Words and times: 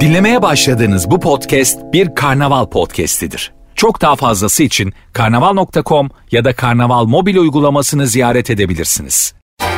Dinlemeye 0.00 0.42
başladığınız 0.42 1.10
bu 1.10 1.20
podcast 1.20 1.78
bir 1.92 2.14
karnaval 2.14 2.66
podcastidir. 2.66 3.52
Çok 3.74 4.00
daha 4.00 4.16
fazlası 4.16 4.62
için 4.62 4.92
karnaval.com 5.12 6.10
ya 6.30 6.44
da 6.44 6.52
karnaval 6.52 7.04
mobil 7.04 7.36
uygulamasını 7.36 8.06
ziyaret 8.06 8.50
edebilirsiniz. 8.50 9.34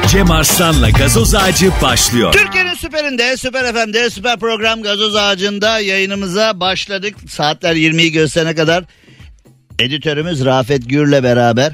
Cem 0.09 0.31
Arslan'la 0.31 0.91
gazoz 0.91 1.35
ağacı 1.35 1.71
başlıyor. 1.83 2.33
Türkiye'nin 2.33 2.75
süperinde, 2.75 3.37
süper 3.37 3.73
FM'de, 3.75 4.11
süper 4.11 4.39
program 4.39 4.83
Gazoz 4.83 5.17
Ağacı'nda 5.17 5.79
yayınımıza 5.81 6.61
başladık. 6.61 7.15
Saatler 7.29 7.77
20'yi 7.77 8.13
gösterene 8.13 8.55
kadar 8.55 8.85
editörümüz 9.79 10.45
Rafet 10.45 10.89
Gür'le 10.89 11.23
beraber 11.23 11.73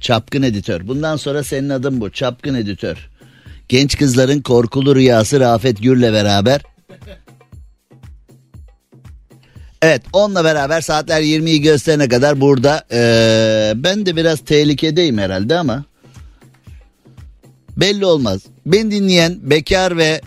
Çapkın 0.00 0.42
Editör. 0.42 0.88
Bundan 0.88 1.16
sonra 1.16 1.44
senin 1.44 1.68
adın 1.68 2.00
bu 2.00 2.10
Çapkın 2.10 2.54
Editör. 2.54 3.08
Genç 3.68 3.98
kızların 3.98 4.40
korkulu 4.40 4.96
rüyası 4.96 5.40
Rafet 5.40 5.82
Gür'le 5.82 6.12
beraber. 6.12 6.60
Evet 9.82 10.02
onunla 10.12 10.44
beraber 10.44 10.80
saatler 10.80 11.22
20'yi 11.22 11.62
gösterene 11.62 12.08
kadar 12.08 12.40
burada 12.40 12.84
ee, 12.92 13.72
ben 13.76 14.06
de 14.06 14.16
biraz 14.16 14.40
tehlikedeyim 14.40 15.18
herhalde 15.18 15.58
ama 15.58 15.84
belli 17.76 18.04
olmaz. 18.06 18.40
Ben 18.66 18.90
dinleyen 18.90 19.38
bekar 19.42 19.96
ve 19.96 20.20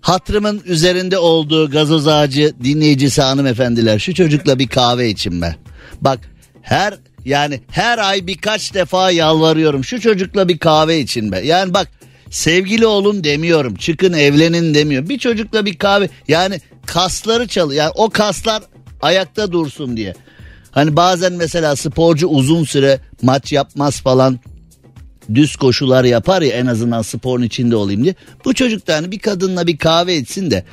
hatrımın 0.00 0.62
üzerinde 0.64 1.18
olduğu 1.18 1.70
gazoz 1.70 2.08
ağacı 2.08 2.54
dinleyicisi 2.64 3.22
hanımefendiler 3.22 3.98
şu 3.98 4.14
çocukla 4.14 4.58
bir 4.58 4.68
kahve 4.68 5.08
için 5.08 5.42
be. 5.42 5.56
Bak 6.00 6.18
her 6.62 6.94
yani 7.24 7.60
her 7.70 7.98
ay 7.98 8.26
birkaç 8.26 8.74
defa 8.74 9.10
yalvarıyorum 9.10 9.84
şu 9.84 10.00
çocukla 10.00 10.48
bir 10.48 10.58
kahve 10.58 11.00
için 11.00 11.32
be. 11.32 11.40
Yani 11.40 11.74
bak 11.74 11.88
sevgili 12.30 12.86
olun 12.86 13.24
demiyorum 13.24 13.74
çıkın 13.74 14.12
evlenin 14.12 14.74
demiyorum. 14.74 15.08
Bir 15.08 15.18
çocukla 15.18 15.66
bir 15.66 15.78
kahve 15.78 16.08
yani 16.28 16.60
kasları 16.86 17.48
çalı 17.48 17.74
yani 17.74 17.92
o 17.94 18.10
kaslar 18.10 18.62
ayakta 19.02 19.52
dursun 19.52 19.96
diye. 19.96 20.14
Hani 20.70 20.96
bazen 20.96 21.32
mesela 21.32 21.76
sporcu 21.76 22.26
uzun 22.26 22.64
süre 22.64 23.00
maç 23.22 23.52
yapmaz 23.52 24.00
falan 24.00 24.40
düz 25.34 25.56
koşular 25.56 26.04
yapar 26.04 26.42
ya 26.42 26.56
en 26.56 26.66
azından 26.66 27.02
sporun 27.02 27.42
içinde 27.42 27.76
olayım 27.76 28.04
diye. 28.04 28.14
Bu 28.44 28.54
çocuk 28.54 28.86
da 28.86 28.94
hani 28.94 29.10
bir 29.10 29.18
kadınla 29.18 29.66
bir 29.66 29.78
kahve 29.78 30.16
içsin 30.16 30.50
de 30.50 30.64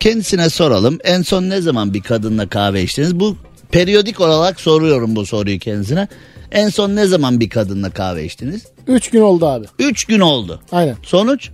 kendisine 0.00 0.50
soralım. 0.50 0.98
En 1.04 1.22
son 1.22 1.48
ne 1.48 1.60
zaman 1.60 1.94
bir 1.94 2.02
kadınla 2.02 2.48
kahve 2.48 2.82
içtiniz? 2.82 3.20
Bu 3.20 3.36
periyodik 3.70 4.20
olarak 4.20 4.60
soruyorum 4.60 5.16
bu 5.16 5.26
soruyu 5.26 5.58
kendisine. 5.58 6.08
En 6.52 6.68
son 6.68 6.96
ne 6.96 7.06
zaman 7.06 7.40
bir 7.40 7.48
kadınla 7.48 7.90
kahve 7.90 8.24
içtiniz? 8.24 8.66
Üç 8.86 9.10
gün 9.10 9.20
oldu 9.20 9.46
abi. 9.46 9.66
Üç 9.78 10.04
gün 10.04 10.20
oldu. 10.20 10.60
Aynen. 10.72 10.96
Sonuç? 11.02 11.50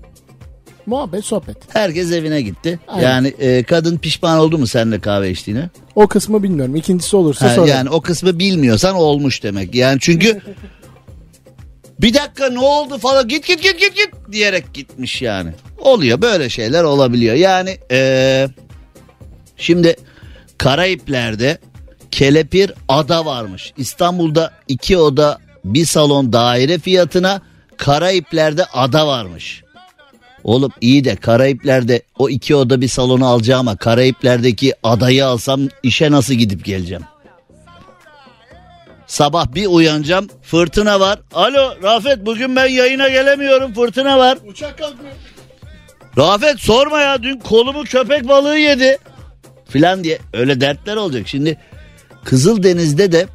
Muhabbet 0.87 1.25
sohbet. 1.25 1.57
Herkes 1.69 2.13
evine 2.13 2.43
gitti. 2.43 2.79
Aynen. 2.89 3.09
Yani 3.09 3.29
e, 3.29 3.63
kadın 3.63 3.99
pişman 3.99 4.39
oldu 4.39 4.59
mu 4.59 4.67
seninle 4.67 5.01
kahve 5.01 5.31
içtiğine? 5.31 5.71
O 5.95 6.07
kısmı 6.07 6.43
bilmiyorum. 6.43 6.77
İkincisi 6.77 7.17
olursa 7.17 7.51
Ha, 7.51 7.55
sonra. 7.55 7.69
yani 7.71 7.91
o 7.91 8.01
kısmı 8.01 8.39
bilmiyorsan 8.39 8.95
olmuş 8.95 9.43
demek. 9.43 9.75
Yani 9.75 9.99
çünkü 10.01 10.41
bir 12.01 12.15
dakika 12.15 12.49
ne 12.51 12.59
oldu 12.59 12.99
falan 12.99 13.29
git 13.29 13.47
git 13.47 13.63
git 13.63 13.81
git 13.81 13.97
git 13.97 14.11
diyerek 14.33 14.75
gitmiş 14.75 15.23
yani. 15.23 15.51
Oluyor 15.79 16.23
böyle 16.23 16.49
şeyler 16.49 16.83
olabiliyor. 16.85 17.35
Yani 17.35 17.79
eee, 17.91 18.49
şimdi 19.57 19.97
Karayipler'de 20.59 21.59
Kelepir 22.15 22.73
Ada 22.89 23.27
varmış. 23.27 23.73
İstanbul'da 23.77 24.51
iki 24.69 24.99
oda 24.99 25.39
bir 25.65 25.87
salon 25.87 26.33
daire 26.33 26.79
fiyatına 26.79 27.41
Karayipler'de 27.77 28.65
ada 28.65 29.07
varmış. 29.07 29.63
Oğlum 30.45 30.73
iyi 30.81 31.05
de 31.05 31.17
Karayipler'de 31.17 32.03
o 32.19 32.29
iki 32.29 32.55
oda 32.55 32.81
bir 32.81 32.89
salonu 32.89 33.27
alacağıma 33.27 33.77
Karayipler'deki 33.77 34.75
adayı 34.83 35.27
alsam 35.27 35.61
işe 35.83 36.11
nasıl 36.11 36.35
gidip 36.35 36.65
geleceğim? 36.65 37.03
Sabah 39.07 39.55
bir 39.55 39.67
uyanacağım 39.67 40.29
fırtına 40.43 41.01
var. 41.01 41.21
Alo 41.33 41.83
Rafet 41.83 42.27
bugün 42.27 42.57
ben 42.57 42.67
yayına 42.67 43.09
gelemiyorum 43.09 43.75
fırtına 43.75 44.19
var. 44.19 44.39
Uçak 44.47 44.79
kalkmıyor. 44.79 45.15
Rafet 46.19 46.61
sorma 46.61 47.01
ya 47.01 47.23
dün 47.23 47.39
kolumu 47.39 47.85
köpek 47.85 48.29
balığı 48.29 48.59
yedi. 48.59 48.99
Filan 49.69 50.05
diye 50.05 50.19
öyle 50.33 50.61
dertler 50.61 50.97
olacak. 50.97 51.29
Şimdi 51.29 51.59
Kızıldeniz'de 52.25 53.13
de 53.13 53.27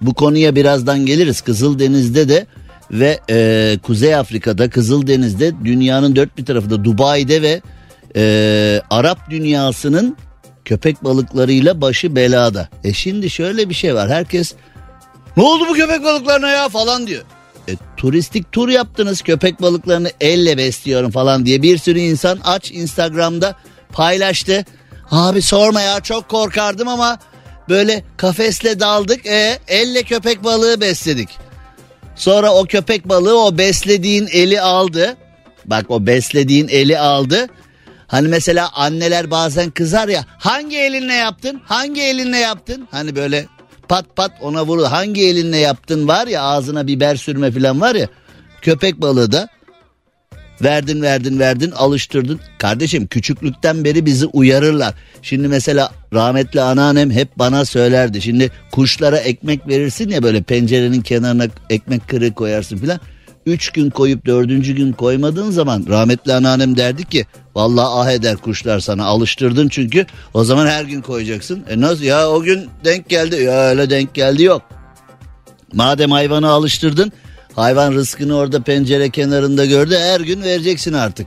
bu 0.00 0.14
konuya 0.14 0.56
birazdan 0.56 1.06
geliriz. 1.06 1.40
Kızıldeniz'de 1.40 2.28
de 2.28 2.46
ve 2.90 3.20
e, 3.30 3.78
Kuzey 3.82 4.14
Afrika'da 4.14 4.70
Kızıldeniz'de 4.70 5.52
dünyanın 5.64 6.16
dört 6.16 6.38
bir 6.38 6.44
tarafında 6.44 6.84
Dubai'de 6.84 7.42
ve 7.42 7.60
e, 8.16 8.82
Arap 8.90 9.30
dünyasının 9.30 10.16
köpek 10.64 11.04
balıklarıyla 11.04 11.80
başı 11.80 12.16
belada. 12.16 12.68
E 12.84 12.92
şimdi 12.92 13.30
şöyle 13.30 13.68
bir 13.68 13.74
şey 13.74 13.94
var. 13.94 14.10
Herkes 14.10 14.54
ne 15.36 15.42
oldu 15.42 15.64
bu 15.68 15.74
köpek 15.74 16.04
balıklarına 16.04 16.48
ya 16.48 16.68
falan 16.68 17.06
diyor. 17.06 17.22
E, 17.68 17.72
turistik 17.96 18.52
tur 18.52 18.68
yaptınız 18.68 19.22
köpek 19.22 19.62
balıklarını 19.62 20.10
elle 20.20 20.58
besliyorum 20.58 21.10
falan 21.10 21.46
diye 21.46 21.62
bir 21.62 21.78
sürü 21.78 21.98
insan 21.98 22.38
aç 22.44 22.70
Instagram'da 22.70 23.56
paylaştı. 23.92 24.64
Abi 25.10 25.42
sorma 25.42 25.80
ya 25.80 26.00
çok 26.00 26.28
korkardım 26.28 26.88
ama 26.88 27.18
böyle 27.68 28.04
kafesle 28.16 28.80
daldık 28.80 29.26
e, 29.26 29.58
elle 29.68 30.02
köpek 30.02 30.44
balığı 30.44 30.80
besledik. 30.80 31.28
Sonra 32.16 32.54
o 32.54 32.64
köpek 32.64 33.08
balığı 33.08 33.44
o 33.44 33.58
beslediğin 33.58 34.28
eli 34.32 34.60
aldı. 34.60 35.16
Bak 35.64 35.84
o 35.88 36.06
beslediğin 36.06 36.68
eli 36.68 36.98
aldı. 36.98 37.46
Hani 38.06 38.28
mesela 38.28 38.70
anneler 38.74 39.30
bazen 39.30 39.70
kızar 39.70 40.08
ya 40.08 40.24
hangi 40.38 40.78
elinle 40.78 41.14
yaptın 41.14 41.60
hangi 41.64 42.02
elinle 42.02 42.38
yaptın 42.38 42.88
hani 42.90 43.16
böyle 43.16 43.46
pat 43.88 44.16
pat 44.16 44.32
ona 44.40 44.66
vurur 44.66 44.84
hangi 44.84 45.28
elinle 45.28 45.56
yaptın 45.56 46.08
var 46.08 46.26
ya 46.26 46.42
ağzına 46.42 46.86
biber 46.86 47.16
sürme 47.16 47.50
falan 47.52 47.80
var 47.80 47.94
ya 47.94 48.08
köpek 48.62 49.00
balığı 49.00 49.32
da 49.32 49.48
verdin 50.62 51.02
verdin 51.02 51.38
verdin 51.38 51.70
alıştırdın. 51.70 52.40
Kardeşim 52.58 53.06
küçüklükten 53.06 53.84
beri 53.84 54.06
bizi 54.06 54.26
uyarırlar. 54.26 54.94
Şimdi 55.22 55.48
mesela 55.48 55.92
rahmetli 56.12 56.60
anneannem 56.60 57.10
hep 57.10 57.28
bana 57.38 57.64
söylerdi. 57.64 58.22
Şimdi 58.22 58.50
kuşlara 58.72 59.16
ekmek 59.16 59.68
verirsin 59.68 60.08
ya 60.08 60.22
böyle 60.22 60.42
pencerenin 60.42 61.00
kenarına 61.00 61.46
ekmek 61.70 62.08
kırığı 62.08 62.34
koyarsın 62.34 62.76
filan. 62.76 63.00
Üç 63.46 63.70
gün 63.70 63.90
koyup 63.90 64.26
dördüncü 64.26 64.72
gün 64.74 64.92
koymadığın 64.92 65.50
zaman 65.50 65.84
rahmetli 65.88 66.32
anneannem 66.34 66.76
derdi 66.76 67.04
ki 67.04 67.26
vallahi 67.54 67.86
ah 67.86 68.10
eder 68.10 68.36
kuşlar 68.36 68.80
sana 68.80 69.04
alıştırdın 69.04 69.68
çünkü. 69.68 70.06
O 70.34 70.44
zaman 70.44 70.66
her 70.66 70.84
gün 70.84 71.00
koyacaksın. 71.00 71.64
E 71.68 71.80
nasıl 71.80 72.02
ya? 72.02 72.28
O 72.28 72.42
gün 72.42 72.68
denk 72.84 73.08
geldi. 73.08 73.42
Ya 73.42 73.68
öyle 73.68 73.90
denk 73.90 74.14
geldi 74.14 74.42
yok. 74.42 74.62
Madem 75.72 76.10
hayvanı 76.10 76.48
alıştırdın 76.48 77.12
hayvan 77.56 77.92
rızkını 77.92 78.36
orada 78.36 78.62
pencere 78.62 79.10
kenarında 79.10 79.64
gördü 79.64 79.96
her 79.98 80.20
gün 80.20 80.42
vereceksin 80.42 80.92
artık. 80.92 81.26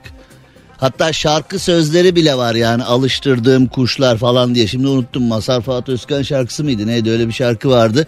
Hatta 0.76 1.12
şarkı 1.12 1.58
sözleri 1.58 2.16
bile 2.16 2.34
var 2.36 2.54
yani 2.54 2.84
alıştırdığım 2.84 3.66
kuşlar 3.66 4.18
falan 4.18 4.54
diye. 4.54 4.66
Şimdi 4.66 4.86
unuttum 4.86 5.22
Masar 5.22 5.60
Fuat 5.60 5.88
Özkan 5.88 6.22
şarkısı 6.22 6.64
mıydı 6.64 6.86
neydi 6.86 7.10
öyle 7.10 7.28
bir 7.28 7.32
şarkı 7.32 7.70
vardı. 7.70 8.06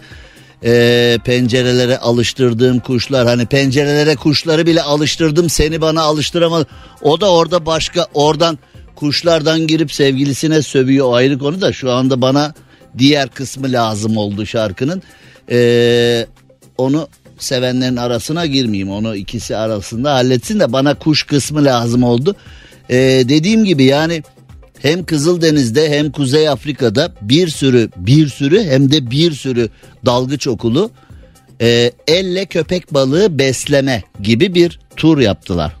Ee, 0.63 1.17
pencerelere 1.25 1.97
alıştırdığım 1.97 2.79
kuşlar 2.79 3.27
hani 3.27 3.45
pencerelere 3.45 4.15
kuşları 4.15 4.65
bile 4.65 4.81
alıştırdım 4.81 5.49
seni 5.49 5.81
bana 5.81 6.01
alıştıramadı. 6.01 6.67
O 7.01 7.21
da 7.21 7.31
orada 7.31 7.65
başka 7.65 8.07
oradan 8.13 8.59
kuşlardan 8.95 9.67
girip 9.67 9.93
sevgilisine 9.93 10.61
sövüyor 10.61 11.05
o 11.05 11.13
ayrı 11.13 11.39
konu 11.39 11.61
da 11.61 11.73
şu 11.73 11.91
anda 11.91 12.21
bana 12.21 12.53
diğer 12.97 13.29
kısmı 13.29 13.71
lazım 13.71 14.17
oldu 14.17 14.45
şarkının. 14.45 15.03
Ee, 15.51 16.27
onu 16.77 17.07
sevenlerin 17.39 17.95
arasına 17.95 18.45
girmeyeyim 18.45 18.91
onu 18.91 19.15
ikisi 19.15 19.55
arasında 19.55 20.13
halletsin 20.13 20.59
de 20.59 20.73
bana 20.73 20.93
kuş 20.93 21.23
kısmı 21.23 21.65
lazım 21.65 22.03
oldu. 22.03 22.35
Ee, 22.89 22.95
dediğim 23.29 23.65
gibi 23.65 23.83
yani 23.83 24.23
hem 24.79 25.05
Kızıldeniz'de 25.05 25.89
hem 25.89 26.11
Kuzey 26.11 26.49
Afrika'da 26.49 27.13
bir 27.21 27.47
sürü 27.47 27.89
bir 27.97 28.27
sürü 28.27 28.63
hem 28.63 28.91
de 28.91 29.11
bir 29.11 29.31
sürü 29.31 29.69
dalgıç 30.05 30.47
okulu 30.47 30.91
e, 31.61 31.91
elle 32.07 32.45
köpek 32.45 32.93
balığı 32.93 33.39
besleme 33.39 34.03
gibi 34.21 34.55
bir 34.55 34.79
tur 34.95 35.19
yaptılar. 35.19 35.73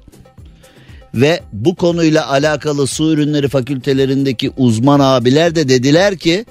Ve 1.13 1.41
bu 1.53 1.75
konuyla 1.75 2.29
alakalı 2.29 2.87
su 2.87 3.11
ürünleri 3.11 3.47
fakültelerindeki 3.47 4.51
uzman 4.57 4.99
abiler 4.99 5.55
de 5.55 5.69
dediler 5.69 6.17
ki 6.17 6.45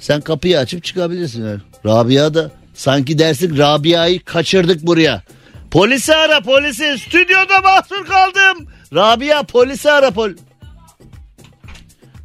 sen 0.00 0.20
kapıyı 0.20 0.58
açıp 0.58 0.84
çıkabilirsin. 0.84 1.44
Yani. 1.46 1.60
Rabia 1.86 2.34
da 2.34 2.50
sanki 2.74 3.18
dersin 3.18 3.58
Rabia'yı 3.58 4.24
kaçırdık 4.24 4.86
buraya. 4.86 5.22
Polisi 5.70 6.14
ara 6.14 6.40
polisi 6.40 6.98
stüdyoda 6.98 7.60
mahsur 7.62 8.06
kaldım. 8.06 8.66
Rabia 8.94 9.42
polisi 9.42 9.90
ara 9.90 10.10
pol... 10.10 10.30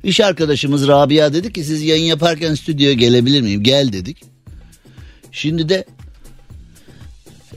İş 0.04 0.20
arkadaşımız 0.20 0.88
Rabia 0.88 1.34
dedi 1.34 1.54
ki 1.54 1.64
siz 1.64 1.82
yayın 1.84 2.04
yaparken 2.04 2.56
stüdyoya 2.56 2.94
gelebilir 2.94 3.42
miyim? 3.42 3.64
Gel 3.64 3.94
dedik. 3.94 4.24
Şimdi 5.32 5.70
de 5.70 5.86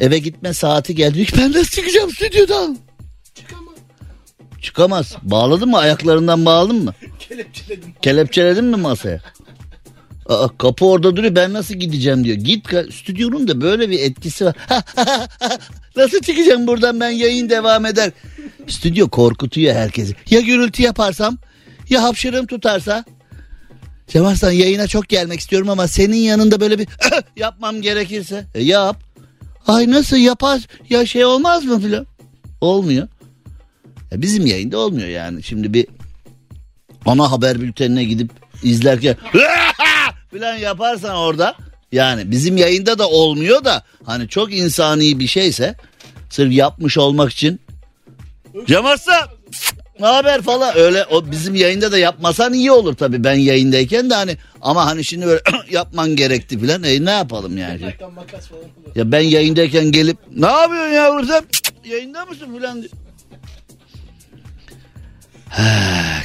eve 0.01 0.19
gitme 0.19 0.55
saati 0.55 0.95
geldi. 0.95 1.27
Ben 1.39 1.53
nasıl 1.53 1.71
çıkacağım 1.71 2.11
stüdyodan? 2.11 2.79
Çıkamaz. 4.63 5.17
Bağladın 5.23 5.69
mı 5.69 5.79
ayaklarından 5.79 6.45
bağladın 6.45 6.85
mı? 6.85 6.95
Kelepçeledim. 7.19 7.95
Kelepçeledin 8.03 8.65
mi 8.65 8.77
masaya? 8.77 9.21
Aa, 10.29 10.49
kapı 10.59 10.87
orada 10.87 11.17
duruyor 11.17 11.35
ben 11.35 11.53
nasıl 11.53 11.75
gideceğim 11.75 12.25
diyor. 12.25 12.37
Git 12.37 12.69
stüdyonun 12.93 13.49
da 13.49 13.61
böyle 13.61 13.91
bir 13.91 14.01
etkisi 14.01 14.45
var. 14.45 14.55
nasıl 15.97 16.21
çıkacağım 16.21 16.67
buradan 16.67 17.01
ben 17.01 17.11
yayın 17.11 17.51
devam 17.51 17.87
eder. 17.87 18.11
Stüdyo 18.69 19.09
korkutuyor 19.09 19.75
herkesi. 19.75 20.15
Ya 20.31 20.41
gürültü 20.41 20.83
yaparsam 20.83 21.39
ya 21.91 22.03
hapşırığım 22.03 22.47
tutarsa. 22.47 23.05
Cem 24.09 24.27
Arslan 24.27 24.53
yayına 24.53 24.87
çok 24.87 25.09
gelmek 25.09 25.41
istiyorum 25.41 25.71
ama 25.71 25.89
senin 25.89 26.17
yanında 26.17 26.61
böyle 26.61 26.79
bir 26.79 26.89
yapmam 27.37 27.83
gerekirse. 27.83 28.45
E, 28.55 28.63
yap. 28.63 29.03
Ay 29.67 29.91
nasıl 29.91 30.17
yapar 30.17 30.61
ya 30.91 31.07
şey 31.07 31.25
olmaz 31.25 31.65
mı 31.65 31.81
filan. 31.81 32.07
Olmuyor. 32.61 33.09
Ya 34.11 34.23
bizim 34.23 34.47
yayında 34.47 34.79
olmuyor 34.79 35.09
yani. 35.09 35.43
Şimdi 35.43 35.75
bir 35.75 35.87
ana 37.07 37.31
haber 37.31 37.61
bültenine 37.61 38.05
gidip 38.05 38.31
izlerken 38.63 39.17
filan 40.33 40.57
yaparsan 40.57 41.17
orada 41.17 41.55
yani 41.93 42.31
bizim 42.31 42.57
yayında 42.57 42.99
da 42.99 43.09
olmuyor 43.09 43.65
da 43.65 43.83
hani 44.05 44.29
çok 44.29 44.55
insani 44.55 45.19
bir 45.19 45.27
şeyse 45.27 45.75
sırf 46.31 46.53
yapmış 46.53 46.99
olmak 46.99 47.33
için. 47.33 47.61
Cem 48.67 48.87
Arslan! 48.87 49.29
Ne 50.01 50.07
haber 50.07 50.43
falan 50.43 50.77
öyle 50.77 51.05
o 51.05 51.31
bizim 51.31 51.55
yayında 51.55 51.93
da 51.93 51.99
yapmasan 51.99 52.53
iyi 52.53 52.73
olur 52.73 52.95
tabii. 52.95 53.25
Ben 53.25 53.35
yayındayken 53.35 54.11
de 54.11 54.15
hani 54.15 54.37
ama 54.61 54.87
hani 54.87 55.05
şimdi 55.05 55.27
böyle 55.27 55.43
yapman 55.71 56.17
gerekti 56.17 56.61
filan 56.61 56.83
e 56.83 57.05
ne 57.05 57.11
yapalım 57.11 57.59
yani. 57.59 57.95
Ya 58.95 59.13
ben 59.13 59.21
yayındayken 59.21 59.93
gelip 59.93 60.17
ne 60.37 60.47
yapıyorsun 60.47 60.93
yavrum 60.93 61.27
sen? 61.27 61.45
Yayında 61.85 62.25
mısın 62.27 62.57
filan 62.57 62.83
diyor. 62.83 62.93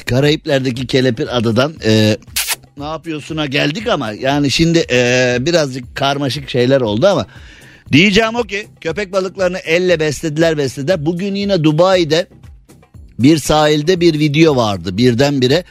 Karayipler'deki 0.06 0.86
Kelepir 0.86 1.36
Adadan 1.36 1.74
e, 1.84 2.16
ne 2.78 2.84
yapıyorsun'a 2.84 3.46
geldik 3.46 3.88
ama 3.88 4.12
yani 4.12 4.50
şimdi 4.50 4.84
e, 4.90 5.36
birazcık 5.40 5.96
karmaşık 5.96 6.50
şeyler 6.50 6.80
oldu 6.80 7.06
ama 7.06 7.26
diyeceğim 7.92 8.34
o 8.34 8.42
ki 8.42 8.66
köpek 8.80 9.12
balıklarını 9.12 9.58
elle 9.58 10.00
beslediler 10.00 10.58
beslediler. 10.58 11.06
Bugün 11.06 11.34
yine 11.34 11.64
Dubai'de 11.64 12.26
bir 13.18 13.38
sahilde 13.38 14.00
bir 14.00 14.18
video 14.18 14.56
vardı 14.56 14.96
birdenbire 14.96 15.64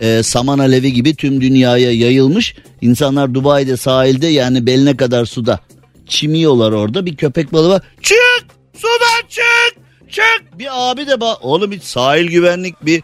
e, 0.00 0.22
saman 0.22 0.58
alevi 0.58 0.92
gibi 0.92 1.14
tüm 1.14 1.40
dünyaya 1.40 1.92
yayılmış. 1.92 2.54
İnsanlar 2.80 3.34
Dubai'de 3.34 3.76
sahilde 3.76 4.26
yani 4.26 4.66
beline 4.66 4.96
kadar 4.96 5.24
suda 5.24 5.60
çimiyorlar 6.08 6.72
orada 6.72 7.06
bir 7.06 7.16
köpek 7.16 7.52
balığı 7.52 7.68
var. 7.68 7.82
Çık 8.02 8.46
sudan 8.74 9.28
çık 9.28 9.84
çık. 10.10 10.58
Bir 10.58 10.68
abi 10.70 11.06
de 11.06 11.12
ba- 11.12 11.40
oğlum 11.40 11.72
hiç 11.72 11.82
sahil 11.82 12.26
güvenlik 12.30 12.86
bir 12.86 13.02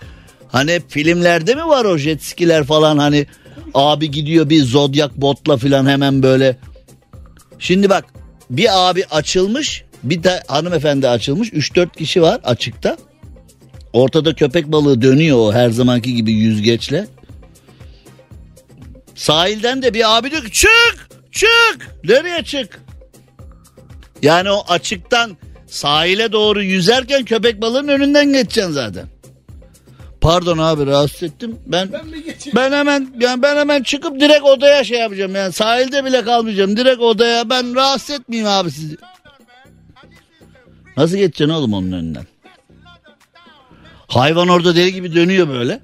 hani 0.49 0.81
filmlerde 0.89 1.55
mi 1.55 1.67
var 1.67 1.85
o 1.85 1.99
jet 1.99 2.23
skiler 2.23 2.65
falan 2.65 2.99
hani 2.99 3.27
abi 3.75 4.11
gidiyor 4.11 4.49
bir 4.49 4.65
zodyak 4.65 5.17
botla 5.17 5.57
falan 5.57 5.87
hemen 5.87 6.23
böyle. 6.23 6.57
Şimdi 7.59 7.91
bak 7.91 8.05
bir 8.51 8.91
abi 8.91 9.05
açılmış 9.11 9.85
bir 10.03 10.23
de 10.23 10.43
hanımefendi 10.47 11.09
açılmış 11.09 11.49
3-4 11.49 11.97
kişi 11.97 12.23
var 12.23 12.41
açıkta. 12.45 12.97
Ortada 13.93 14.35
köpek 14.35 14.73
balığı 14.73 15.03
dönüyor 15.03 15.39
o 15.39 15.53
her 15.53 15.71
zamanki 15.71 16.15
gibi 16.15 16.33
yüzgeçle. 16.33 17.07
Sahilden 19.15 19.83
de 19.83 19.95
bir 19.95 20.19
abi 20.19 20.31
diyor 20.31 20.45
ki 20.45 20.53
çık 20.53 21.09
çık 21.33 21.97
nereye 22.05 22.45
çık? 22.45 22.81
Yani 24.23 24.51
o 24.51 24.65
açıktan 24.69 25.37
sahile 25.67 26.33
doğru 26.33 26.63
yüzerken 26.63 27.25
köpek 27.25 27.63
balığının 27.63 27.89
önünden 27.89 28.33
geçeceksin 28.33 28.73
zaten. 28.73 29.07
Pardon 30.21 30.59
abi 30.59 30.87
rahatsız 30.87 31.23
ettim. 31.23 31.59
Ben 31.67 31.93
ben, 31.93 32.03
ben 32.55 32.73
hemen 32.73 33.15
yani 33.21 33.43
ben 33.43 33.57
hemen 33.57 33.83
çıkıp 33.83 34.21
direkt 34.21 34.45
odaya 34.45 34.85
şey 34.85 34.99
yapacağım. 34.99 35.35
Yani 35.35 35.53
sahilde 35.53 36.05
bile 36.05 36.25
kalmayacağım. 36.25 36.77
Direkt 36.77 37.01
odaya 37.01 37.51
ben 37.51 37.75
rahatsız 37.75 38.11
etmeyeyim 38.11 38.51
abi 38.51 38.71
sizi. 38.71 38.97
Nasıl 40.97 41.17
geçeceksin 41.17 41.55
oğlum 41.55 41.73
onun 41.73 41.93
önünden? 41.93 42.27
Hayvan 44.09 44.49
orada 44.49 44.77
deli 44.77 44.93
gibi 44.93 45.15
dönüyor 45.15 45.49
böyle. 45.49 45.81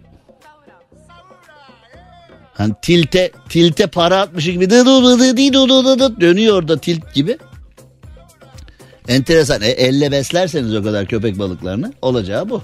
Hani 2.55 2.75
tilte 2.83 3.33
tilte 3.49 3.87
para 3.87 4.21
atmış 4.21 4.45
gibi 4.45 4.71
dönüyor 6.21 6.55
orada 6.55 6.79
tilt 6.79 7.15
gibi. 7.15 7.39
Enteresan. 9.09 9.63
E, 9.63 9.67
elle 9.67 10.13
beslerseniz 10.13 10.75
o 10.75 10.83
kadar 10.83 11.07
köpek 11.07 11.39
balıklarını 11.39 11.93
olacağı 12.03 12.49
bu. 12.49 12.63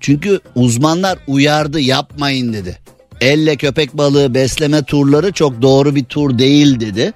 Çünkü 0.00 0.40
uzmanlar 0.54 1.18
uyardı 1.26 1.80
yapmayın 1.80 2.52
dedi. 2.52 2.78
Elle 3.20 3.56
köpek 3.56 3.94
balığı 3.94 4.34
besleme 4.34 4.82
turları 4.82 5.32
çok 5.32 5.62
doğru 5.62 5.94
bir 5.94 6.04
tur 6.04 6.38
değil 6.38 6.80
dedi. 6.80 7.12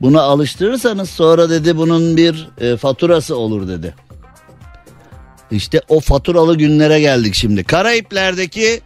Buna 0.00 0.22
alıştırırsanız 0.22 1.10
sonra 1.10 1.50
dedi 1.50 1.76
bunun 1.76 2.16
bir 2.16 2.48
e, 2.60 2.76
faturası 2.76 3.36
olur 3.36 3.68
dedi. 3.68 3.94
İşte 5.50 5.80
o 5.88 6.00
faturalı 6.00 6.58
günlere 6.58 7.00
geldik 7.00 7.34
şimdi. 7.34 7.64
Karayipler'deki 7.64 8.80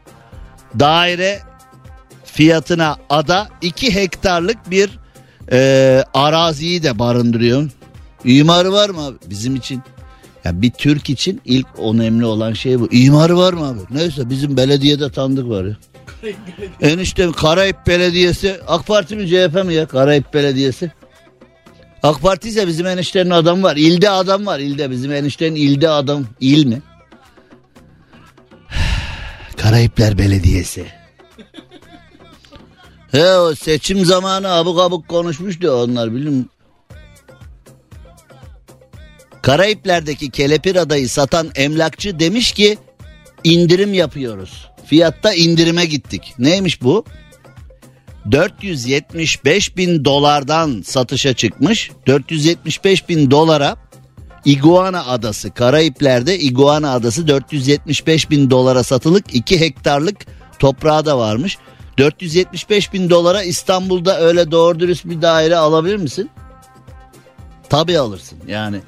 daire 0.79 1.41
fiyatına 2.25 2.97
ada 3.11 3.49
2 3.63 3.95
hektarlık 3.95 4.71
bir 4.71 4.99
e, 5.53 6.05
araziyi 6.15 6.83
de 6.83 6.99
barındırıyor. 6.99 7.71
İmarı 8.25 8.73
var 8.73 8.91
mı? 8.91 9.15
Bizim 9.27 9.57
için 9.57 9.83
ya 10.45 10.63
bir 10.63 10.71
Türk 10.71 11.11
için 11.11 11.41
ilk 11.45 11.67
önemli 11.79 12.25
olan 12.25 12.53
şey 12.53 12.81
bu. 12.81 12.89
İmarı 12.93 13.37
var 13.37 13.53
mı 13.53 13.69
abi? 13.69 13.81
Neyse 13.91 14.31
bizim 14.31 14.57
belediyede 14.57 15.11
tanıdık 15.11 15.49
var 15.49 15.65
ya. 15.65 15.77
Enişte 16.81 17.33
Karayip 17.33 17.87
Belediyesi 17.87 18.61
AK 18.67 18.87
Parti 18.87 19.17
mi 19.17 19.29
CHP 19.29 19.65
mi 19.65 19.75
ya 19.75 19.87
Karayip 19.87 20.35
Belediyesi? 20.35 20.93
AK 22.03 22.23
Parti 22.23 22.49
ise 22.49 22.67
bizim 22.67 22.87
eniştenin 22.87 23.31
adam 23.31 23.63
var. 23.63 23.77
İlde 23.77 24.11
adam 24.11 24.47
var. 24.47 24.59
İlde 24.59 24.91
bizim 24.91 25.13
eniştenin 25.13 25.55
ilde 25.55 25.89
adam. 25.89 26.27
İl 26.41 26.67
mi? 26.67 26.83
Karayipler 29.57 30.19
Belediyesi. 30.19 30.87
He 33.11 33.37
o 33.37 33.55
seçim 33.55 34.05
zamanı 34.05 34.49
abuk 34.49 34.81
abuk 34.81 35.09
konuşmuştu 35.09 35.71
onlar 35.71 36.15
bilin. 36.15 36.51
Karayipler'deki 39.49 40.31
kelepir 40.31 40.77
adayı 40.77 41.09
satan 41.09 41.51
emlakçı 41.55 42.19
demiş 42.19 42.53
ki 42.53 42.79
indirim 43.45 43.95
yapıyoruz. 43.95 44.69
Fiyatta 44.87 45.35
indirime 45.35 45.85
gittik. 45.85 46.35
Neymiş 46.39 46.83
bu? 46.83 47.05
475 48.31 49.77
bin 49.77 50.05
dolardan 50.05 50.83
satışa 50.87 51.35
çıkmış. 51.35 51.91
475 52.07 53.09
bin 53.09 53.31
dolara 53.31 53.77
Iguana 54.45 55.07
Adası 55.07 55.51
Karayipler'de 55.51 56.39
Iguana 56.39 56.93
Adası 56.93 57.29
475 57.29 58.31
bin 58.31 58.51
dolara 58.51 58.83
satılık 58.83 59.35
2 59.35 59.61
hektarlık 59.61 60.17
toprağı 60.59 61.07
da 61.07 61.19
varmış. 61.19 61.59
475 61.99 62.93
bin 62.93 63.11
dolara 63.11 63.43
İstanbul'da 63.43 64.21
öyle 64.21 64.51
doğru 64.51 64.81
dürüst 64.81 65.05
bir 65.05 65.23
daire 65.23 65.57
alabilir 65.57 65.97
misin? 65.97 66.31
Tabii 67.71 67.99
alırsın 67.99 68.39
yani 68.49 68.81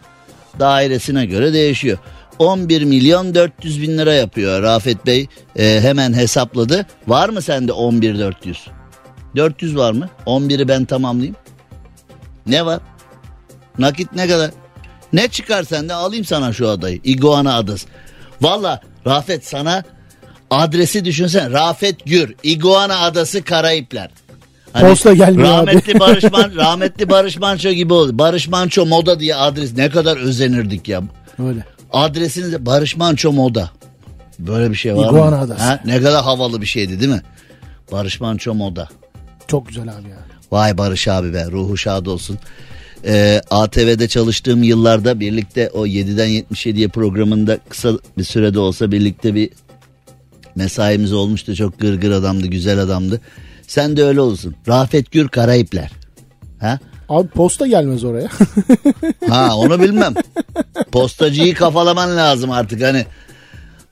dairesine 0.61 1.27
göre 1.27 1.53
değişiyor. 1.53 1.99
11 2.39 2.85
milyon 2.85 3.35
400 3.35 3.83
bin 3.83 3.99
lira 3.99 4.15
yapıyor 4.15 4.63
Rafet 4.63 5.07
Bey 5.07 5.27
e, 5.57 5.81
hemen 5.81 6.15
hesapladı. 6.15 6.87
Var 7.07 7.29
mı 7.29 7.43
sende 7.43 7.73
11 7.73 8.19
400? 8.19 8.67
400 9.37 9.77
var 9.77 9.93
mı? 9.93 10.09
11'i 10.27 10.69
ben 10.69 10.85
tamamlayayım. 10.85 11.37
Ne 12.47 12.67
var? 12.67 12.81
Nakit 13.79 14.15
ne 14.15 14.29
kadar? 14.29 14.51
Ne 15.13 15.29
çıkar 15.29 15.63
sende 15.63 15.95
alayım 15.95 16.25
sana 16.25 16.53
şu 16.53 16.69
adayı. 16.69 17.01
Iguana 17.05 17.57
adası. 17.57 17.87
Valla 18.41 18.81
Rafet 19.07 19.47
sana 19.47 19.85
adresi 20.51 21.05
düşünsen. 21.05 21.53
Rafet 21.53 22.07
Gür. 22.07 22.35
Iguana 22.43 22.99
adası 23.01 23.43
Karayipler. 23.43 24.11
Hani 24.73 24.89
Posta 24.89 25.15
gelmiyor 25.15 25.49
abi. 25.49 25.67
rahmetli 25.67 26.01
Barış 26.01 26.25
Man, 26.25 26.57
rahmetli 26.57 27.09
Barış 27.11 27.39
Manço 27.39 27.71
gibi 27.71 27.93
oldu. 27.93 28.19
Barış 28.19 28.49
Manço 28.49 28.87
Moda 28.87 29.21
diye 29.21 29.35
adres 29.35 29.77
ne 29.77 29.91
kadar 29.91 30.17
özenirdik 30.17 30.89
ya. 30.89 31.03
Öyle. 31.49 31.65
Adresiniz 31.93 32.67
Barış 32.67 32.97
Manço 32.97 33.33
Moda. 33.33 33.71
Böyle 34.39 34.71
bir 34.71 34.75
şey 34.75 34.97
var 34.97 35.07
İguana 35.09 35.31
mı? 35.37 35.43
Adası. 35.43 35.63
Ha? 35.63 35.81
Ne 35.85 36.03
kadar 36.03 36.25
havalı 36.25 36.61
bir 36.61 36.67
şeydi 36.67 37.01
değil 37.01 37.11
mi? 37.13 37.23
Barış 37.93 38.21
Manço 38.21 38.55
Moda. 38.55 38.89
Çok 39.49 39.69
güzel 39.69 39.83
abi 39.83 40.09
ya. 40.09 40.17
Vay 40.53 40.79
Barış 40.79 41.09
abi 41.09 41.35
be 41.35 41.47
ruhu 41.51 41.77
şad 41.77 42.07
olsun. 42.07 42.39
Ee, 43.05 43.41
ATV'de 43.51 44.09
çalıştığım 44.09 44.63
yıllarda 44.63 45.21
birlikte 45.21 45.71
o 45.71 45.87
7'den 45.87 46.29
77'ye 46.29 46.89
programında 46.89 47.59
kısa 47.69 47.93
bir 48.19 48.25
sürede 48.25 48.59
olsa 48.59 48.93
birlikte 48.93 49.35
bir 49.35 49.51
mesaimiz 50.57 51.13
olmuştu. 51.13 51.55
Çok 51.55 51.81
gırgır 51.81 52.11
adamdı, 52.11 52.47
güzel 52.47 52.79
adamdı. 52.79 53.21
Sen 53.71 53.97
de 53.97 54.05
öyle 54.05 54.21
olsun. 54.21 54.55
Rafet 54.69 55.11
Gür 55.13 55.29
Karayipler. 55.29 55.91
Ha? 56.61 56.79
Abi 57.09 57.29
posta 57.29 57.67
gelmez 57.67 58.05
oraya. 58.05 58.29
Ha 59.29 59.57
onu 59.57 59.81
bilmem. 59.81 60.15
Postacıyı 60.93 61.55
kafalaman 61.55 62.17
lazım 62.17 62.51
artık 62.51 62.83
hani. 62.83 63.07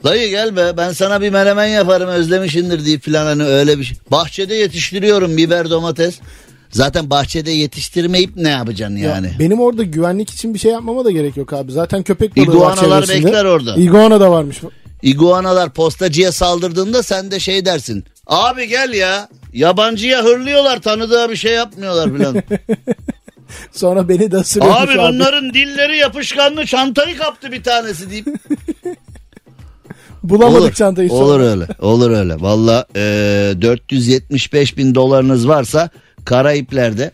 Dayı 0.04 0.30
gel 0.30 0.56
be 0.56 0.72
ben 0.76 0.92
sana 0.92 1.20
bir 1.20 1.30
menemen 1.30 1.66
yaparım 1.66 2.08
özlemişindir 2.08 2.84
deyip 2.86 3.02
filan 3.02 3.24
hani 3.26 3.42
öyle 3.44 3.78
bir 3.78 3.84
şey. 3.84 3.96
Bahçede 4.10 4.54
yetiştiriyorum 4.54 5.36
biber 5.36 5.70
domates. 5.70 6.18
Zaten 6.70 7.10
bahçede 7.10 7.50
yetiştirmeyip 7.50 8.36
ne 8.36 8.48
yapacaksın 8.48 8.96
Ya 8.96 9.10
yani? 9.10 9.30
benim 9.38 9.60
orada 9.60 9.82
güvenlik 9.82 10.30
için 10.30 10.54
bir 10.54 10.58
şey 10.58 10.72
yapmama 10.72 11.04
da 11.04 11.10
gerek 11.10 11.36
yok 11.36 11.52
abi. 11.52 11.72
Zaten 11.72 12.02
köpek 12.02 12.36
balığı 12.36 12.46
var 12.46 12.52
İguanalar 12.52 13.02
çevresinde. 13.02 13.26
bekler 13.26 13.44
orada. 13.44 13.74
İguana 13.76 14.20
da 14.20 14.30
varmış. 14.30 14.60
İguanalar 15.02 15.70
postacıya 15.70 16.32
saldırdığında 16.32 17.02
sen 17.02 17.30
de 17.30 17.40
şey 17.40 17.64
dersin. 17.64 18.04
Abi 18.28 18.68
gel 18.68 18.92
ya 18.92 19.28
yabancıya 19.52 20.24
hırlıyorlar 20.24 20.82
tanıdığa 20.82 21.30
bir 21.30 21.36
şey 21.36 21.52
yapmıyorlar 21.52 22.16
filan. 22.16 22.36
Sonra 23.72 24.08
beni 24.08 24.30
de 24.32 24.36
ısırıyormuş 24.36 24.80
abi 24.80 25.00
abi. 25.00 25.12
bunların 25.14 25.54
dilleri 25.54 25.96
yapışkanlı 25.96 26.66
çantayı 26.66 27.16
kaptı 27.18 27.52
bir 27.52 27.62
tanesi 27.62 28.10
deyip. 28.10 28.26
Bulamadık 30.22 30.60
olur, 30.62 30.72
çantayı 30.72 31.08
sonra. 31.08 31.22
Olur 31.24 31.40
öyle 31.40 31.66
olur 31.80 32.10
öyle. 32.10 32.40
Valla 32.40 32.86
e, 32.96 33.00
475 33.62 34.76
bin 34.76 34.94
dolarınız 34.94 35.48
varsa 35.48 35.90
Karayipler'de. 36.24 37.10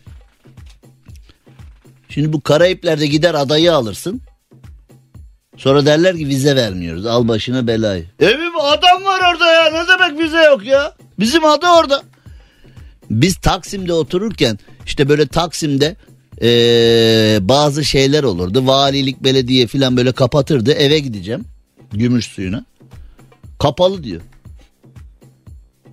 Şimdi 2.09 2.33
bu 2.33 2.41
Karayipler'de 2.41 3.07
gider 3.07 3.33
adayı 3.33 3.73
alırsın. 3.73 4.21
Sonra 5.57 5.85
derler 5.85 6.17
ki 6.17 6.27
vize 6.27 6.55
vermiyoruz. 6.55 7.05
Al 7.05 7.27
başına 7.27 7.67
belayı. 7.67 8.05
Evim 8.19 8.59
adam 8.61 9.03
var 9.03 9.21
orada 9.33 9.51
ya. 9.51 9.63
Ne 9.71 9.87
demek 9.87 10.19
vize 10.23 10.43
yok 10.43 10.65
ya? 10.65 10.93
Bizim 11.19 11.45
ada 11.45 11.75
orada. 11.79 12.03
Biz 13.09 13.35
Taksim'de 13.35 13.93
otururken 13.93 14.59
işte 14.85 15.09
böyle 15.09 15.27
Taksim'de 15.27 15.95
eee, 16.41 17.37
bazı 17.41 17.85
şeyler 17.85 18.23
olurdu. 18.23 18.67
Valilik, 18.67 19.23
belediye 19.23 19.67
falan 19.67 19.97
böyle 19.97 20.11
kapatırdı. 20.11 20.71
Eve 20.71 20.99
gideceğim. 20.99 21.45
Gümüş 21.91 22.25
suyuna. 22.25 22.65
Kapalı 23.59 24.03
diyor. 24.03 24.21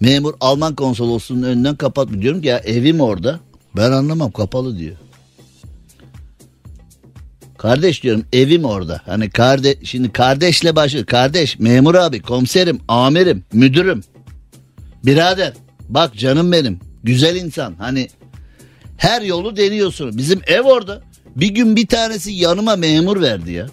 Memur 0.01 0.35
Alman 0.41 0.75
konsolosluğunun 0.75 1.43
önünden 1.43 1.77
kapat 1.77 2.09
diyorum 2.21 2.43
ki 2.43 2.49
ya 2.49 2.59
evim 2.59 3.01
orada. 3.01 3.41
Ben 3.77 3.93
anlamam 3.93 4.31
kapalı 4.31 4.79
diyor. 4.79 4.97
Kardeş 7.63 8.03
diyorum 8.03 8.25
evim 8.33 8.65
orada. 8.65 9.01
Hani 9.07 9.31
kardeş 9.31 9.77
şimdi 9.85 10.13
kardeşle 10.13 10.77
başı 10.77 11.07
kardeş 11.07 11.59
memur 11.59 11.95
abi 11.95 12.23
komiserim 12.23 12.81
amirim 12.89 13.45
müdürüm. 13.53 14.01
Birader 15.05 15.53
bak 15.89 16.19
canım 16.19 16.53
benim 16.53 16.81
güzel 17.05 17.37
insan 17.37 17.75
hani 17.79 18.09
her 18.97 19.23
yolu 19.23 19.57
deniyorsun. 19.57 20.19
Bizim 20.19 20.41
ev 20.47 20.63
orada. 20.63 21.03
Bir 21.37 21.49
gün 21.49 21.77
bir 21.77 21.87
tanesi 21.87 22.33
yanıma 22.33 22.77
memur 22.77 23.21
verdi 23.21 23.53
ya. 23.53 23.67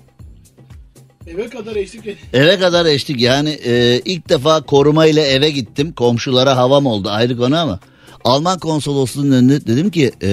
Eve 1.27 1.49
kadar 1.49 1.75
eşlik. 1.75 2.17
Eve 2.33 2.59
kadar 2.59 2.85
eşlik 2.85 3.21
yani 3.21 3.49
e, 3.49 4.01
ilk 4.05 4.29
defa 4.29 4.61
koruma 4.61 5.05
ile 5.05 5.21
eve 5.21 5.49
gittim. 5.49 5.93
Komşulara 5.93 6.57
havam 6.57 6.85
oldu 6.85 7.09
ayrı 7.09 7.37
konu 7.37 7.57
ama. 7.57 7.79
Alman 8.23 8.59
konsolosluğunun 8.59 9.31
önünde 9.31 9.67
dedim 9.67 9.91
ki 9.91 10.11
e, 10.23 10.29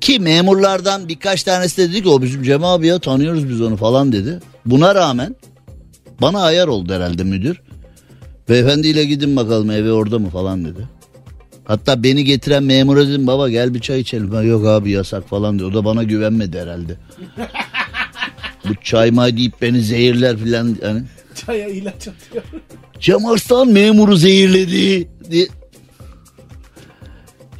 ki 0.00 0.18
memurlardan 0.18 1.08
birkaç 1.08 1.42
tanesi 1.42 1.76
de 1.76 1.92
dedi 1.92 2.02
ki 2.02 2.08
o 2.08 2.22
bizim 2.22 2.42
Cem 2.42 2.64
abi 2.64 2.86
ya 2.86 2.98
tanıyoruz 2.98 3.48
biz 3.48 3.60
onu 3.60 3.76
falan 3.76 4.12
dedi. 4.12 4.38
Buna 4.66 4.94
rağmen 4.94 5.36
bana 6.20 6.42
ayar 6.42 6.68
oldu 6.68 6.94
herhalde 6.94 7.24
müdür. 7.24 7.60
Beyefendiyle 8.48 9.04
gidin 9.04 9.36
bakalım 9.36 9.70
evi 9.70 9.92
orada 9.92 10.18
mı 10.18 10.30
falan 10.30 10.64
dedi. 10.64 10.88
Hatta 11.64 12.02
beni 12.02 12.24
getiren 12.24 12.62
memura 12.62 13.08
dedim 13.08 13.26
baba 13.26 13.48
gel 13.50 13.74
bir 13.74 13.80
çay 13.80 14.00
içelim. 14.00 14.30
Ha, 14.30 14.42
yok 14.42 14.66
abi 14.66 14.90
yasak 14.90 15.28
falan 15.28 15.58
diyor. 15.58 15.70
O 15.70 15.74
da 15.74 15.84
bana 15.84 16.02
güvenmedi 16.02 16.60
herhalde. 16.60 16.96
Bu 18.68 18.74
çay 18.84 19.10
may 19.10 19.36
deyip 19.36 19.62
beni 19.62 19.80
zehirler 19.80 20.36
filan 20.36 20.76
yani. 20.82 21.02
Çaya 21.46 21.68
ilaç 21.68 21.94
atıyor. 21.94 22.44
Cem 23.00 23.26
Arslan 23.26 23.68
memuru 23.68 24.16
zehirledi 24.16 25.08
diye. 25.30 25.48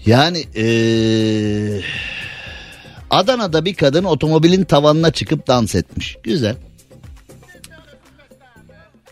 Yani 0.06 0.44
eee, 0.54 1.80
Adana'da 3.10 3.64
bir 3.64 3.74
kadın 3.74 4.04
otomobilin 4.04 4.64
tavanına 4.64 5.10
çıkıp 5.10 5.46
dans 5.46 5.74
etmiş. 5.74 6.16
Güzel. 6.22 6.56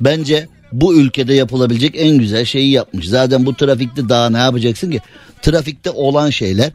Bence 0.00 0.48
bu 0.72 0.94
ülkede 0.94 1.34
yapılabilecek 1.34 1.94
en 1.96 2.18
güzel 2.18 2.44
şeyi 2.44 2.70
yapmış. 2.70 3.08
Zaten 3.08 3.46
bu 3.46 3.54
trafikte 3.54 4.08
daha 4.08 4.30
ne 4.30 4.38
yapacaksın 4.38 4.90
ki? 4.90 5.00
Trafikte 5.42 5.90
olan 5.90 6.30
şeyler 6.30 6.72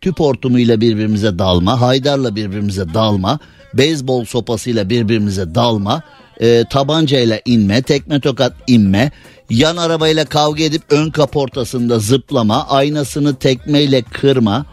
tüp 0.00 0.20
hortumuyla 0.20 0.80
birbirimize 0.80 1.38
dalma, 1.38 1.80
haydarla 1.80 2.36
birbirimize 2.36 2.94
dalma, 2.94 3.38
beyzbol 3.74 4.24
sopasıyla 4.24 4.90
birbirimize 4.90 5.54
dalma, 5.54 6.02
e, 6.40 6.64
tabancayla 6.70 7.40
inme, 7.44 7.82
tekme 7.82 8.20
tokat 8.20 8.52
inme, 8.66 9.10
yan 9.50 9.76
arabayla 9.76 10.24
kavga 10.24 10.62
edip 10.62 10.82
ön 10.90 11.10
kaportasında 11.10 11.98
zıplama, 11.98 12.68
aynasını 12.68 13.36
tekmeyle 13.36 14.02
kırma, 14.02 14.66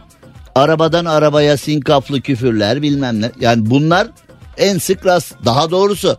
arabadan 0.56 1.06
arabaya 1.06 1.58
sinkaflı 1.58 2.22
küfürler 2.22 2.82
bilmem 2.82 3.22
ne. 3.22 3.32
Yani 3.40 3.70
bunlar 3.70 4.08
en 4.58 4.78
sık 4.78 5.06
rast, 5.06 5.36
daha 5.46 5.72
doğrusu 5.72 6.18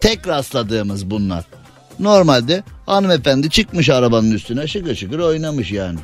tek 0.00 0.28
rastladığımız 0.28 1.10
bunlar. 1.10 1.44
Normalde 1.98 2.62
hanımefendi 2.86 3.50
çıkmış 3.50 3.88
arabanın 3.88 4.30
üstüne 4.30 4.66
şıkır 4.66 4.94
şıkır 4.94 5.18
oynamış 5.18 5.72
yani. 5.72 5.98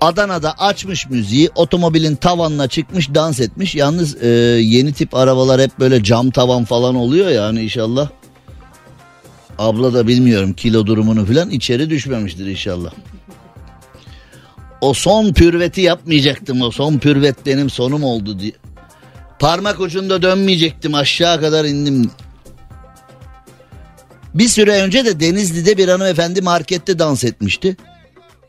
Adana'da 0.00 0.52
açmış 0.58 1.10
müziği 1.10 1.50
otomobilin 1.54 2.16
tavanına 2.16 2.68
çıkmış 2.68 3.14
dans 3.14 3.40
etmiş. 3.40 3.74
Yalnız 3.74 4.22
e, 4.22 4.28
yeni 4.60 4.92
tip 4.92 5.14
arabalar 5.14 5.60
hep 5.60 5.78
böyle 5.78 6.02
cam 6.02 6.30
tavan 6.30 6.64
falan 6.64 6.94
oluyor 6.94 7.28
ya 7.28 7.44
hani 7.44 7.62
inşallah. 7.62 8.08
Abla 9.58 9.94
da 9.94 10.06
bilmiyorum 10.06 10.52
kilo 10.52 10.86
durumunu 10.86 11.26
falan 11.26 11.50
içeri 11.50 11.90
düşmemiştir 11.90 12.46
inşallah. 12.46 12.90
O 14.80 14.94
son 14.94 15.32
pürveti 15.32 15.80
yapmayacaktım 15.80 16.62
o 16.62 16.70
son 16.70 16.98
pürvet 16.98 17.46
benim 17.46 17.70
sonum 17.70 18.04
oldu 18.04 18.38
diye. 18.38 18.52
Parmak 19.38 19.80
ucunda 19.80 20.22
dönmeyecektim 20.22 20.94
aşağı 20.94 21.40
kadar 21.40 21.64
indim. 21.64 22.10
Bir 24.34 24.48
süre 24.48 24.82
önce 24.82 25.04
de 25.04 25.20
Denizli'de 25.20 25.76
bir 25.76 25.88
hanımefendi 25.88 26.42
markette 26.42 26.98
dans 26.98 27.24
etmişti. 27.24 27.76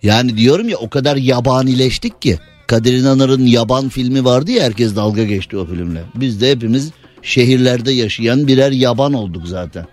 Yani 0.04 0.38
diyorum 0.38 0.70
ya 0.70 0.78
o 0.78 0.90
kadar 0.90 1.16
yabanileştik 1.16 2.22
ki. 2.22 2.40
Kadir 2.68 2.94
İnanır'ın 2.94 3.46
Yaban 3.46 3.90
filmi 3.90 4.26
vardı 4.26 4.52
ya 4.52 4.64
herkes 4.64 4.96
dalga 4.96 5.24
geçti 5.24 5.58
o 5.58 5.66
filmle. 5.66 6.04
Biz 6.16 6.42
de 6.42 6.52
hepimiz 6.52 6.92
şehirlerde 7.22 7.92
yaşayan 7.92 8.48
birer 8.48 8.72
yaban 8.72 9.14
olduk 9.14 9.48
zaten. 9.48 9.88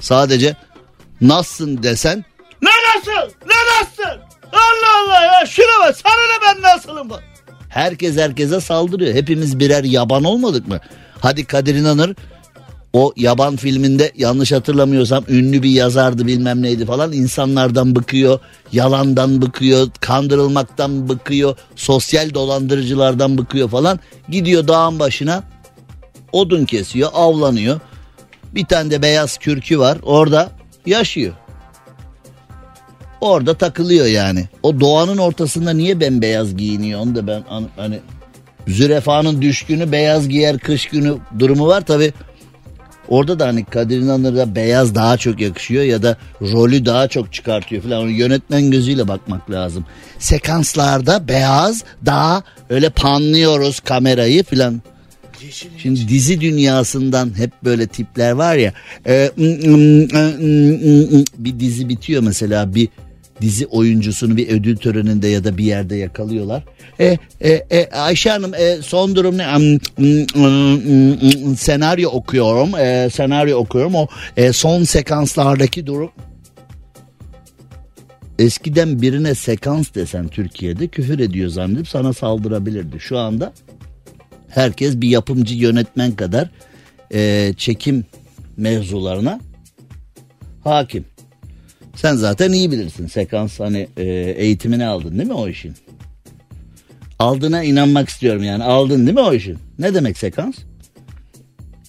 Sadece 0.00 0.56
nasılsın 1.20 1.82
desen 1.82 2.24
ne 2.62 2.70
nasıl 2.70 3.34
ne 3.46 3.54
nasıl 3.80 4.29
Allah 4.52 5.04
Allah 5.04 5.24
ya 5.24 5.46
şuna 5.46 5.86
bak 5.86 5.96
sana 5.96 6.14
ne 6.14 6.42
ben 6.46 6.62
nasılım 6.62 7.10
bak. 7.10 7.24
Herkes 7.68 8.16
herkese 8.16 8.60
saldırıyor. 8.60 9.14
Hepimiz 9.14 9.58
birer 9.58 9.84
yaban 9.84 10.24
olmadık 10.24 10.68
mı? 10.68 10.80
Hadi 11.20 11.44
Kadir 11.44 11.74
İnanır 11.74 12.16
o 12.92 13.12
yaban 13.16 13.56
filminde 13.56 14.12
yanlış 14.16 14.52
hatırlamıyorsam 14.52 15.24
ünlü 15.28 15.62
bir 15.62 15.70
yazardı 15.70 16.26
bilmem 16.26 16.62
neydi 16.62 16.86
falan 16.86 17.12
insanlardan 17.12 17.96
bıkıyor, 17.96 18.38
yalandan 18.72 19.42
bıkıyor, 19.42 19.88
kandırılmaktan 20.00 21.08
bıkıyor, 21.08 21.56
sosyal 21.76 22.34
dolandırıcılardan 22.34 23.38
bıkıyor 23.38 23.70
falan. 23.70 24.00
Gidiyor 24.28 24.68
dağın 24.68 24.98
başına 24.98 25.42
odun 26.32 26.64
kesiyor, 26.64 27.10
avlanıyor. 27.14 27.80
Bir 28.54 28.64
tane 28.64 28.90
de 28.90 29.02
beyaz 29.02 29.38
kürkü 29.38 29.78
var 29.78 29.98
orada 30.02 30.50
yaşıyor. 30.86 31.34
Orada 33.20 33.54
takılıyor 33.54 34.06
yani. 34.06 34.48
O 34.62 34.80
doğanın 34.80 35.18
ortasında 35.18 35.70
niye 35.70 36.00
bembeyaz 36.00 36.56
giyiniyor 36.56 37.00
onu 37.00 37.14
da 37.14 37.26
ben 37.26 37.42
an- 37.50 37.68
hani 37.76 37.98
zürefanın 38.68 39.42
düşkünü 39.42 39.92
beyaz 39.92 40.28
giyer 40.28 40.58
kış 40.58 40.86
günü 40.86 41.14
durumu 41.38 41.66
var 41.66 41.80
tabi. 41.80 42.12
Orada 43.08 43.38
da 43.38 43.46
hani 43.46 43.64
Kadir 43.64 43.98
İnanır'a 44.00 44.54
beyaz 44.54 44.94
daha 44.94 45.16
çok 45.16 45.40
yakışıyor 45.40 45.82
ya 45.84 46.02
da 46.02 46.16
rolü 46.40 46.84
daha 46.86 47.08
çok 47.08 47.32
çıkartıyor 47.32 47.82
falan. 47.82 48.02
Onu 48.02 48.10
yönetmen 48.10 48.70
gözüyle 48.70 49.08
bakmak 49.08 49.50
lazım. 49.50 49.84
Sekanslarda 50.18 51.28
beyaz 51.28 51.84
daha 52.06 52.42
öyle 52.70 52.90
panlıyoruz 52.90 53.80
kamerayı 53.80 54.44
falan. 54.44 54.82
Şimdi 55.78 56.08
dizi 56.08 56.40
dünyasından 56.40 57.38
hep 57.38 57.50
böyle 57.64 57.86
tipler 57.86 58.30
var 58.32 58.56
ya. 58.56 58.72
e, 59.06 59.30
bir 61.38 61.60
dizi 61.60 61.88
bitiyor 61.88 62.22
mesela 62.22 62.74
bir 62.74 62.88
dizi 63.40 63.66
oyuncusunu 63.66 64.36
bir 64.36 64.48
ödül 64.48 64.76
töreninde 64.76 65.28
ya 65.28 65.44
da 65.44 65.58
bir 65.58 65.64
yerde 65.64 65.96
yakalıyorlar. 65.96 66.64
E, 67.00 67.18
e, 67.40 67.50
e, 67.50 67.90
Ayşe 67.90 68.30
Hanım 68.30 68.54
e, 68.54 68.76
son 68.82 69.16
durum 69.16 69.38
ne? 69.38 69.44
senaryo 71.56 72.10
okuyorum. 72.10 72.74
E, 72.74 73.10
senaryo 73.10 73.58
okuyorum. 73.58 73.94
O 73.94 74.06
e, 74.36 74.52
son 74.52 74.84
sekanslardaki 74.84 75.86
durum. 75.86 76.10
Eskiden 78.38 79.02
birine 79.02 79.34
sekans 79.34 79.94
desen 79.94 80.28
Türkiye'de 80.28 80.88
küfür 80.88 81.18
ediyor 81.18 81.48
zannedip 81.48 81.88
sana 81.88 82.12
saldırabilirdi. 82.12 83.00
Şu 83.00 83.18
anda 83.18 83.52
herkes 84.48 84.96
bir 84.96 85.08
yapımcı 85.08 85.54
yönetmen 85.54 86.12
kadar 86.12 86.50
e, 87.14 87.52
çekim 87.56 88.04
mevzularına 88.56 89.40
hakim. 90.64 91.04
Sen 92.00 92.14
zaten 92.16 92.52
iyi 92.52 92.70
bilirsin 92.70 93.06
sekans 93.06 93.60
hani 93.60 93.88
e, 93.96 94.04
eğitimini 94.36 94.86
aldın 94.86 95.18
değil 95.18 95.28
mi 95.28 95.34
o 95.34 95.48
işin? 95.48 95.74
Aldığına 97.18 97.62
inanmak 97.62 98.08
istiyorum 98.08 98.42
yani 98.42 98.64
aldın 98.64 99.06
değil 99.06 99.14
mi 99.14 99.20
o 99.20 99.32
işin? 99.32 99.58
Ne 99.78 99.94
demek 99.94 100.18
sekans? 100.18 100.56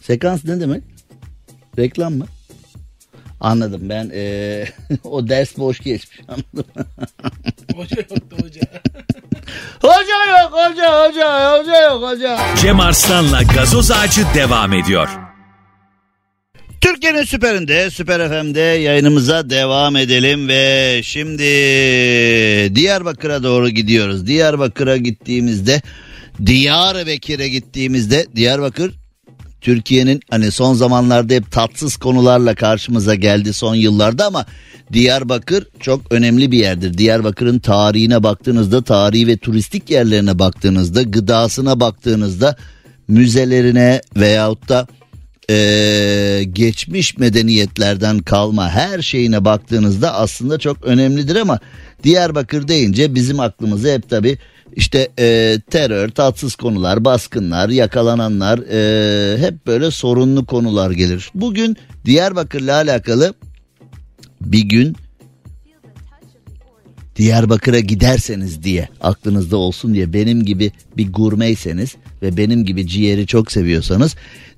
Sekans 0.01 0.45
ne 0.45 0.59
demek? 0.59 0.83
Reklam 1.77 2.13
mı? 2.13 2.25
Anladım 3.39 3.81
ben 3.83 4.11
e, 4.13 4.65
o 5.03 5.27
ders 5.27 5.57
boş 5.57 5.79
geçmiş 5.79 6.19
anladım. 6.27 6.71
Hoca 7.75 7.95
yoktu 7.97 8.37
hoca. 8.41 8.61
hoca 9.81 10.41
yok 10.41 10.51
hoca 10.51 11.07
hoca 11.07 11.59
hoca 11.59 11.81
yok 11.81 12.03
hoca. 12.03 12.39
Cem 12.61 12.79
Arslan'la 12.79 13.43
gazoz 13.43 13.91
ağacı 13.91 14.25
devam 14.35 14.73
ediyor. 14.73 15.30
Türkiye'nin 16.81 17.23
süperinde, 17.23 17.89
Süper 17.89 18.29
FM'de 18.29 18.59
yayınımıza 18.59 19.49
devam 19.49 19.95
edelim 19.95 20.47
ve 20.47 21.01
şimdi 21.03 21.43
Diyarbakır'a 22.75 23.43
doğru 23.43 23.69
gidiyoruz. 23.69 24.27
Diyarbakır'a 24.27 24.97
gittiğimizde, 24.97 25.81
Diyarbakır'a 26.45 27.47
gittiğimizde 27.47 28.27
Diyarbakır 28.35 28.91
Türkiye'nin 29.61 30.19
hani 30.29 30.51
son 30.51 30.73
zamanlarda 30.73 31.33
hep 31.33 31.51
tatsız 31.51 31.97
konularla 31.97 32.55
karşımıza 32.55 33.15
geldi 33.15 33.53
son 33.53 33.75
yıllarda 33.75 34.25
ama 34.25 34.45
Diyarbakır 34.93 35.67
çok 35.79 36.01
önemli 36.11 36.51
bir 36.51 36.57
yerdir. 36.57 36.97
Diyarbakır'ın 36.97 37.59
tarihine 37.59 38.23
baktığınızda, 38.23 38.81
tarihi 38.81 39.27
ve 39.27 39.37
turistik 39.37 39.89
yerlerine 39.89 40.39
baktığınızda, 40.39 41.01
gıdasına 41.01 41.79
baktığınızda, 41.79 42.55
müzelerine 43.07 44.01
veyahut 44.15 44.69
da 44.69 44.87
ee, 45.49 46.43
geçmiş 46.51 47.17
medeniyetlerden 47.17 48.19
kalma 48.19 48.69
her 48.69 49.01
şeyine 49.01 49.45
baktığınızda 49.45 50.13
aslında 50.13 50.59
çok 50.59 50.83
önemlidir 50.83 51.35
ama 51.35 51.59
Diyarbakır 52.03 52.67
deyince 52.67 53.15
bizim 53.15 53.39
aklımıza 53.39 53.89
hep 53.89 54.09
tabi 54.09 54.37
işte 54.75 55.09
e, 55.19 55.57
terör, 55.69 56.09
tatsız 56.09 56.55
konular, 56.55 57.05
baskınlar, 57.05 57.69
yakalananlar 57.69 58.59
e, 58.59 59.37
hep 59.37 59.67
böyle 59.67 59.91
sorunlu 59.91 60.45
konular 60.45 60.91
gelir. 60.91 61.31
Bugün 61.35 61.77
Diyarbakır'la 62.05 62.75
alakalı 62.75 63.33
bir 64.41 64.61
gün 64.61 64.95
Diyarbakır'a 67.21 67.79
giderseniz 67.79 68.63
diye 68.63 68.89
aklınızda 69.01 69.57
olsun 69.57 69.93
diye 69.93 70.13
benim 70.13 70.45
gibi 70.45 70.71
bir 70.97 71.13
gurmeyseniz 71.13 71.95
ve 72.21 72.37
benim 72.37 72.65
gibi 72.65 72.87
ciğeri 72.87 73.27
çok 73.27 73.51
seviyorsanız 73.51 74.15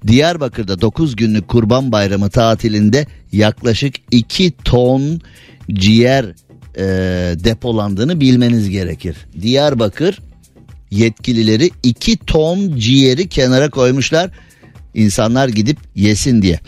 Diyarbakır'da 0.08 0.82
9 0.82 1.16
günlük 1.16 1.48
Kurban 1.48 1.92
Bayramı 1.92 2.30
tatilinde 2.30 3.08
yaklaşık 3.32 3.96
2 4.12 4.54
ton 4.64 5.22
ciğer 5.74 6.26
e, 6.78 6.86
depolandığını 7.44 8.20
bilmeniz 8.20 8.70
gerekir. 8.70 9.16
Diyarbakır 9.42 10.20
yetkilileri 10.92 11.70
2 11.84 12.18
ton 12.18 12.78
ciğeri 12.78 13.30
kenara 13.30 13.70
koymuşlar. 13.70 14.32
İnsanlar 14.94 15.48
gidip 15.48 15.78
yesin 15.96 16.42
diye. 16.42 16.60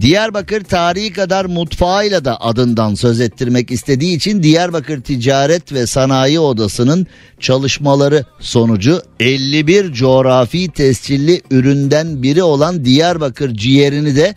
Diyarbakır 0.00 0.64
tarihi 0.64 1.12
kadar 1.12 1.44
mutfağıyla 1.44 2.24
da 2.24 2.40
adından 2.40 2.94
söz 2.94 3.20
ettirmek 3.20 3.70
istediği 3.70 4.16
için 4.16 4.42
Diyarbakır 4.42 5.02
Ticaret 5.02 5.72
ve 5.72 5.86
Sanayi 5.86 6.40
Odası'nın 6.40 7.06
çalışmaları 7.40 8.24
sonucu 8.40 9.02
51 9.20 9.92
coğrafi 9.92 10.72
tescilli 10.72 11.42
üründen 11.50 12.22
biri 12.22 12.42
olan 12.42 12.84
Diyarbakır 12.84 13.54
ciğerini 13.54 14.16
de 14.16 14.34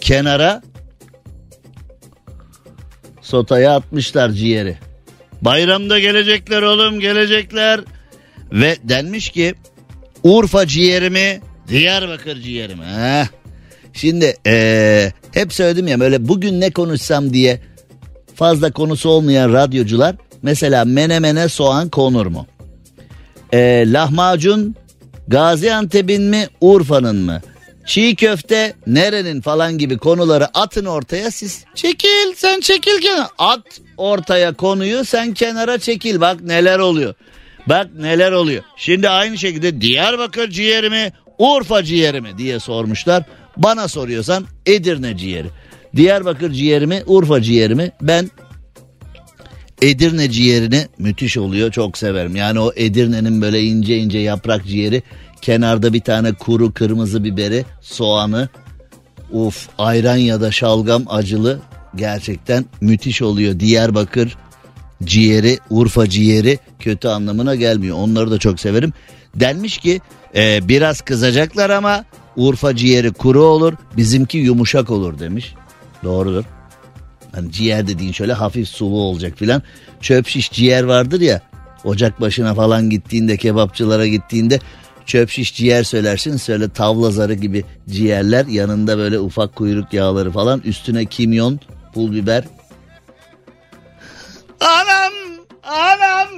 kenara 0.00 0.62
sotaya 3.22 3.76
atmışlar 3.76 4.30
ciğeri. 4.30 4.78
Bayramda 5.42 5.98
gelecekler 5.98 6.62
oğlum 6.62 7.00
gelecekler 7.00 7.80
ve 8.52 8.76
denmiş 8.84 9.30
ki 9.30 9.54
Urfa 10.22 10.66
ciğerimi 10.66 11.40
Diyarbakır 11.68 12.40
ciğerimi. 12.40 12.84
Heh. 12.84 13.43
Şimdi 13.94 14.36
ee, 14.46 15.12
hep 15.32 15.52
söyledim 15.52 15.88
ya 15.88 16.00
böyle 16.00 16.28
bugün 16.28 16.60
ne 16.60 16.70
konuşsam 16.70 17.32
diye 17.32 17.60
fazla 18.34 18.72
konusu 18.72 19.08
olmayan 19.08 19.52
radyocular 19.52 20.16
mesela 20.42 20.84
menemene 20.84 21.48
soğan 21.48 21.88
konur 21.88 22.26
mu? 22.26 22.46
E, 23.52 23.84
lahmacun 23.92 24.74
Gaziantep'in 25.28 26.22
mi 26.22 26.46
Urfa'nın 26.60 27.16
mı? 27.16 27.40
Çiğ 27.86 28.16
köfte 28.16 28.74
nerenin 28.86 29.40
falan 29.40 29.78
gibi 29.78 29.98
konuları 29.98 30.58
atın 30.58 30.84
ortaya 30.84 31.30
siz 31.30 31.64
çekil 31.74 32.34
sen 32.36 32.60
çekil 32.60 33.00
kenara 33.00 33.28
at 33.38 33.80
ortaya 33.96 34.52
konuyu 34.52 35.04
sen 35.04 35.34
kenara 35.34 35.78
çekil 35.78 36.20
bak 36.20 36.40
neler 36.40 36.78
oluyor. 36.78 37.14
Bak 37.66 37.86
neler 37.94 38.32
oluyor. 38.32 38.62
Şimdi 38.76 39.08
aynı 39.08 39.38
şekilde 39.38 39.80
Diyarbakır 39.80 40.50
ciğeri 40.50 40.90
mi 40.90 41.12
Urfa 41.38 41.82
ciğeri 41.82 42.20
mi 42.20 42.38
diye 42.38 42.60
sormuşlar. 42.60 43.24
Bana 43.56 43.88
soruyorsan 43.88 44.46
Edirne 44.66 45.16
ciğeri. 45.16 45.48
Diyarbakır 45.96 46.52
ciğeri 46.52 46.86
mi 46.86 47.02
Urfa 47.06 47.42
ciğeri 47.42 47.74
mi? 47.74 47.90
Ben 48.02 48.30
Edirne 49.82 50.30
ciğerini 50.30 50.88
müthiş 50.98 51.38
oluyor 51.38 51.70
çok 51.70 51.98
severim. 51.98 52.36
Yani 52.36 52.60
o 52.60 52.72
Edirne'nin 52.76 53.42
böyle 53.42 53.62
ince 53.62 53.98
ince 53.98 54.18
yaprak 54.18 54.66
ciğeri 54.66 55.02
kenarda 55.42 55.92
bir 55.92 56.00
tane 56.00 56.32
kuru 56.32 56.72
kırmızı 56.72 57.24
biberi 57.24 57.64
soğanı 57.80 58.48
uf 59.30 59.68
ayran 59.78 60.16
ya 60.16 60.40
da 60.40 60.50
şalgam 60.50 61.04
acılı 61.08 61.60
gerçekten 61.96 62.64
müthiş 62.80 63.22
oluyor. 63.22 63.60
Diyarbakır 63.60 64.36
ciğeri 65.04 65.58
Urfa 65.70 66.08
ciğeri 66.08 66.58
kötü 66.78 67.08
anlamına 67.08 67.54
gelmiyor 67.54 67.96
onları 67.96 68.30
da 68.30 68.38
çok 68.38 68.60
severim. 68.60 68.92
Denmiş 69.34 69.78
ki 69.78 70.00
e, 70.36 70.68
biraz 70.68 71.00
kızacaklar 71.00 71.70
ama 71.70 72.04
Urfa 72.36 72.76
ciğeri 72.76 73.12
kuru 73.12 73.42
olur 73.42 73.72
bizimki 73.96 74.38
yumuşak 74.38 74.90
olur 74.90 75.18
demiş. 75.18 75.54
Doğrudur. 76.04 76.44
Hani 77.32 77.52
ciğer 77.52 77.86
dediğin 77.86 78.12
şöyle 78.12 78.32
hafif 78.32 78.68
sulu 78.68 79.00
olacak 79.00 79.32
filan. 79.36 79.62
Çöp 80.00 80.28
şiş 80.28 80.52
ciğer 80.52 80.82
vardır 80.82 81.20
ya 81.20 81.40
ocak 81.84 82.20
başına 82.20 82.54
falan 82.54 82.90
gittiğinde 82.90 83.36
kebapçılara 83.36 84.06
gittiğinde 84.06 84.60
çöp 85.06 85.30
şiş 85.30 85.54
ciğer 85.54 85.82
söylersin. 85.82 86.36
Söyle 86.36 86.68
tavla 86.68 87.10
zarı 87.10 87.34
gibi 87.34 87.64
ciğerler 87.88 88.46
yanında 88.46 88.98
böyle 88.98 89.18
ufak 89.18 89.56
kuyruk 89.56 89.92
yağları 89.92 90.30
falan 90.30 90.60
üstüne 90.64 91.04
kimyon 91.04 91.60
pul 91.94 92.12
biber. 92.12 92.44
Anam 94.60 95.12
anam 95.62 96.28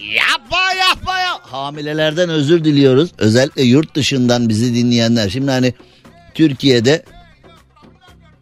yapma 0.00 0.72
yapma 0.88 1.18
ya. 1.18 1.38
Hamilelerden 1.42 2.28
özür 2.28 2.64
diliyoruz. 2.64 3.10
Özellikle 3.18 3.62
yurt 3.62 3.94
dışından 3.94 4.48
bizi 4.48 4.74
dinleyenler. 4.74 5.28
Şimdi 5.28 5.50
hani 5.50 5.74
Türkiye'de 6.34 7.04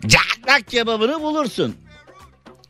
caknak 0.07 0.69
kebabını 0.71 1.23
bulursun. 1.23 1.75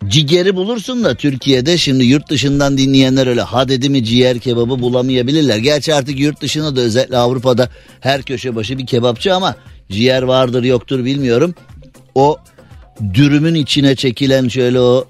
Ciğeri 0.08 0.56
bulursun 0.56 1.04
da 1.04 1.14
Türkiye'de 1.14 1.78
şimdi 1.78 2.04
yurt 2.04 2.30
dışından 2.30 2.78
dinleyenler 2.78 3.26
öyle 3.26 3.42
ha 3.42 3.68
dedi 3.68 3.90
mi 3.90 4.04
ciğer 4.04 4.38
kebabı 4.38 4.80
bulamayabilirler. 4.80 5.58
Gerçi 5.58 5.94
artık 5.94 6.20
yurt 6.20 6.40
dışında 6.40 6.76
da 6.76 6.80
özellikle 6.80 7.16
Avrupa'da 7.16 7.68
her 8.00 8.22
köşe 8.22 8.56
başı 8.56 8.78
bir 8.78 8.86
kebapçı 8.86 9.34
ama 9.34 9.54
ciğer 9.90 10.22
vardır 10.22 10.62
yoktur 10.64 11.04
bilmiyorum. 11.04 11.54
O 12.14 12.38
dürümün 13.14 13.54
içine 13.54 13.96
çekilen 13.96 14.48
şöyle 14.48 14.80
o 14.80 15.04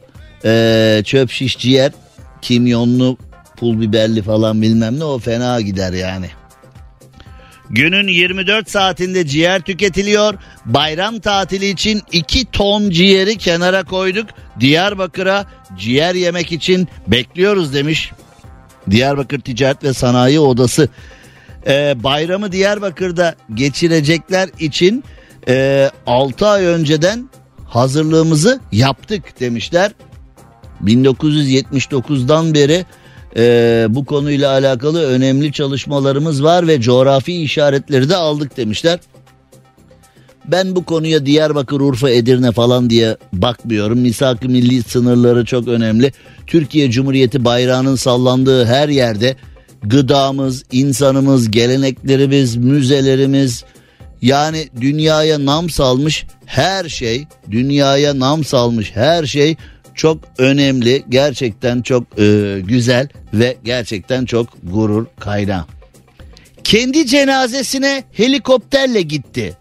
e, 0.44 1.02
çöp 1.04 1.30
şiş 1.30 1.58
ciğer 1.58 1.92
kimyonlu 2.42 3.16
pul 3.60 3.80
biberli 3.80 4.22
falan 4.22 4.62
bilmem 4.62 4.98
ne 4.98 5.04
o 5.04 5.18
fena 5.18 5.60
gider 5.60 5.92
yani. 5.92 6.26
Günün 7.70 8.08
24 8.08 8.70
saatinde 8.70 9.26
ciğer 9.26 9.60
tüketiliyor. 9.60 10.34
Bayram 10.64 11.20
tatili 11.20 11.68
için 11.68 12.02
2 12.12 12.44
ton 12.44 12.90
ciğeri 12.90 13.36
kenara 13.36 13.84
koyduk. 13.84 14.26
Diyarbakır'a 14.60 15.46
ciğer 15.78 16.14
yemek 16.14 16.52
için 16.52 16.88
bekliyoruz 17.06 17.74
demiş. 17.74 18.12
Diyarbakır 18.90 19.40
Ticaret 19.40 19.84
ve 19.84 19.92
Sanayi 19.92 20.40
Odası. 20.40 20.88
Ee, 21.66 21.94
bayramı 22.02 22.52
Diyarbakır'da 22.52 23.34
geçirecekler 23.54 24.48
için 24.58 25.04
e, 25.48 25.90
6 26.06 26.46
ay 26.46 26.64
önceden 26.64 27.30
hazırlığımızı 27.64 28.60
yaptık 28.72 29.40
demişler. 29.40 29.92
1979'dan 30.84 32.54
beri 32.54 32.84
e, 33.36 33.86
bu 33.88 34.04
konuyla 34.04 34.50
alakalı 34.50 35.06
önemli 35.06 35.52
çalışmalarımız 35.52 36.44
var 36.44 36.68
ve 36.68 36.80
coğrafi 36.80 37.42
işaretleri 37.42 38.08
de 38.08 38.16
aldık 38.16 38.56
demişler. 38.56 39.00
Ben 40.44 40.76
bu 40.76 40.84
konuya 40.84 41.26
Diyarbakır, 41.26 41.80
Urfa, 41.80 42.10
Edirne 42.10 42.52
falan 42.52 42.90
diye 42.90 43.16
bakmıyorum. 43.32 43.98
Misak-ı 43.98 44.48
milli 44.48 44.82
sınırları 44.82 45.44
çok 45.44 45.68
önemli. 45.68 46.12
Türkiye 46.46 46.90
Cumhuriyeti 46.90 47.44
bayrağının 47.44 47.96
sallandığı 47.96 48.64
her 48.64 48.88
yerde 48.88 49.36
gıdamız, 49.82 50.64
insanımız, 50.72 51.50
geleneklerimiz, 51.50 52.56
müzelerimiz, 52.56 53.64
Yani 54.22 54.68
dünyaya 54.80 55.44
nam 55.44 55.70
salmış 55.70 56.26
her 56.46 56.88
şey, 56.88 57.26
dünyaya 57.50 58.18
nam 58.18 58.44
salmış 58.44 58.90
her 58.94 59.26
şey 59.26 59.56
çok 60.00 60.18
önemli, 60.38 61.04
gerçekten 61.08 61.82
çok 61.82 62.04
e, 62.18 62.60
güzel 62.60 63.08
ve 63.34 63.56
gerçekten 63.64 64.24
çok 64.24 64.48
gurur 64.62 65.06
kaynağı. 65.18 65.64
Kendi 66.64 67.06
cenazesine 67.06 68.04
helikopterle 68.12 69.02
gitti. 69.02 69.56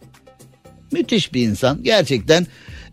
Müthiş 0.92 1.34
bir 1.34 1.42
insan 1.42 1.84
gerçekten 1.84 2.48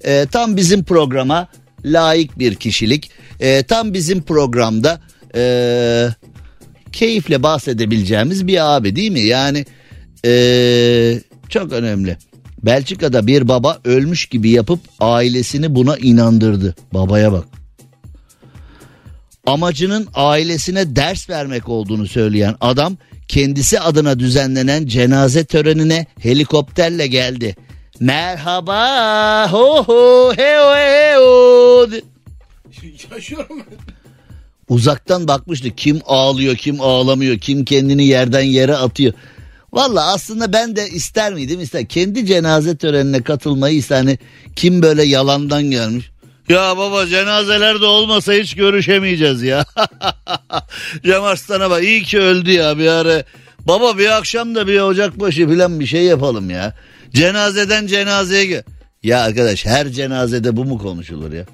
e, 0.04 0.26
tam 0.32 0.56
bizim 0.56 0.84
programa 0.84 1.48
layık 1.84 2.38
bir 2.38 2.54
kişilik. 2.54 3.10
E, 3.40 3.62
tam 3.62 3.94
bizim 3.94 4.22
programda 4.22 5.00
e, 5.34 6.08
keyifle 6.92 7.42
bahsedebileceğimiz 7.42 8.46
bir 8.46 8.76
abi 8.76 8.96
değil 8.96 9.10
mi? 9.10 9.20
Yani 9.20 9.64
e, 10.24 11.20
çok 11.48 11.72
önemli. 11.72 12.18
Belçika'da 12.62 13.26
bir 13.26 13.48
baba 13.48 13.78
ölmüş 13.84 14.26
gibi 14.26 14.50
yapıp 14.50 14.80
ailesini 15.00 15.74
buna 15.74 15.96
inandırdı. 15.96 16.74
Babaya 16.94 17.32
bak. 17.32 17.44
Amacının 19.46 20.08
ailesine 20.14 20.96
ders 20.96 21.30
vermek 21.30 21.68
olduğunu 21.68 22.06
söyleyen 22.06 22.54
adam 22.60 22.96
kendisi 23.28 23.80
adına 23.80 24.18
düzenlenen 24.18 24.86
cenaze 24.86 25.44
törenine 25.44 26.06
helikopterle 26.18 27.06
geldi. 27.06 27.56
Merhaba 28.00 29.52
ho 29.52 29.84
ho 29.84 30.32
heo 30.36 30.76
heo. 30.76 31.86
Yaşıyorum. 33.14 33.62
Uzaktan 34.68 35.28
bakmıştı 35.28 35.70
kim 35.70 36.00
ağlıyor 36.06 36.56
kim 36.56 36.80
ağlamıyor 36.80 37.38
kim 37.38 37.64
kendini 37.64 38.06
yerden 38.06 38.42
yere 38.42 38.76
atıyor. 38.76 39.12
Valla 39.72 40.12
aslında 40.12 40.52
ben 40.52 40.76
de 40.76 40.88
ister 40.88 41.34
miydim 41.34 41.60
ister. 41.60 41.88
Kendi 41.88 42.26
cenaze 42.26 42.76
törenine 42.76 43.22
katılmayı 43.22 43.76
ister. 43.76 43.96
Hani 43.96 44.18
kim 44.56 44.82
böyle 44.82 45.02
yalandan 45.02 45.62
gelmiş. 45.62 46.10
Ya 46.48 46.76
baba 46.76 47.06
cenazelerde 47.06 47.84
olmasa 47.84 48.32
hiç 48.32 48.54
görüşemeyeceğiz 48.54 49.42
ya. 49.42 49.64
Cem 51.04 51.22
Arslan'a 51.22 51.70
bak 51.70 51.82
iyi 51.82 52.02
ki 52.02 52.18
öldü 52.18 52.50
ya 52.50 52.78
bir 52.78 52.86
ara. 52.86 53.24
Baba 53.60 53.98
bir 53.98 54.16
akşam 54.16 54.54
da 54.54 54.66
bir 54.66 54.80
ocakbaşı 54.80 55.48
falan 55.48 55.80
bir 55.80 55.86
şey 55.86 56.04
yapalım 56.04 56.50
ya. 56.50 56.74
Cenazeden 57.14 57.86
cenazeye 57.86 58.46
gel. 58.46 58.62
Ya 59.02 59.20
arkadaş 59.20 59.66
her 59.66 59.88
cenazede 59.88 60.56
bu 60.56 60.64
mu 60.64 60.78
konuşulur 60.78 61.32
ya? 61.32 61.44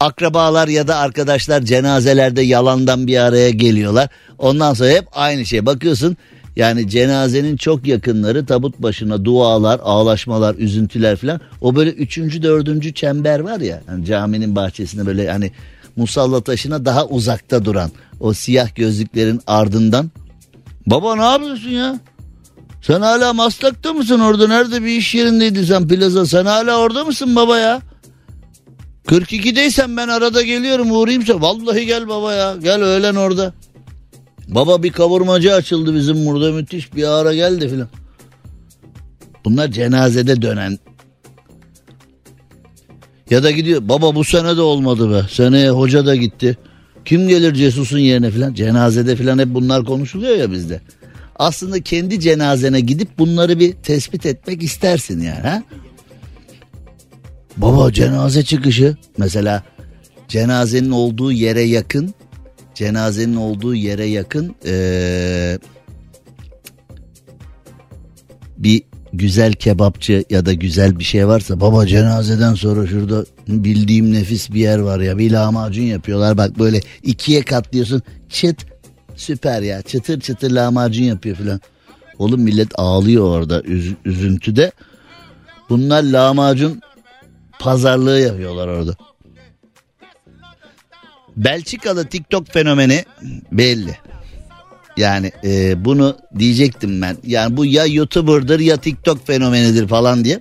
Akrabalar 0.00 0.68
ya 0.68 0.88
da 0.88 0.96
arkadaşlar 0.96 1.62
cenazelerde 1.62 2.42
yalandan 2.42 3.06
bir 3.06 3.18
araya 3.18 3.50
geliyorlar. 3.50 4.08
Ondan 4.38 4.74
sonra 4.74 4.90
hep 4.90 5.04
aynı 5.12 5.46
şey. 5.46 5.66
Bakıyorsun 5.66 6.16
yani 6.56 6.88
cenazenin 6.88 7.56
çok 7.56 7.86
yakınları 7.86 8.46
tabut 8.46 8.82
başına 8.82 9.24
dualar, 9.24 9.80
ağlaşmalar, 9.82 10.54
üzüntüler 10.54 11.16
falan. 11.16 11.40
O 11.60 11.76
böyle 11.76 11.90
üçüncü, 11.90 12.42
dördüncü 12.42 12.94
çember 12.94 13.40
var 13.40 13.60
ya. 13.60 13.82
Hani 13.86 14.04
caminin 14.04 14.56
bahçesinde 14.56 15.06
böyle 15.06 15.30
hani 15.30 15.50
musalla 15.96 16.40
taşına 16.40 16.84
daha 16.84 17.06
uzakta 17.06 17.64
duran 17.64 17.90
o 18.20 18.32
siyah 18.32 18.74
gözlüklerin 18.74 19.40
ardından. 19.46 20.10
Baba 20.86 21.16
ne 21.16 21.24
yapıyorsun 21.24 21.70
ya? 21.70 22.00
Sen 22.82 23.00
hala 23.00 23.32
Maslak'ta 23.32 23.92
mısın 23.92 24.20
orada? 24.20 24.48
Nerede 24.48 24.82
bir 24.82 24.96
iş 24.96 25.14
yerindeydin 25.14 25.64
sen 25.64 25.88
plaza? 25.88 26.26
Sen 26.26 26.44
hala 26.44 26.78
orada 26.78 27.04
mısın 27.04 27.36
baba 27.36 27.58
ya? 27.58 27.80
42'deysen 29.06 29.96
ben 29.96 30.08
arada 30.08 30.42
geliyorum 30.42 30.90
uğrayayım 30.90 31.26
sen. 31.26 31.42
Vallahi 31.42 31.86
gel 31.86 32.08
baba 32.08 32.34
ya. 32.34 32.56
Gel 32.62 32.82
öğlen 32.82 33.14
orada. 33.14 33.52
Baba 34.48 34.82
bir 34.82 34.92
kavurmacı 34.92 35.54
açıldı 35.54 35.94
bizim 35.94 36.26
burada 36.26 36.52
müthiş 36.52 36.94
bir 36.94 37.20
ara 37.20 37.34
geldi 37.34 37.68
filan. 37.68 37.88
Bunlar 39.44 39.68
cenazede 39.68 40.42
dönen. 40.42 40.78
Ya 43.30 43.42
da 43.42 43.50
gidiyor 43.50 43.88
baba 43.88 44.14
bu 44.14 44.24
sene 44.24 44.56
de 44.56 44.60
olmadı 44.60 45.10
be. 45.10 45.22
Seneye 45.30 45.70
hoca 45.70 46.06
da 46.06 46.16
gitti. 46.16 46.58
Kim 47.04 47.28
gelir 47.28 47.54
Cesus'un 47.54 47.98
yerine 47.98 48.30
filan. 48.30 48.54
Cenazede 48.54 49.16
filan 49.16 49.38
hep 49.38 49.48
bunlar 49.48 49.84
konuşuluyor 49.84 50.36
ya 50.36 50.52
bizde. 50.52 50.80
Aslında 51.36 51.80
kendi 51.80 52.20
cenazene 52.20 52.80
gidip 52.80 53.18
bunları 53.18 53.58
bir 53.58 53.72
tespit 53.72 54.26
etmek 54.26 54.62
istersin 54.62 55.20
yani 55.20 55.40
ha? 55.40 55.62
Baba 57.56 57.92
cenaze 57.92 58.42
çıkışı 58.42 58.96
mesela 59.18 59.62
cenazenin 60.28 60.90
olduğu 60.90 61.32
yere 61.32 61.62
yakın 61.62 62.14
cenazenin 62.76 63.36
olduğu 63.36 63.74
yere 63.74 64.04
yakın 64.04 64.54
ee, 64.66 65.58
bir 68.58 68.82
güzel 69.12 69.52
kebapçı 69.52 70.24
ya 70.30 70.46
da 70.46 70.52
güzel 70.52 70.98
bir 70.98 71.04
şey 71.04 71.28
varsa 71.28 71.60
baba 71.60 71.86
cenazeden 71.86 72.54
sonra 72.54 72.86
şurada 72.86 73.24
bildiğim 73.48 74.12
nefis 74.12 74.50
bir 74.50 74.60
yer 74.60 74.78
var 74.78 75.00
ya 75.00 75.18
bir 75.18 75.30
lahmacun 75.30 75.82
yapıyorlar 75.82 76.36
bak 76.36 76.58
böyle 76.58 76.80
ikiye 77.02 77.42
katlıyorsun 77.42 78.02
çıt 78.28 78.66
süper 79.16 79.62
ya 79.62 79.82
çıtır 79.82 80.20
çıtır 80.20 80.50
lahmacun 80.50 81.04
yapıyor 81.04 81.36
filan. 81.36 81.60
Oğlum 82.18 82.40
millet 82.40 82.68
ağlıyor 82.74 83.24
orada 83.24 83.62
üz, 83.62 83.94
üzüntüde. 84.04 84.72
Bunlar 85.68 86.02
lahmacun 86.02 86.80
pazarlığı 87.58 88.20
yapıyorlar 88.20 88.68
orada. 88.68 88.96
Belçikalı 91.36 92.06
TikTok 92.06 92.52
fenomeni 92.52 93.04
belli. 93.52 93.98
Yani 94.96 95.32
e, 95.44 95.84
bunu 95.84 96.16
diyecektim 96.38 97.02
ben. 97.02 97.16
Yani 97.26 97.56
bu 97.56 97.64
ya 97.64 97.86
YouTuber'dır 97.86 98.60
ya 98.60 98.76
TikTok 98.76 99.26
fenomenidir 99.26 99.88
falan 99.88 100.24
diye. 100.24 100.40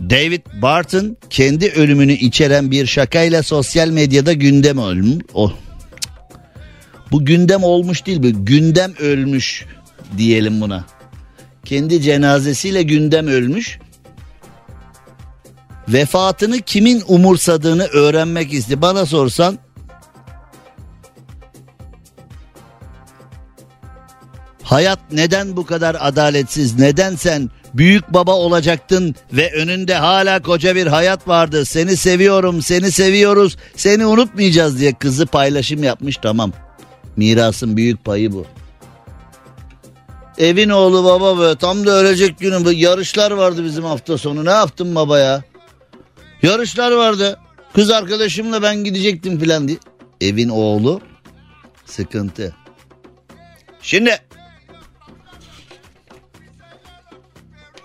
David 0.00 0.40
Barton 0.62 1.16
kendi 1.30 1.68
ölümünü 1.70 2.12
içeren 2.12 2.70
bir 2.70 2.86
şakayla 2.86 3.42
sosyal 3.42 3.88
medyada 3.88 4.32
gündem 4.32 4.78
ölmüş. 4.78 5.24
Oh. 5.34 5.52
Bu 7.12 7.24
gündem 7.24 7.62
olmuş 7.62 8.06
değil 8.06 8.22
bu 8.22 8.44
gündem 8.44 8.94
ölmüş 8.98 9.66
diyelim 10.18 10.60
buna. 10.60 10.84
Kendi 11.64 12.02
cenazesiyle 12.02 12.82
gündem 12.82 13.26
ölmüş. 13.26 13.78
Vefatını 15.88 16.60
kimin 16.60 17.02
umursadığını 17.08 17.84
öğrenmek 17.84 18.52
isti. 18.52 18.82
Bana 18.82 19.06
sorsan 19.06 19.58
Hayat 24.62 24.98
neden 25.12 25.56
bu 25.56 25.66
kadar 25.66 25.96
adaletsiz? 26.00 26.78
Neden 26.78 27.16
sen 27.16 27.50
büyük 27.74 28.12
baba 28.12 28.34
olacaktın 28.34 29.14
ve 29.32 29.52
önünde 29.52 29.94
hala 29.94 30.42
koca 30.42 30.74
bir 30.74 30.86
hayat 30.86 31.28
vardı. 31.28 31.64
Seni 31.64 31.96
seviyorum, 31.96 32.62
seni 32.62 32.92
seviyoruz, 32.92 33.56
seni 33.76 34.06
unutmayacağız 34.06 34.78
diye 34.78 34.92
kızı 34.94 35.26
paylaşım 35.26 35.84
yapmış 35.84 36.16
tamam. 36.16 36.52
Mirasın 37.16 37.76
büyük 37.76 38.04
payı 38.04 38.32
bu. 38.32 38.46
Evin 40.38 40.68
oğlu 40.68 41.04
baba 41.04 41.40
be 41.40 41.56
tam 41.58 41.86
da 41.86 41.90
ölecek 41.90 42.38
günüm. 42.38 42.64
Bu 42.64 42.72
yarışlar 42.72 43.30
vardı 43.30 43.64
bizim 43.64 43.84
hafta 43.84 44.18
sonu. 44.18 44.44
Ne 44.44 44.50
yaptın 44.50 44.94
baba 44.94 45.18
ya? 45.18 45.42
Yarışlar 46.42 46.92
vardı. 46.92 47.38
Kız 47.74 47.90
arkadaşımla 47.90 48.62
ben 48.62 48.84
gidecektim 48.84 49.40
filan 49.40 49.68
diye. 49.68 49.78
Evin 50.20 50.48
oğlu 50.48 51.00
sıkıntı. 51.86 52.54
Şimdi 53.82 54.18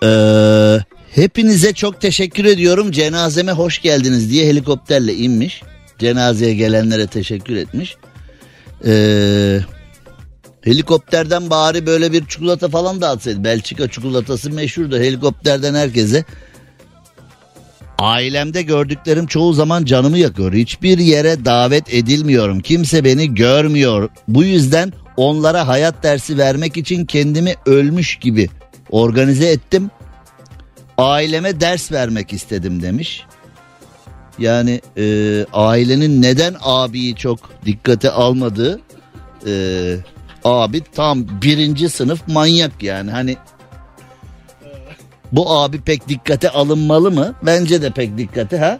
Ee, 0.04 0.78
hepinize 1.14 1.72
çok 1.72 2.00
teşekkür 2.00 2.44
ediyorum. 2.44 2.90
Cenazeme 2.90 3.52
hoş 3.52 3.82
geldiniz 3.82 4.30
diye 4.30 4.46
helikopterle 4.46 5.14
inmiş. 5.14 5.62
Cenazeye 5.98 6.54
gelenlere 6.54 7.06
teşekkür 7.06 7.56
etmiş. 7.56 7.96
Ee, 8.86 9.60
helikopterden 10.62 11.50
bari 11.50 11.86
böyle 11.86 12.12
bir 12.12 12.26
çikolata 12.26 12.68
falan 12.68 13.00
dağıtsaydı. 13.00 13.44
Belçika 13.44 13.88
çikolatası 13.88 14.50
meşhurdur. 14.50 15.00
Helikopterden 15.00 15.74
herkese. 15.74 16.24
Ailemde 18.02 18.62
gördüklerim 18.62 19.26
çoğu 19.26 19.52
zaman 19.52 19.84
canımı 19.84 20.18
yakıyor. 20.18 20.52
Hiçbir 20.52 20.98
yere 20.98 21.44
davet 21.44 21.94
edilmiyorum. 21.94 22.60
Kimse 22.60 23.04
beni 23.04 23.34
görmüyor. 23.34 24.08
Bu 24.28 24.44
yüzden 24.44 24.92
onlara 25.16 25.68
hayat 25.68 26.02
dersi 26.02 26.38
vermek 26.38 26.76
için 26.76 27.04
kendimi 27.04 27.54
ölmüş 27.66 28.16
gibi 28.16 28.48
organize 28.90 29.46
ettim. 29.46 29.90
Aileme 30.98 31.60
ders 31.60 31.92
vermek 31.92 32.32
istedim 32.32 32.82
demiş. 32.82 33.24
Yani 34.38 34.80
e, 34.96 35.04
ailenin 35.52 36.22
neden 36.22 36.54
abiyi 36.62 37.16
çok 37.16 37.38
dikkate 37.64 38.10
almadığı 38.10 38.80
e, 39.46 39.52
abi 40.44 40.82
tam 40.94 41.26
birinci 41.42 41.88
sınıf 41.88 42.28
manyak 42.28 42.82
yani 42.82 43.10
hani 43.10 43.36
bu 45.32 45.50
abi 45.52 45.80
pek 45.80 46.08
dikkate 46.08 46.50
alınmalı 46.50 47.10
mı? 47.10 47.34
Bence 47.42 47.82
de 47.82 47.90
pek 47.90 48.18
dikkate 48.18 48.58
ha. 48.58 48.78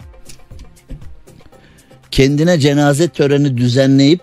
Kendine 2.10 2.60
cenaze 2.60 3.08
töreni 3.08 3.56
düzenleyip 3.56 4.20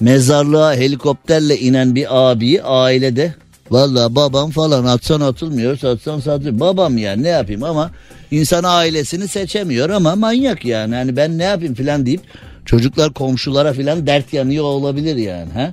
mezarlığa 0.00 0.74
helikopterle 0.74 1.58
inen 1.58 1.94
bir 1.94 2.30
abiyi 2.30 2.62
ailede 2.62 3.34
Vallahi 3.70 4.14
babam 4.14 4.50
falan 4.50 4.84
atsan 4.84 5.20
atılmıyor 5.20 5.76
satsan 5.78 6.20
satılıyor. 6.20 6.60
Babam 6.60 6.98
yani 6.98 7.22
ne 7.22 7.28
yapayım 7.28 7.62
ama 7.62 7.90
insan 8.30 8.64
ailesini 8.64 9.28
seçemiyor 9.28 9.90
ama 9.90 10.16
manyak 10.16 10.64
yani. 10.64 10.94
Hani 10.94 11.16
ben 11.16 11.38
ne 11.38 11.44
yapayım 11.44 11.74
falan 11.74 12.06
deyip 12.06 12.20
çocuklar 12.64 13.12
komşulara 13.12 13.72
falan 13.72 14.06
dert 14.06 14.32
yanıyor 14.32 14.64
olabilir 14.64 15.16
yani. 15.16 15.52
ha? 15.52 15.72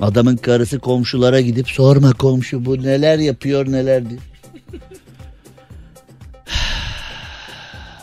Adamın 0.00 0.36
karısı 0.36 0.78
komşulara 0.78 1.40
gidip 1.40 1.70
sorma 1.70 2.12
komşu 2.12 2.64
bu 2.64 2.82
neler 2.82 3.18
yapıyor 3.18 3.72
neler 3.72 4.10
diyor. 4.10 4.20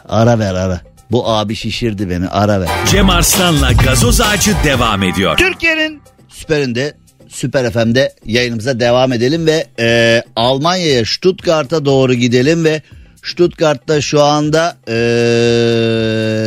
ara 0.09 0.39
ver 0.39 0.53
ara. 0.53 0.81
Bu 1.11 1.29
abi 1.29 1.55
şişirdi 1.55 2.09
beni 2.09 2.27
ara 2.27 2.61
ver. 2.61 2.69
Cem 2.91 3.09
Arslan'la 3.09 3.71
gazoz 3.71 4.21
ağacı 4.21 4.55
devam 4.63 5.03
ediyor. 5.03 5.37
Türkiye'nin 5.37 6.01
süperinde 6.29 6.93
Süper 7.29 7.71
FM'de 7.71 8.13
yayınımıza 8.25 8.79
devam 8.79 9.13
edelim 9.13 9.45
ve 9.45 9.67
e, 9.79 10.23
Almanya'ya 10.35 11.05
Stuttgart'a 11.05 11.85
doğru 11.85 12.13
gidelim 12.13 12.63
ve 12.65 12.81
Stuttgart'ta 13.23 14.01
şu 14.01 14.23
anda 14.23 14.77
e, 14.87 14.97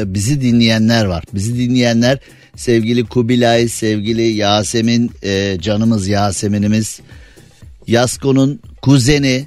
bizi 0.07 0.41
dinleyenler 0.41 1.05
var. 1.05 1.25
Bizi 1.35 1.59
dinleyenler 1.59 2.19
sevgili 2.59 3.05
Kubilay, 3.05 3.69
sevgili 3.69 4.23
Yasemin, 4.23 5.11
e, 5.23 5.57
canımız 5.61 6.09
Yasemin'imiz, 6.09 7.01
Yasko'nun 7.87 8.61
kuzeni, 8.83 9.47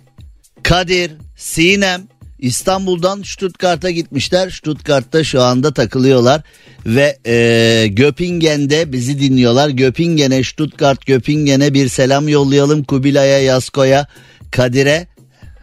Kadir, 0.63 1.12
Sinem 1.36 2.02
İstanbul'dan 2.39 3.21
Stuttgart'a 3.21 3.91
gitmişler. 3.91 4.50
Stuttgart'ta 4.50 5.24
şu 5.24 5.41
anda 5.41 5.74
takılıyorlar 5.74 6.41
ve 6.86 7.17
e, 7.26 7.88
Göpingen'de 7.88 8.91
bizi 8.91 9.19
dinliyorlar. 9.19 9.69
Göpingen'e 9.69 10.43
Stuttgart 10.43 11.06
Göpingen'e 11.06 11.74
bir 11.74 11.89
selam 11.89 12.30
yollayalım 12.30 12.84
Kubilay'a, 12.84 13.39
Yasko'ya, 13.39 14.08
Kadir'e 14.52 15.08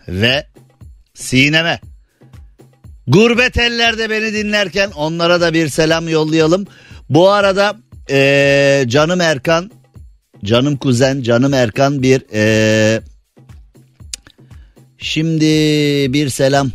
ve 0.08 0.46
Sinem'e. 1.14 1.80
Gurbet 3.06 3.58
ellerde 3.58 4.10
beni 4.10 4.32
dinlerken 4.32 4.90
onlara 4.90 5.40
da 5.40 5.54
bir 5.54 5.68
selam 5.68 6.08
yollayalım. 6.08 6.66
Bu 7.10 7.28
arada 7.30 7.76
e, 8.10 8.84
canım 8.88 9.20
Erkan, 9.20 9.70
canım 10.44 10.76
kuzen, 10.76 11.22
canım 11.22 11.54
Erkan 11.54 12.02
bir 12.02 12.22
e, 12.32 13.00
Şimdi 14.98 15.44
bir 16.12 16.28
selam 16.28 16.70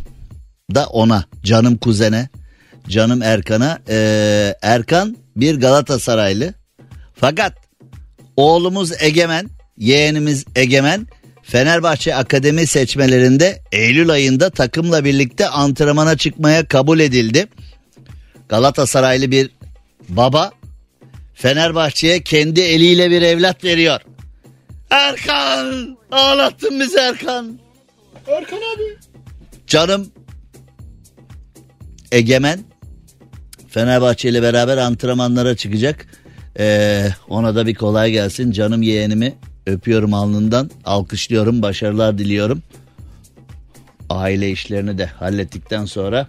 da 0.74 0.86
ona 0.86 1.24
canım 1.42 1.76
kuzene 1.76 2.28
canım 2.88 3.22
Erkan'a 3.22 3.78
Ee, 3.88 4.54
Erkan 4.62 5.16
bir 5.36 5.60
Galatasaraylı 5.60 6.54
fakat 7.14 7.52
oğlumuz 8.36 9.02
Egemen 9.02 9.50
yeğenimiz 9.78 10.44
Egemen 10.56 11.06
Fenerbahçe 11.42 12.14
Akademi 12.14 12.66
seçmelerinde 12.66 13.62
Eylül 13.72 14.10
ayında 14.10 14.50
takımla 14.50 15.04
birlikte 15.04 15.48
antrenmana 15.48 16.16
çıkmaya 16.16 16.68
kabul 16.68 17.00
edildi. 17.00 17.46
Galatasaraylı 18.48 19.30
bir 19.30 19.50
baba 20.08 20.52
Fenerbahçe'ye 21.34 22.22
kendi 22.22 22.60
eliyle 22.60 23.10
bir 23.10 23.22
evlat 23.22 23.64
veriyor. 23.64 24.00
Erkan 24.90 25.96
ağlattın 26.10 26.80
bizi 26.80 26.98
Erkan. 26.98 27.58
Erkan 28.26 28.56
abi. 28.56 28.98
Canım 29.66 30.12
Egemen 32.12 32.60
Fenerbahçe 33.68 34.28
ile 34.28 34.42
beraber 34.42 34.76
antrenmanlara 34.76 35.56
çıkacak. 35.56 36.06
Ee, 36.58 37.08
ona 37.28 37.54
da 37.54 37.66
bir 37.66 37.74
kolay 37.74 38.10
gelsin. 38.10 38.50
Canım 38.50 38.82
yeğenimi 38.82 39.34
öpüyorum 39.66 40.14
alnından. 40.14 40.70
Alkışlıyorum. 40.84 41.62
Başarılar 41.62 42.18
diliyorum. 42.18 42.62
Aile 44.10 44.50
işlerini 44.50 44.98
de 44.98 45.06
hallettikten 45.06 45.84
sonra 45.84 46.28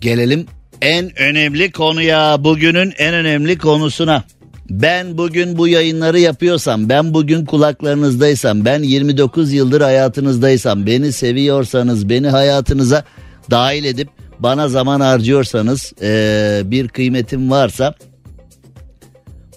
gelelim 0.00 0.46
en 0.84 1.18
önemli 1.18 1.72
konuya. 1.72 2.44
Bugünün 2.44 2.92
en 2.98 3.14
önemli 3.14 3.58
konusuna. 3.58 4.24
Ben 4.70 5.18
bugün 5.18 5.58
bu 5.58 5.68
yayınları 5.68 6.18
yapıyorsam, 6.18 6.88
ben 6.88 7.14
bugün 7.14 7.44
kulaklarınızdaysam, 7.44 8.64
ben 8.64 8.82
29 8.82 9.52
yıldır 9.52 9.80
hayatınızdaysam, 9.80 10.86
beni 10.86 11.12
seviyorsanız, 11.12 12.08
beni 12.08 12.28
hayatınıza 12.28 13.04
dahil 13.50 13.84
edip 13.84 14.08
bana 14.38 14.68
zaman 14.68 15.00
harcıyorsanız, 15.00 15.92
ee, 16.02 16.62
bir 16.64 16.88
kıymetim 16.88 17.50
varsa 17.50 17.94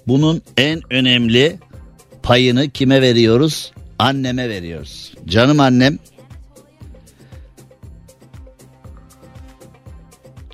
bunun 0.07 0.41
en 0.57 0.81
önemli 0.89 1.59
payını 2.23 2.69
kime 2.69 3.01
veriyoruz? 3.01 3.71
Anneme 3.99 4.49
veriyoruz. 4.49 5.13
Canım 5.25 5.59
annem. 5.59 5.99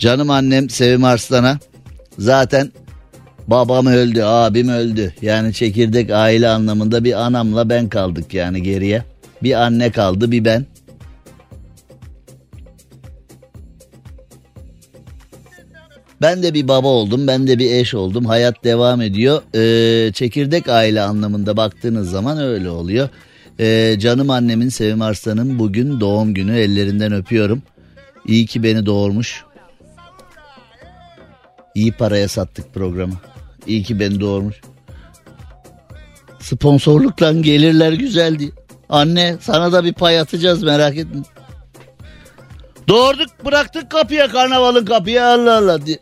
Canım 0.03 0.29
annem 0.29 0.69
Sevim 0.69 1.03
Arslan'a 1.03 1.59
zaten 2.19 2.71
Babam 3.47 3.85
öldü, 3.85 4.21
abim 4.21 4.69
öldü. 4.69 5.13
Yani 5.21 5.53
çekirdek 5.53 6.11
aile 6.11 6.49
anlamında 6.49 7.03
bir 7.03 7.25
anamla 7.25 7.69
ben 7.69 7.89
kaldık 7.89 8.33
yani 8.33 8.63
geriye. 8.63 9.03
Bir 9.43 9.63
anne 9.63 9.91
kaldı, 9.91 10.31
bir 10.31 10.45
ben. 10.45 10.65
Ben 16.21 16.43
de 16.43 16.53
bir 16.53 16.67
baba 16.67 16.87
oldum, 16.87 17.27
ben 17.27 17.47
de 17.47 17.59
bir 17.59 17.71
eş 17.71 17.93
oldum. 17.93 18.25
Hayat 18.25 18.63
devam 18.63 19.01
ediyor. 19.01 19.41
Ee, 19.55 20.13
çekirdek 20.13 20.69
aile 20.69 21.01
anlamında 21.01 21.57
baktığınız 21.57 22.09
zaman 22.09 22.37
öyle 22.37 22.69
oluyor. 22.69 23.09
Ee, 23.59 23.95
canım 23.99 24.29
annemin 24.29 24.69
Sevim 24.69 25.01
Arslan'ın 25.01 25.59
bugün 25.59 25.99
doğum 25.99 26.33
günü 26.33 26.57
ellerinden 26.57 27.13
öpüyorum. 27.13 27.61
İyi 28.27 28.45
ki 28.45 28.63
beni 28.63 28.85
doğurmuş. 28.85 29.43
İyi 31.75 31.91
paraya 31.91 32.27
sattık 32.27 32.73
programı. 32.73 33.13
İyi 33.67 33.83
ki 33.83 33.99
beni 33.99 34.19
doğurmuş. 34.19 34.61
Sponsorluktan 36.39 37.41
gelirler 37.41 37.93
güzeldi. 37.93 38.51
Anne 38.89 39.37
sana 39.41 39.71
da 39.71 39.83
bir 39.83 39.93
pay 39.93 40.19
atacağız 40.19 40.63
merak 40.63 40.97
etme. 40.97 41.21
Doğurduk 42.87 43.45
bıraktık 43.45 43.91
kapıya 43.91 44.27
karnavalın 44.27 44.85
kapıya 44.85 45.33
Allah 45.33 45.57
Allah 45.57 45.85
diye. 45.85 45.99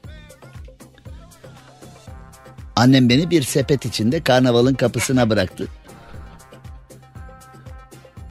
Annem 2.76 3.10
beni 3.10 3.30
bir 3.30 3.44
sepet 3.44 3.86
içinde 3.86 4.24
karnavalın 4.24 4.74
kapısına 4.74 5.30
bıraktı. 5.30 5.68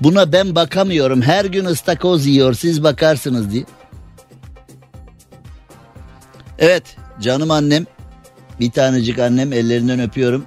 Buna 0.00 0.32
ben 0.32 0.54
bakamıyorum. 0.54 1.22
Her 1.22 1.44
gün 1.44 1.64
ıstakoz 1.64 2.26
yiyor 2.26 2.54
siz 2.54 2.82
bakarsınız 2.82 3.52
diye. 3.52 3.64
Evet 6.58 6.96
canım 7.20 7.50
annem 7.50 7.86
bir 8.60 8.70
tanecik 8.70 9.18
annem 9.18 9.52
ellerinden 9.52 10.00
öpüyorum. 10.00 10.46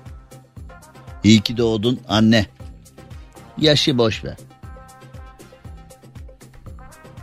İyi 1.23 1.41
ki 1.41 1.57
doğdun 1.57 1.99
anne. 2.07 2.45
Yaşı 3.57 3.97
boş 3.97 4.23
ver. 4.23 4.37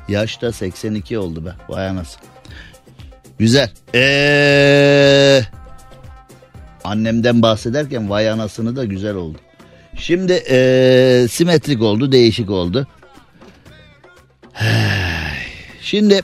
Yaş 0.09 0.43
da 0.43 0.53
82 0.53 1.19
oldu 1.19 1.45
be. 1.45 1.53
Vay 1.69 1.89
anasını. 1.89 2.23
Güzel. 3.39 3.71
Ee, 3.95 5.43
annemden 6.85 7.43
bahsederken 7.43 8.11
vay 8.11 8.31
anasını 8.31 8.77
da 8.77 8.85
güzel 8.85 9.15
oldu. 9.15 9.39
Şimdi 9.97 10.33
ee, 10.51 11.27
simetrik 11.31 11.83
oldu, 11.83 12.13
değişik 12.13 12.51
oldu. 12.51 12.87
Şimdi 15.83 16.21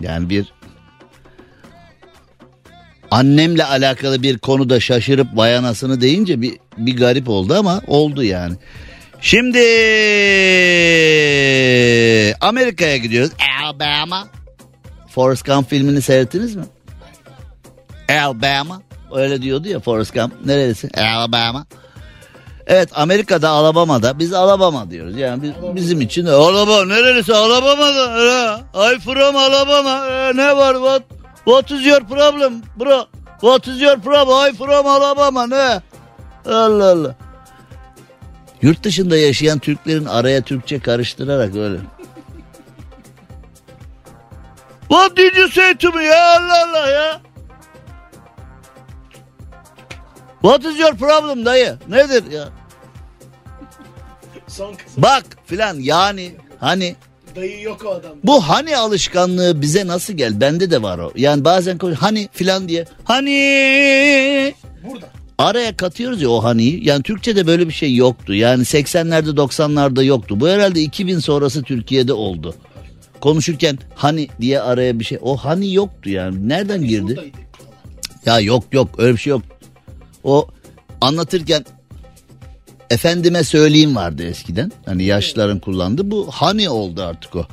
yani 0.00 0.30
bir 0.30 0.52
annemle 3.10 3.64
alakalı 3.64 4.22
bir 4.22 4.38
konuda 4.38 4.80
şaşırıp 4.80 5.26
vay 5.34 5.56
anasını 5.56 6.00
deyince 6.00 6.40
bir, 6.40 6.58
bir 6.76 6.96
garip 6.96 7.28
oldu 7.28 7.54
ama 7.54 7.82
oldu 7.86 8.22
yani. 8.22 8.54
Şimdi 9.20 9.58
Amerika'ya 12.40 12.96
gidiyoruz. 12.96 13.32
Alabama. 13.62 14.28
Forrest 15.08 15.46
Gump 15.46 15.70
filmini 15.70 16.02
seyrettiniz 16.02 16.56
mi? 16.56 16.64
Alabama. 18.08 18.82
Öyle 19.14 19.42
diyordu 19.42 19.68
ya 19.68 19.80
Forrest 19.80 20.14
Gump. 20.14 20.32
Neresi? 20.46 20.88
Alabama. 20.96 21.66
Evet 22.66 22.88
Amerika'da 22.94 23.48
Alabama'da 23.48 24.18
biz 24.18 24.32
Alabama 24.32 24.90
diyoruz. 24.90 25.16
Yani 25.16 25.42
biz, 25.42 25.52
bizim 25.74 26.00
için 26.00 26.26
Alabama 26.26 26.84
neresi 26.84 27.34
Alabama'da. 27.34 28.60
I 28.94 28.98
from 28.98 29.36
Alabama. 29.36 30.06
E, 30.06 30.36
ne 30.36 30.56
var 30.56 30.74
what? 30.74 31.19
What 31.44 31.70
is 31.70 31.86
your 31.86 32.00
problem 32.00 32.62
bro? 32.76 33.04
What 33.40 33.68
is 33.68 33.80
your 33.80 33.96
problem? 33.98 34.38
I 34.48 34.52
from 34.52 34.86
Alabama 34.86 35.46
ne? 35.46 35.82
Allah 36.46 36.90
Allah. 36.90 37.16
Yurt 38.62 38.84
dışında 38.84 39.16
yaşayan 39.16 39.58
Türklerin 39.58 40.04
araya 40.04 40.42
Türkçe 40.42 40.78
karıştırarak 40.78 41.56
öyle. 41.56 41.78
What 44.88 45.16
did 45.16 45.36
you 45.36 45.48
say 45.48 45.74
to 45.74 45.92
me 45.92 46.04
ya 46.04 46.36
Allah 46.36 46.68
Allah 46.68 46.90
ya? 46.90 47.20
What 50.42 50.64
is 50.64 50.78
your 50.78 50.94
problem 50.94 51.44
dayı? 51.44 51.78
Nedir 51.88 52.30
ya? 52.30 52.48
Bak 54.96 55.24
filan 55.46 55.74
yani 55.74 56.32
hani 56.60 56.96
Dayı 57.36 57.62
yok 57.62 57.84
o 57.86 57.90
adam. 57.90 58.12
bu 58.24 58.40
hani 58.48 58.76
alışkanlığı 58.76 59.62
bize 59.62 59.86
nasıl 59.86 60.12
gel? 60.12 60.40
Bende 60.40 60.70
de 60.70 60.82
var 60.82 60.98
o. 60.98 61.12
Yani 61.16 61.44
bazen 61.44 61.78
hani 61.98 62.28
filan 62.32 62.68
diye. 62.68 62.84
Hani 63.04 64.54
Burada. 64.90 65.06
araya 65.38 65.76
katıyoruz 65.76 66.22
ya 66.22 66.28
o 66.30 66.44
haniyi. 66.44 66.88
Yani 66.88 67.02
Türkçe'de 67.02 67.46
böyle 67.46 67.68
bir 67.68 67.72
şey 67.72 67.94
yoktu. 67.94 68.34
Yani 68.34 68.62
80'lerde 68.62 69.36
90'larda 69.36 70.04
yoktu. 70.04 70.40
Bu 70.40 70.48
herhalde 70.48 70.80
2000 70.82 71.18
sonrası 71.18 71.62
Türkiye'de 71.62 72.12
oldu. 72.12 72.54
Konuşurken 73.20 73.78
hani 73.94 74.28
diye 74.40 74.60
araya 74.60 74.98
bir 74.98 75.04
şey. 75.04 75.18
O 75.22 75.36
hani 75.36 75.74
yoktu 75.74 76.10
yani. 76.10 76.48
Nereden 76.48 76.82
girdi? 76.82 77.32
Ya 78.26 78.40
yok 78.40 78.64
yok 78.72 78.88
öyle 78.98 79.12
bir 79.12 79.18
şey 79.20 79.30
yok. 79.30 79.42
O 80.24 80.48
anlatırken 81.00 81.64
efendime 82.90 83.44
söyleyeyim 83.44 83.96
vardı 83.96 84.22
eskiden. 84.22 84.72
Hani 84.86 85.04
yaşlıların 85.04 85.58
kullandığı 85.58 86.10
bu 86.10 86.28
hani 86.30 86.68
oldu 86.68 87.02
artık 87.02 87.36
o. 87.36 87.46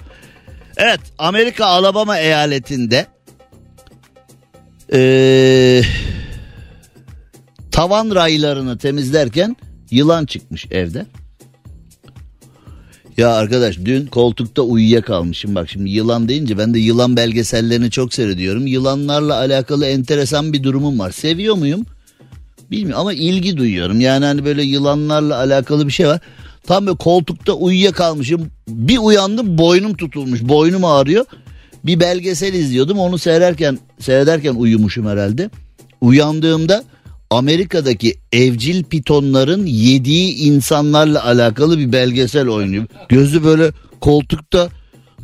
Evet 0.78 1.00
Amerika 1.18 1.66
Alabama 1.66 2.20
eyaletinde 2.20 3.06
eee, 4.94 5.84
tavan 7.72 8.16
raylarını 8.16 8.78
temizlerken 8.78 9.56
yılan 9.92 10.26
çıkmış 10.26 10.66
evde. 10.72 11.06
Ya 13.18 13.30
arkadaş 13.34 13.78
dün 13.86 14.06
koltukta 14.08 14.62
uyuyakalmışım 14.62 15.56
bak 15.56 15.70
şimdi 15.70 15.90
yılan 15.90 16.30
deyince 16.30 16.58
ben 16.58 16.74
de 16.74 16.80
yılan 16.80 17.18
belgesellerini 17.18 17.92
çok 17.92 18.14
seyrediyorum. 18.14 18.68
Yılanlarla 18.68 19.36
alakalı 19.36 19.86
enteresan 19.86 20.54
bir 20.54 20.64
durumum 20.64 21.00
var. 21.00 21.12
Seviyor 21.12 21.56
muyum? 21.56 21.86
Bilmiyorum 22.72 23.02
ama 23.02 23.14
ilgi 23.14 23.58
duyuyorum. 23.58 24.02
Yani 24.02 24.26
hani 24.26 24.46
böyle 24.46 24.64
yılanlarla 24.64 25.38
alakalı 25.38 25.88
bir 25.88 25.92
şey 25.92 26.08
var. 26.08 26.20
Tam 26.68 26.86
böyle 26.86 26.98
koltukta 26.98 27.54
uyuyakalmışım. 27.54 28.52
Bir 28.68 28.98
uyandım 28.98 29.58
boynum 29.58 29.98
tutulmuş. 29.98 30.42
Boynum 30.44 30.86
ağrıyor. 30.86 31.26
Bir 31.84 32.00
belgesel 32.00 32.54
izliyordum. 32.54 33.00
Onu 33.00 33.18
seyrederken 33.18 33.80
seyrederken 34.00 34.56
uyumuşum 34.56 35.08
herhalde. 35.08 35.50
Uyandığımda 36.02 36.84
Amerika'daki 37.30 38.16
evcil 38.32 38.84
pitonların 38.84 39.66
yediği 39.66 40.36
insanlarla 40.36 41.26
alakalı 41.26 41.80
bir 41.80 41.92
belgesel 41.92 42.48
oynuyor. 42.48 42.86
Gözü 43.10 43.44
böyle 43.44 43.72
koltukta 44.02 44.70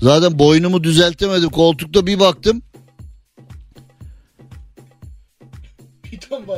zaten 0.02 0.40
boynumu 0.40 0.84
düzeltemedim. 0.84 1.50
Koltukta 1.50 2.08
bir 2.08 2.20
baktım. 2.20 2.62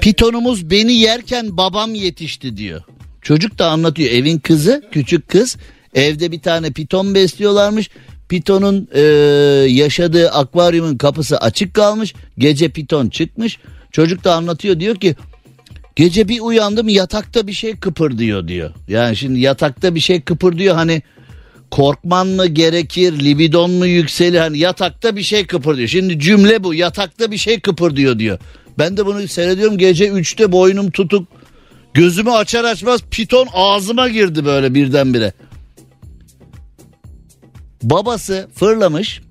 Pitonumuz 0.02 0.70
beni 0.70 0.94
yerken 0.94 1.58
babam 1.58 1.96
yetişti 1.96 2.58
diyor. 2.58 2.82
Çocuk 3.22 3.60
da 3.60 3.70
anlatıyor 3.70 4.12
evin 4.12 4.40
kızı 4.40 4.84
küçük 4.92 5.28
kız 5.28 5.58
evde 5.94 6.32
bir 6.32 6.42
tane 6.42 6.72
piton 6.72 7.16
besliyorlarmış. 7.16 7.90
Pitonun 8.30 8.88
e, 8.94 9.02
yaşadığı 9.70 10.30
akvaryumun 10.30 10.98
kapısı 10.98 11.38
açık 11.38 11.74
kalmış. 11.74 12.14
Gece 12.38 12.70
piton 12.70 13.10
çıkmış. 13.10 13.60
Çocuk 13.92 14.24
da 14.24 14.36
anlatıyor 14.36 14.80
diyor 14.80 14.96
ki 14.96 15.16
gece 15.96 16.28
bir 16.28 16.40
uyandım 16.40 16.90
yatakta 16.90 17.48
bir 17.48 17.54
şey 17.54 17.76
kıpırdıyor 17.76 18.48
diyor. 18.48 18.72
Yani 18.88 19.16
şimdi 19.16 19.40
yatakta 19.40 19.96
bir 19.96 20.00
şey 20.00 20.22
kıpırdıyor 20.22 20.76
hani 20.76 21.02
korkman 21.72 22.28
mı 22.28 22.46
gerekir 22.46 23.20
libidon 23.20 23.72
mu 23.72 23.86
yükselir 23.86 24.40
hani 24.40 24.58
yatakta 24.58 25.16
bir 25.16 25.24
şey 25.24 25.48
kıpırdıyor. 25.48 25.88
Şimdi 25.88 26.20
cümle 26.20 26.64
bu 26.64 26.74
yatakta 26.74 27.32
bir 27.32 27.38
şey 27.38 27.60
kıpırdıyor 27.60 28.20
diyor. 28.20 28.40
Ben 28.80 28.98
de 28.98 29.06
bunu 29.06 29.28
seyrediyorum 29.28 29.78
gece 29.78 30.08
3'te 30.08 30.52
boynum 30.52 30.92
tutuk 30.92 31.28
gözümü 31.94 32.32
açar 32.32 32.64
açmaz 32.64 33.02
piton 33.12 33.48
ağzıma 33.54 34.10
girdi 34.10 34.46
böyle 34.46 34.74
birdenbire. 34.74 35.34
Babası 37.84 38.48
fırlamış 38.56 39.22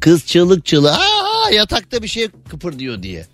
kız 0.00 0.26
çığlık 0.26 0.66
çığlık 0.66 0.90
"Aa, 0.90 1.50
yatakta 1.52 2.02
bir 2.02 2.08
şey 2.08 2.28
kıpırdıyor 2.50 3.02
diye. 3.02 3.26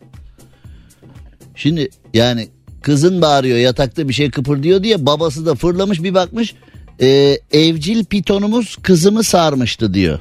Şimdi 1.55 1.89
yani 2.15 2.49
kızın 2.83 3.23
bağırıyor 3.23 3.59
yatakta 3.59 4.09
bir 4.09 4.13
şey 4.15 4.31
kıpırdıyor 4.31 4.83
diye 4.83 5.07
babası 5.07 5.47
da 5.47 5.55
fırlamış 5.55 6.03
bir 6.03 6.15
bakmış 6.15 6.55
e, 7.01 7.39
evcil 7.53 8.05
pitonumuz 8.05 8.77
kızımı 8.83 9.23
sarmıştı 9.23 9.95
diyor. 9.95 10.19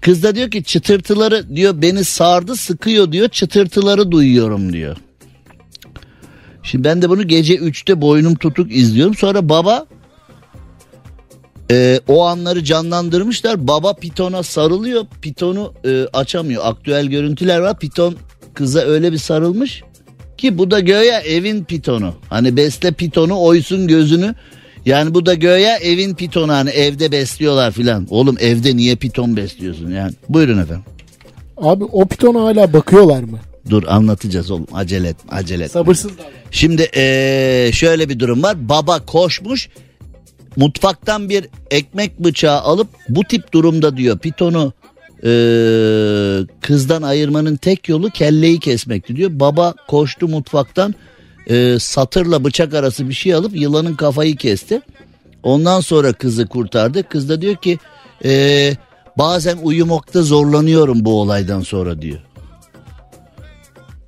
Kız 0.00 0.22
da 0.22 0.34
diyor 0.34 0.50
ki 0.50 0.64
çıtırtıları 0.64 1.56
diyor 1.56 1.82
beni 1.82 2.04
sardı 2.04 2.56
sıkıyor 2.56 3.12
diyor 3.12 3.28
çıtırtıları 3.28 4.10
duyuyorum 4.10 4.72
diyor. 4.72 4.96
Şimdi 6.62 6.84
ben 6.84 7.02
de 7.02 7.10
bunu 7.10 7.28
gece 7.28 7.54
3'te 7.54 8.00
boynum 8.00 8.34
tutuk 8.34 8.72
izliyorum. 8.72 9.14
Sonra 9.14 9.48
baba 9.48 9.86
e, 11.70 12.00
o 12.08 12.24
anları 12.24 12.64
canlandırmışlar. 12.64 13.68
Baba 13.68 13.94
pitona 13.94 14.42
sarılıyor. 14.42 15.06
Pitonu 15.22 15.74
e, 15.84 16.06
açamıyor. 16.12 16.62
Aktüel 16.64 17.06
görüntüler 17.06 17.58
var. 17.58 17.78
Piton 17.78 18.16
kıza 18.54 18.80
öyle 18.80 19.12
bir 19.12 19.18
sarılmış 19.18 19.82
ki 20.38 20.58
bu 20.58 20.70
da 20.70 20.80
göya 20.80 21.20
evin 21.20 21.64
pitonu. 21.64 22.14
Hani 22.28 22.56
besle 22.56 22.92
pitonu 22.92 23.42
oysun 23.42 23.86
gözünü. 23.88 24.34
Yani 24.86 25.14
bu 25.14 25.26
da 25.26 25.34
göya 25.34 25.76
evin 25.76 26.14
pitonu 26.14 26.52
hani 26.52 26.70
evde 26.70 27.12
besliyorlar 27.12 27.72
filan. 27.72 28.06
Oğlum 28.10 28.36
evde 28.40 28.76
niye 28.76 28.96
piton 28.96 29.36
besliyorsun 29.36 29.90
yani? 29.90 30.12
Buyurun 30.28 30.58
efendim. 30.58 30.84
Abi 31.56 31.84
o 31.84 32.08
pitona 32.08 32.42
hala 32.42 32.72
bakıyorlar 32.72 33.22
mı? 33.22 33.38
Dur 33.70 33.82
anlatacağız 33.86 34.50
oğlum 34.50 34.66
acele 34.72 35.08
etme 35.08 35.32
acele 35.32 35.64
etme. 35.64 35.72
Sabırsız. 35.80 36.10
Şimdi 36.50 36.82
eee, 36.96 37.70
şöyle 37.72 38.08
bir 38.08 38.18
durum 38.18 38.42
var. 38.42 38.68
Baba 38.68 39.06
koşmuş 39.06 39.68
mutfaktan 40.56 41.28
bir 41.28 41.46
ekmek 41.70 42.18
bıçağı 42.18 42.60
alıp 42.60 42.88
bu 43.08 43.24
tip 43.24 43.52
durumda 43.52 43.96
diyor 43.96 44.18
pitonu 44.18 44.72
eee, 45.22 46.46
kızdan 46.60 47.02
ayırmanın 47.02 47.56
tek 47.56 47.88
yolu 47.88 48.10
kelleyi 48.10 48.60
kesmekti 48.60 49.16
diyor. 49.16 49.30
Baba 49.32 49.74
koştu 49.88 50.28
mutfaktan 50.28 50.94
eee, 51.50 51.78
satırla 51.78 52.44
bıçak 52.44 52.74
arası 52.74 53.08
bir 53.08 53.14
şey 53.14 53.34
alıp 53.34 53.56
yılanın 53.56 53.94
kafayı 53.94 54.36
kesti. 54.36 54.82
Ondan 55.42 55.80
sonra 55.80 56.12
kızı 56.12 56.46
kurtardı. 56.46 57.02
Kız 57.08 57.28
da 57.28 57.40
diyor 57.42 57.56
ki 57.56 57.78
eee, 58.24 58.76
bazen 59.18 59.58
uyumakta 59.62 60.22
zorlanıyorum 60.22 61.04
bu 61.04 61.20
olaydan 61.20 61.60
sonra 61.60 62.02
diyor. 62.02 62.18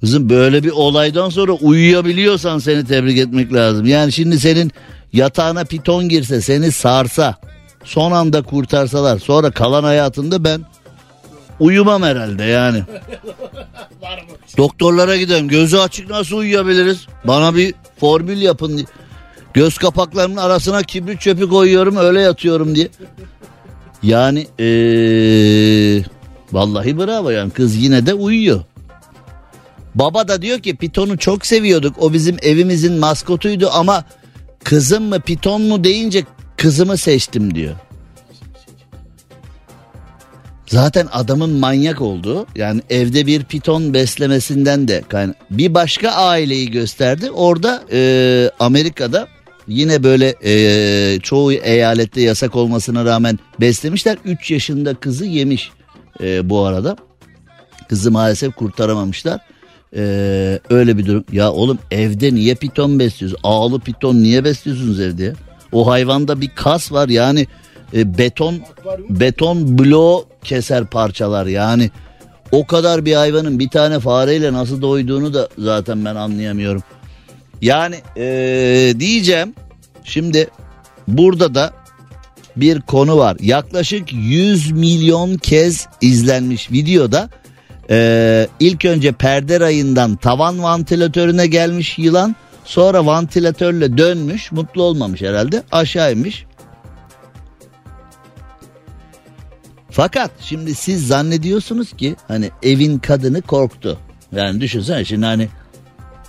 Kızım 0.00 0.30
böyle 0.30 0.62
bir 0.64 0.70
olaydan 0.70 1.28
sonra 1.28 1.52
uyuyabiliyorsan 1.52 2.58
seni 2.58 2.84
tebrik 2.86 3.18
etmek 3.18 3.52
lazım. 3.52 3.86
Yani 3.86 4.12
şimdi 4.12 4.40
senin 4.40 4.72
yatağına 5.12 5.64
piton 5.64 6.08
girse 6.08 6.40
seni 6.40 6.72
sarsa 6.72 7.36
son 7.84 8.12
anda 8.12 8.42
kurtarsalar 8.42 9.18
sonra 9.18 9.50
kalan 9.50 9.84
hayatında 9.84 10.44
ben 10.44 10.60
uyumam 11.60 12.02
herhalde 12.02 12.44
yani. 12.44 12.82
Doktorlara 14.58 15.16
gidelim 15.16 15.48
gözü 15.48 15.76
açık 15.76 16.10
nasıl 16.10 16.36
uyuyabiliriz? 16.36 17.06
Bana 17.24 17.54
bir 17.54 17.74
formül 18.00 18.40
yapın 18.40 18.76
diye. 18.76 18.86
Göz 19.54 19.78
kapaklarımın 19.78 20.36
arasına 20.36 20.82
kibrit 20.82 21.20
çöpü 21.20 21.48
koyuyorum 21.48 21.96
öyle 21.96 22.20
yatıyorum 22.20 22.74
diye. 22.74 22.88
Yani 24.02 24.46
ee, 24.58 26.04
vallahi 26.52 26.98
bravo 26.98 27.30
yani 27.30 27.50
kız 27.50 27.76
yine 27.76 28.06
de 28.06 28.14
uyuyor. 28.14 28.60
Baba 29.94 30.28
da 30.28 30.42
diyor 30.42 30.58
ki 30.58 30.76
pitonu 30.76 31.18
çok 31.18 31.46
seviyorduk. 31.46 31.96
O 31.98 32.12
bizim 32.12 32.36
evimizin 32.42 32.92
maskotuydu 32.92 33.70
ama 33.72 34.04
kızım 34.64 35.04
mı 35.04 35.20
piton 35.20 35.62
mu 35.62 35.84
deyince 35.84 36.24
kızımı 36.56 36.96
seçtim 36.96 37.54
diyor. 37.54 37.74
Zaten 40.72 41.08
adamın 41.12 41.50
manyak 41.50 42.00
olduğu 42.00 42.46
yani 42.56 42.80
evde 42.90 43.26
bir 43.26 43.44
piton 43.44 43.94
beslemesinden 43.94 44.88
de 44.88 45.02
kayna- 45.08 45.34
bir 45.50 45.74
başka 45.74 46.10
aileyi 46.10 46.70
gösterdi. 46.70 47.30
Orada 47.30 47.82
e, 47.92 48.50
Amerika'da 48.58 49.28
yine 49.68 50.02
böyle 50.02 50.34
e, 50.44 51.20
çoğu 51.20 51.52
eyalette 51.52 52.20
yasak 52.20 52.56
olmasına 52.56 53.04
rağmen 53.04 53.38
beslemişler. 53.60 54.18
3 54.24 54.50
yaşında 54.50 54.94
kızı 54.94 55.24
yemiş 55.24 55.70
e, 56.22 56.50
bu 56.50 56.64
arada. 56.64 56.96
Kızı 57.88 58.10
maalesef 58.10 58.54
kurtaramamışlar. 58.54 59.40
Ee, 59.96 60.60
öyle 60.70 60.98
bir 60.98 61.06
durum. 61.06 61.24
Ya 61.32 61.52
oğlum 61.52 61.78
evde 61.90 62.34
niye 62.34 62.54
piton 62.54 62.98
besliyorsunuz? 62.98 63.40
Ağlı 63.44 63.80
piton 63.80 64.16
niye 64.16 64.44
besliyorsunuz 64.44 65.00
evde? 65.00 65.32
O 65.72 65.90
hayvanda 65.90 66.40
bir 66.40 66.48
kas 66.48 66.92
var 66.92 67.08
yani 67.08 67.46
e, 67.94 68.18
beton 68.18 68.60
beton 69.10 69.78
bloğu 69.78 70.26
keser 70.44 70.86
parçalar 70.86 71.46
yani. 71.46 71.90
O 72.52 72.66
kadar 72.66 73.04
bir 73.04 73.14
hayvanın 73.14 73.58
bir 73.58 73.68
tane 73.68 74.00
fareyle 74.00 74.52
nasıl 74.52 74.82
doyduğunu 74.82 75.34
da 75.34 75.48
zaten 75.58 76.04
ben 76.04 76.14
anlayamıyorum. 76.14 76.82
Yani 77.62 77.96
ee, 78.16 78.94
diyeceğim 78.98 79.54
şimdi 80.04 80.48
burada 81.08 81.54
da 81.54 81.72
bir 82.56 82.80
konu 82.80 83.18
var. 83.18 83.36
Yaklaşık 83.40 84.12
100 84.12 84.72
milyon 84.72 85.36
kez 85.36 85.86
izlenmiş 86.00 86.72
videoda 86.72 87.30
ee, 87.90 88.48
ilk 88.60 88.84
önce 88.84 89.12
perde 89.12 89.60
rayından 89.60 90.16
tavan 90.16 90.62
vantilatörüne 90.62 91.46
gelmiş 91.46 91.98
yılan. 91.98 92.36
Sonra 92.64 93.06
vantilatörle 93.06 93.98
dönmüş 93.98 94.52
mutlu 94.52 94.82
olmamış 94.82 95.22
herhalde 95.22 95.62
aşağı 95.72 96.12
inmiş. 96.12 96.44
Fakat 99.92 100.30
şimdi 100.40 100.74
siz 100.74 101.06
zannediyorsunuz 101.06 101.92
ki 101.92 102.16
hani 102.28 102.50
evin 102.62 102.98
kadını 102.98 103.42
korktu. 103.42 103.98
Yani 104.36 104.60
düşünsene 104.60 105.04
şimdi 105.04 105.26
hani 105.26 105.48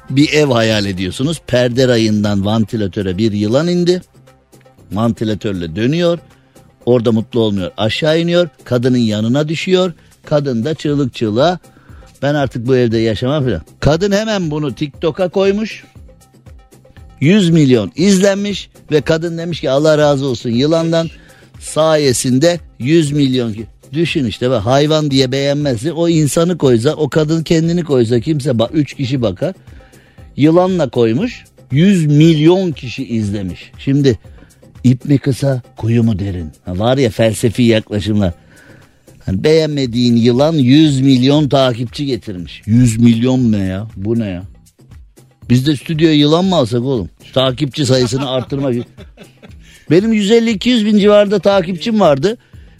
bir 0.09 0.33
ev 0.33 0.47
hayal 0.47 0.85
ediyorsunuz. 0.85 1.41
Perde 1.47 1.87
rayından 1.87 2.45
vantilatöre 2.45 3.17
bir 3.17 3.31
yılan 3.31 3.67
indi. 3.67 4.01
Vantilatörle 4.91 5.75
dönüyor. 5.75 6.19
Orada 6.85 7.11
mutlu 7.11 7.39
olmuyor. 7.39 7.71
Aşağı 7.77 8.19
iniyor. 8.19 8.49
Kadının 8.63 8.97
yanına 8.97 9.47
düşüyor. 9.47 9.93
Kadın 10.25 10.65
da 10.65 10.73
çığlık 10.73 11.13
çığlığa 11.13 11.59
ben 12.21 12.35
artık 12.35 12.67
bu 12.67 12.75
evde 12.75 12.97
yaşamam 12.97 13.43
falan. 13.43 13.61
Kadın 13.79 14.11
hemen 14.11 14.51
bunu 14.51 14.75
TikTok'a 14.75 15.29
koymuş. 15.29 15.83
100 17.19 17.49
milyon 17.49 17.91
izlenmiş 17.95 18.69
ve 18.91 19.01
kadın 19.01 19.37
demiş 19.37 19.61
ki 19.61 19.69
Allah 19.69 19.97
razı 19.97 20.25
olsun 20.25 20.49
yılandan 20.49 21.09
sayesinde 21.63 22.59
100 22.79 23.11
milyon 23.11 23.55
düşün 23.93 24.25
işte 24.25 24.49
bak 24.49 24.65
hayvan 24.65 25.11
diye 25.11 25.31
beğenmezdi 25.31 25.91
o 25.91 26.09
insanı 26.09 26.57
koysa 26.57 26.93
o 26.93 27.09
kadın 27.09 27.43
kendini 27.43 27.83
koysa 27.83 28.19
kimse 28.19 28.59
bak 28.59 28.69
3 28.73 28.93
kişi 28.93 29.21
bakar. 29.21 29.55
Yılanla 30.37 30.89
koymuş 30.89 31.43
100 31.71 32.05
milyon 32.05 32.71
kişi 32.71 33.07
izlemiş. 33.07 33.71
Şimdi 33.77 34.19
ip 34.83 35.05
mi 35.05 35.17
kısa 35.17 35.61
kuyu 35.77 36.03
mu 36.03 36.19
derin? 36.19 36.51
Ha, 36.65 36.79
var 36.79 36.97
ya 36.97 37.09
felsefi 37.09 37.63
yaklaşımlar. 37.63 38.33
Hani 39.25 39.43
beğenmediğin 39.43 40.15
yılan 40.15 40.53
100 40.53 41.01
milyon 41.01 41.49
takipçi 41.49 42.05
getirmiş. 42.05 42.61
100 42.65 42.99
milyon 42.99 43.51
ne 43.51 43.65
ya? 43.65 43.87
Bu 43.95 44.19
ne 44.19 44.29
ya? 44.29 44.43
Biz 45.49 45.67
de 45.67 45.75
stüdyoya 45.75 46.13
yılan 46.13 46.45
mı 46.45 46.55
alsak 46.55 46.81
oğlum? 46.81 47.09
Takipçi 47.33 47.85
sayısını 47.85 48.29
arttırmak 48.29 48.75
benim 49.93 50.13
150-200 50.13 50.85
bin 50.85 50.97
civarında 50.97 51.39
takipçim 51.39 51.99
vardı. 51.99 52.37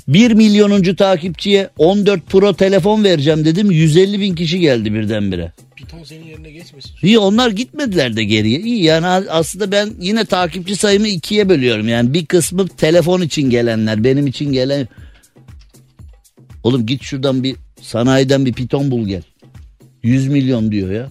1 0.08 0.32
milyonuncu 0.32 0.96
takipçiye 0.96 1.70
14 1.78 2.28
Pro 2.28 2.54
telefon 2.54 3.04
vereceğim 3.04 3.46
dedim. 3.46 3.72
150 3.72 4.20
bin 4.20 4.36
kişi 4.36 4.60
geldi 4.60 4.94
birdenbire. 4.94 5.52
Piton 5.76 6.04
senin 6.04 6.26
yerine 6.26 6.52
geçmesin. 6.52 6.92
İyi 7.04 7.20
onlar 7.20 7.50
gitmediler 7.52 8.16
de 8.16 8.24
geriye. 8.24 8.60
İyi 8.60 8.84
yani 8.84 9.08
aslında 9.08 9.72
ben 9.72 9.90
yine 10.00 10.26
takipçi 10.26 10.76
sayımı 10.76 11.08
ikiye 11.08 11.50
bölüyorum. 11.50 11.88
Yani 11.88 12.14
bir 12.14 12.26
kısmı 12.26 12.68
telefon 12.68 13.22
için 13.22 13.50
gelenler 13.50 14.04
benim 14.04 14.28
için 14.28 14.52
gelen. 14.52 14.88
Oğlum 16.64 16.86
git 16.86 17.04
şuradan 17.04 17.44
bir 17.44 17.56
sanayiden 17.82 18.46
bir 18.46 18.54
piton 18.54 18.92
bul 18.92 19.08
gel. 19.08 19.24
100 20.04 20.28
milyon 20.28 20.72
diyor 20.72 20.92
ya. 20.92 21.10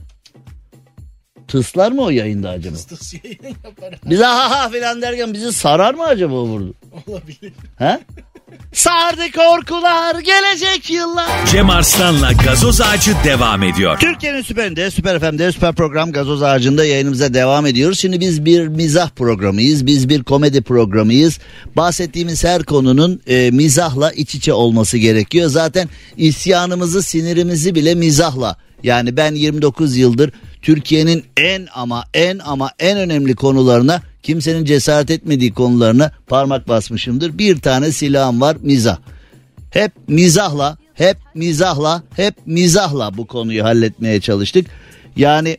Tıslar 1.52 1.92
mı 1.92 2.02
o 2.02 2.10
yayında 2.10 2.50
acaba? 2.50 2.76
Tıs 2.76 3.14
yayın 3.14 3.56
yapar. 3.64 3.94
Biz 4.04 4.20
ha 4.20 4.50
ha 4.50 4.68
filan 4.68 5.02
derken 5.02 5.34
bizi 5.34 5.52
sarar 5.52 5.94
mı 5.94 6.04
acaba 6.04 6.34
vurdu? 6.34 6.74
Olabilir. 7.06 7.52
He? 7.78 8.00
Sardı 8.72 9.22
korkular 9.32 10.20
gelecek 10.20 10.90
yıllar. 10.90 11.46
Cem 11.46 11.70
Arslan'la 11.70 12.32
gazoz 12.32 12.80
ağacı 12.80 13.12
devam 13.24 13.62
ediyor. 13.62 13.98
Türkiye'nin 14.00 14.42
süperinde, 14.42 14.90
süper 14.90 15.20
FM'de, 15.20 15.52
süper 15.52 15.74
program 15.74 16.12
Gazoz 16.12 16.42
Ağacı'nda 16.42 16.84
yayınımıza 16.84 17.34
devam 17.34 17.66
ediyoruz. 17.66 17.98
Şimdi 18.00 18.20
biz 18.20 18.44
bir 18.44 18.68
mizah 18.68 19.10
programıyız, 19.10 19.86
biz 19.86 20.08
bir 20.08 20.22
komedi 20.22 20.62
programıyız. 20.62 21.38
Bahsettiğimiz 21.76 22.44
her 22.44 22.62
konunun 22.62 23.20
e, 23.26 23.50
mizahla 23.50 24.12
iç 24.12 24.34
içe 24.34 24.52
olması 24.52 24.98
gerekiyor. 24.98 25.48
Zaten 25.48 25.88
isyanımızı, 26.16 27.02
sinirimizi 27.02 27.74
bile 27.74 27.94
mizahla. 27.94 28.56
Yani 28.82 29.16
ben 29.16 29.34
29 29.34 29.96
yıldır 29.96 30.32
Türkiye'nin 30.62 31.24
en 31.36 31.68
ama 31.74 32.04
en 32.14 32.38
ama 32.38 32.70
en 32.78 32.98
önemli 32.98 33.34
konularına 33.34 34.02
kimsenin 34.22 34.64
cesaret 34.64 35.10
etmediği 35.10 35.54
konularına 35.54 36.12
parmak 36.26 36.68
basmışımdır. 36.68 37.38
Bir 37.38 37.60
tane 37.60 37.92
silahım 37.92 38.40
var 38.40 38.56
mizah. 38.60 38.98
Hep 39.70 39.92
mizahla, 40.08 40.78
hep 40.94 41.16
mizahla, 41.34 42.02
hep 42.16 42.34
mizahla 42.46 43.16
bu 43.16 43.26
konuyu 43.26 43.64
halletmeye 43.64 44.20
çalıştık. 44.20 44.66
Yani 45.16 45.56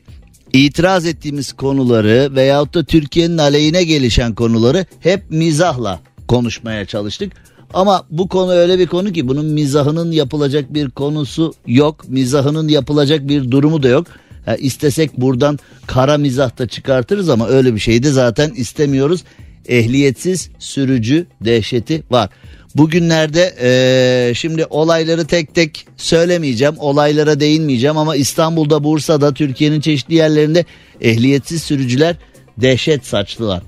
itiraz 0.53 1.05
ettiğimiz 1.05 1.53
konuları 1.53 2.35
veyahut 2.35 2.73
da 2.73 2.83
Türkiye'nin 2.83 3.37
aleyhine 3.37 3.83
gelişen 3.83 4.35
konuları 4.35 4.85
hep 4.99 5.31
mizahla 5.31 5.99
konuşmaya 6.27 6.85
çalıştık. 6.85 7.33
Ama 7.73 8.05
bu 8.09 8.27
konu 8.27 8.51
öyle 8.51 8.79
bir 8.79 8.87
konu 8.87 9.13
ki 9.13 9.27
bunun 9.27 9.45
mizahının 9.45 10.11
yapılacak 10.11 10.73
bir 10.73 10.89
konusu 10.89 11.53
yok. 11.67 12.09
Mizahının 12.09 12.67
yapılacak 12.67 13.27
bir 13.27 13.51
durumu 13.51 13.83
da 13.83 13.87
yok. 13.87 14.07
Ha, 14.45 14.55
istesek 14.55 15.17
buradan 15.17 15.59
kara 15.87 16.17
mizah 16.17 16.57
da 16.57 16.67
çıkartırız 16.67 17.29
ama 17.29 17.47
öyle 17.47 17.75
bir 17.75 17.79
şey 17.79 18.03
de 18.03 18.11
zaten 18.11 18.49
istemiyoruz. 18.49 19.23
Ehliyetsiz 19.67 20.49
sürücü 20.59 21.25
dehşeti 21.41 22.03
var. 22.11 22.29
Bugünlerde 22.75 23.55
eee, 23.61 24.33
şimdi 24.35 24.65
olayları 24.69 25.25
tek 25.25 25.55
tek 25.55 25.87
söylemeyeceğim, 25.97 26.75
olaylara 26.77 27.39
değinmeyeceğim 27.39 27.97
ama 27.97 28.15
İstanbul'da, 28.15 28.83
Bursa'da, 28.83 29.33
Türkiye'nin 29.33 29.81
çeşitli 29.81 30.15
yerlerinde 30.15 30.65
ehliyetsiz 31.01 31.63
sürücüler 31.63 32.15
dehşet 32.57 33.05
saçtılar. 33.05 33.63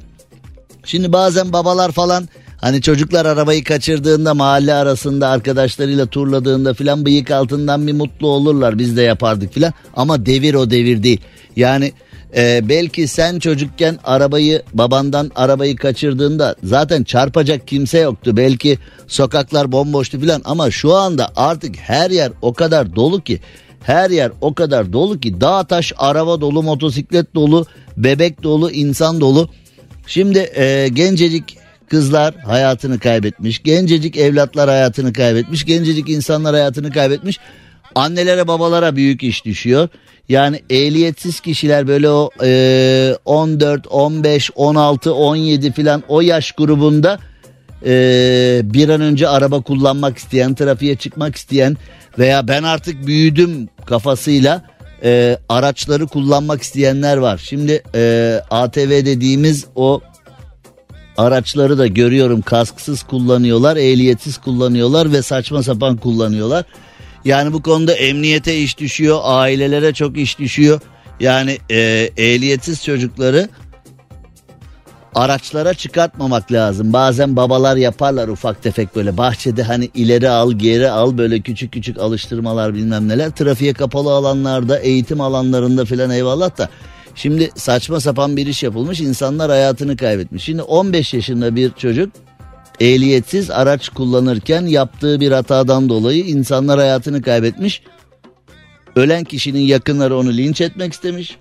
Şimdi 0.86 1.14
bazen 1.14 1.54
babalar 1.54 1.92
falan 1.92 2.30
hani 2.58 2.82
çocuklar 2.82 3.26
arabayı 3.26 3.64
kaçırdığında 3.64 4.34
mahalle 4.34 4.74
arasında 4.74 5.28
arkadaşlarıyla 5.28 6.06
turladığında 6.06 6.74
filan 6.74 7.06
bıyık 7.06 7.32
altından 7.32 7.88
bir 7.88 7.94
mutlu 7.94 8.28
olurlar 8.28 8.80
biz 8.80 8.98
de 8.98 9.02
yapardık 9.02 9.54
filan 9.54 9.74
ama 9.96 10.26
devir 10.26 10.54
o 10.54 10.70
devir 10.70 11.04
değil. 11.04 11.22
Yani 11.56 11.92
e, 12.36 12.70
belki 12.70 13.08
sen 13.08 13.40
çocukken 13.40 14.00
arabayı 14.04 14.64
babandan 14.74 15.32
arabayı 15.36 15.76
kaçırdığında 15.76 16.56
zaten 16.64 17.04
çarpacak 17.04 17.68
kimse 17.68 18.00
yoktu. 18.00 18.38
Belki 18.38 18.78
sokaklar 19.08 19.72
bomboştu 19.72 20.20
filan 20.20 20.42
ama 20.46 20.72
şu 20.72 20.94
anda 20.94 21.32
artık 21.36 21.76
her 21.76 22.12
yer 22.12 22.32
o 22.42 22.54
kadar 22.54 22.96
dolu 22.96 23.22
ki 23.22 23.40
her 23.84 24.10
yer 24.10 24.32
o 24.42 24.54
kadar 24.54 24.94
dolu 24.94 25.20
ki 25.20 25.42
dağ 25.42 25.64
taş 25.64 25.94
araba 25.98 26.42
dolu 26.42 26.64
motosiklet 26.64 27.36
dolu 27.36 27.66
bebek 27.98 28.44
dolu 28.44 28.72
insan 28.72 29.22
dolu. 29.22 29.50
Şimdi 30.08 30.40
e, 30.56 30.88
gencecik 30.94 31.58
kızlar 31.90 32.36
hayatını 32.36 33.00
kaybetmiş. 33.00 33.64
Gencecik 33.64 34.18
evlatlar 34.18 34.70
hayatını 34.70 35.14
kaybetmiş. 35.14 35.66
Gencecik 35.66 36.10
insanlar 36.10 36.54
hayatını 36.54 36.92
kaybetmiş. 36.92 37.40
Annelere 37.96 38.48
babalara 38.48 38.96
büyük 38.96 39.24
iş 39.24 39.46
düşüyor. 39.46 39.90
Yani 40.30 40.62
ehliyetsiz 40.70 41.40
kişiler 41.40 41.88
böyle 41.88 42.10
o 42.10 42.30
e, 42.44 43.16
14, 43.26 43.88
15, 43.88 44.52
16, 44.56 45.14
17 45.14 45.72
filan 45.72 46.04
o 46.08 46.22
yaş 46.22 46.52
grubunda 46.52 47.20
e, 47.86 48.62
bir 48.64 48.90
an 48.90 49.02
önce 49.02 49.28
araba 49.28 49.62
kullanmak 49.62 50.18
isteyen, 50.18 50.56
trafiğe 50.56 50.96
çıkmak 50.96 51.36
isteyen 51.36 51.78
veya 52.20 52.48
ben 52.48 52.64
artık 52.64 53.08
büyüdüm 53.08 53.70
kafasıyla 53.86 54.64
e, 55.04 55.38
araçları 55.50 56.08
kullanmak 56.08 56.62
isteyenler 56.62 57.18
var. 57.18 57.38
Şimdi 57.38 57.84
e, 57.96 58.42
ATV 58.50 58.90
dediğimiz 58.90 59.66
o 59.76 60.02
araçları 61.18 61.78
da 61.78 61.88
görüyorum 61.88 62.42
kasksız 62.42 63.04
kullanıyorlar, 63.04 63.78
ehliyetsiz 63.78 64.38
kullanıyorlar 64.38 65.12
ve 65.12 65.22
saçma 65.22 65.64
sapan 65.64 65.98
kullanıyorlar. 65.98 66.66
Yani 67.26 67.54
bu 67.54 67.62
konuda 67.62 67.94
emniyete 67.94 68.58
iş 68.58 68.78
düşüyor, 68.78 69.20
ailelere 69.24 69.94
çok 69.94 70.18
iş 70.18 70.40
düşüyor. 70.40 70.80
Yani 71.20 71.58
e, 71.72 72.10
ehliyetsiz 72.18 72.84
çocukları 72.84 73.50
araçlara 75.16 75.74
çıkartmamak 75.74 76.52
lazım. 76.52 76.94
Bazen 76.94 77.36
babalar 77.36 77.76
yaparlar 77.78 78.28
ufak 78.28 78.64
tefek 78.64 78.96
böyle 78.96 79.18
bahçede 79.18 79.64
hani 79.64 79.90
ileri 79.94 80.30
al 80.30 80.52
geri 80.52 80.90
al 80.90 81.18
böyle 81.18 81.42
küçük 81.42 81.72
küçük 81.72 81.98
alıştırmalar 81.98 82.74
bilmem 82.74 83.08
neler. 83.08 83.32
Trafiğe 83.32 83.74
kapalı 83.74 84.12
alanlarda 84.12 84.80
eğitim 84.80 85.22
alanlarında 85.22 85.86
filan 85.86 86.10
eyvallah 86.10 86.58
da. 86.58 86.70
Şimdi 87.16 87.52
saçma 87.56 88.00
sapan 88.00 88.38
bir 88.38 88.48
iş 88.48 88.64
yapılmış 88.64 89.02
insanlar 89.02 89.50
hayatını 89.50 89.98
kaybetmiş. 89.98 90.44
Şimdi 90.44 90.62
15 90.62 91.14
yaşında 91.14 91.56
bir 91.56 91.72
çocuk 91.72 92.12
ehliyetsiz 92.80 93.52
araç 93.52 93.90
kullanırken 93.90 94.66
yaptığı 94.66 95.20
bir 95.20 95.32
hatadan 95.32 95.90
dolayı 95.90 96.24
insanlar 96.24 96.80
hayatını 96.80 97.22
kaybetmiş. 97.22 97.82
Ölen 98.96 99.24
kişinin 99.24 99.60
yakınları 99.60 100.18
onu 100.18 100.34
linç 100.34 100.62
etmek 100.62 100.94
istemiş. 100.94 101.38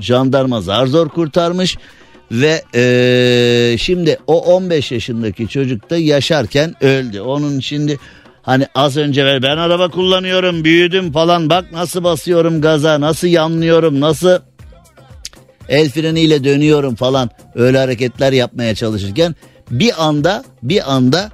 Jandarma 0.00 0.60
zar 0.60 0.86
zor 0.86 1.08
kurtarmış 1.08 1.76
ve 2.32 2.62
eee, 2.74 3.78
şimdi 3.78 4.18
o 4.26 4.40
15 4.40 4.92
yaşındaki 4.92 5.48
çocuk 5.48 5.90
da 5.90 5.96
yaşarken 5.96 6.84
öldü. 6.84 7.20
Onun 7.20 7.60
şimdi 7.60 7.98
hani 8.42 8.66
az 8.74 8.96
önce 8.96 9.24
ver 9.24 9.42
ben 9.42 9.56
araba 9.56 9.88
kullanıyorum 9.88 10.64
büyüdüm 10.64 11.12
falan 11.12 11.50
bak 11.50 11.72
nasıl 11.72 12.04
basıyorum 12.04 12.60
gaza 12.60 13.00
nasıl 13.00 13.28
yanlıyorum 13.28 14.00
nasıl 14.00 14.38
el 15.68 15.90
freniyle 15.90 16.44
dönüyorum 16.44 16.94
falan 16.94 17.30
öyle 17.54 17.78
hareketler 17.78 18.32
yapmaya 18.32 18.74
çalışırken 18.74 19.34
bir 19.70 20.06
anda 20.06 20.44
bir 20.62 20.94
anda 20.94 21.30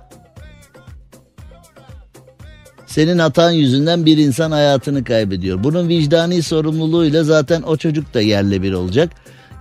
senin 2.87 3.19
hatan 3.19 3.51
yüzünden 3.51 4.07
bir 4.07 4.19
insan 4.19 4.51
hayatını 4.51 5.05
kaybediyor. 5.05 5.65
Bunun 5.65 5.89
vicdani 5.89 6.43
sorumluluğuyla 6.43 7.25
zaten 7.25 7.63
o 7.63 7.77
çocuk 7.77 8.15
da 8.15 8.21
yerle 8.21 8.63
bir 8.63 8.73
olacak. 8.73 9.11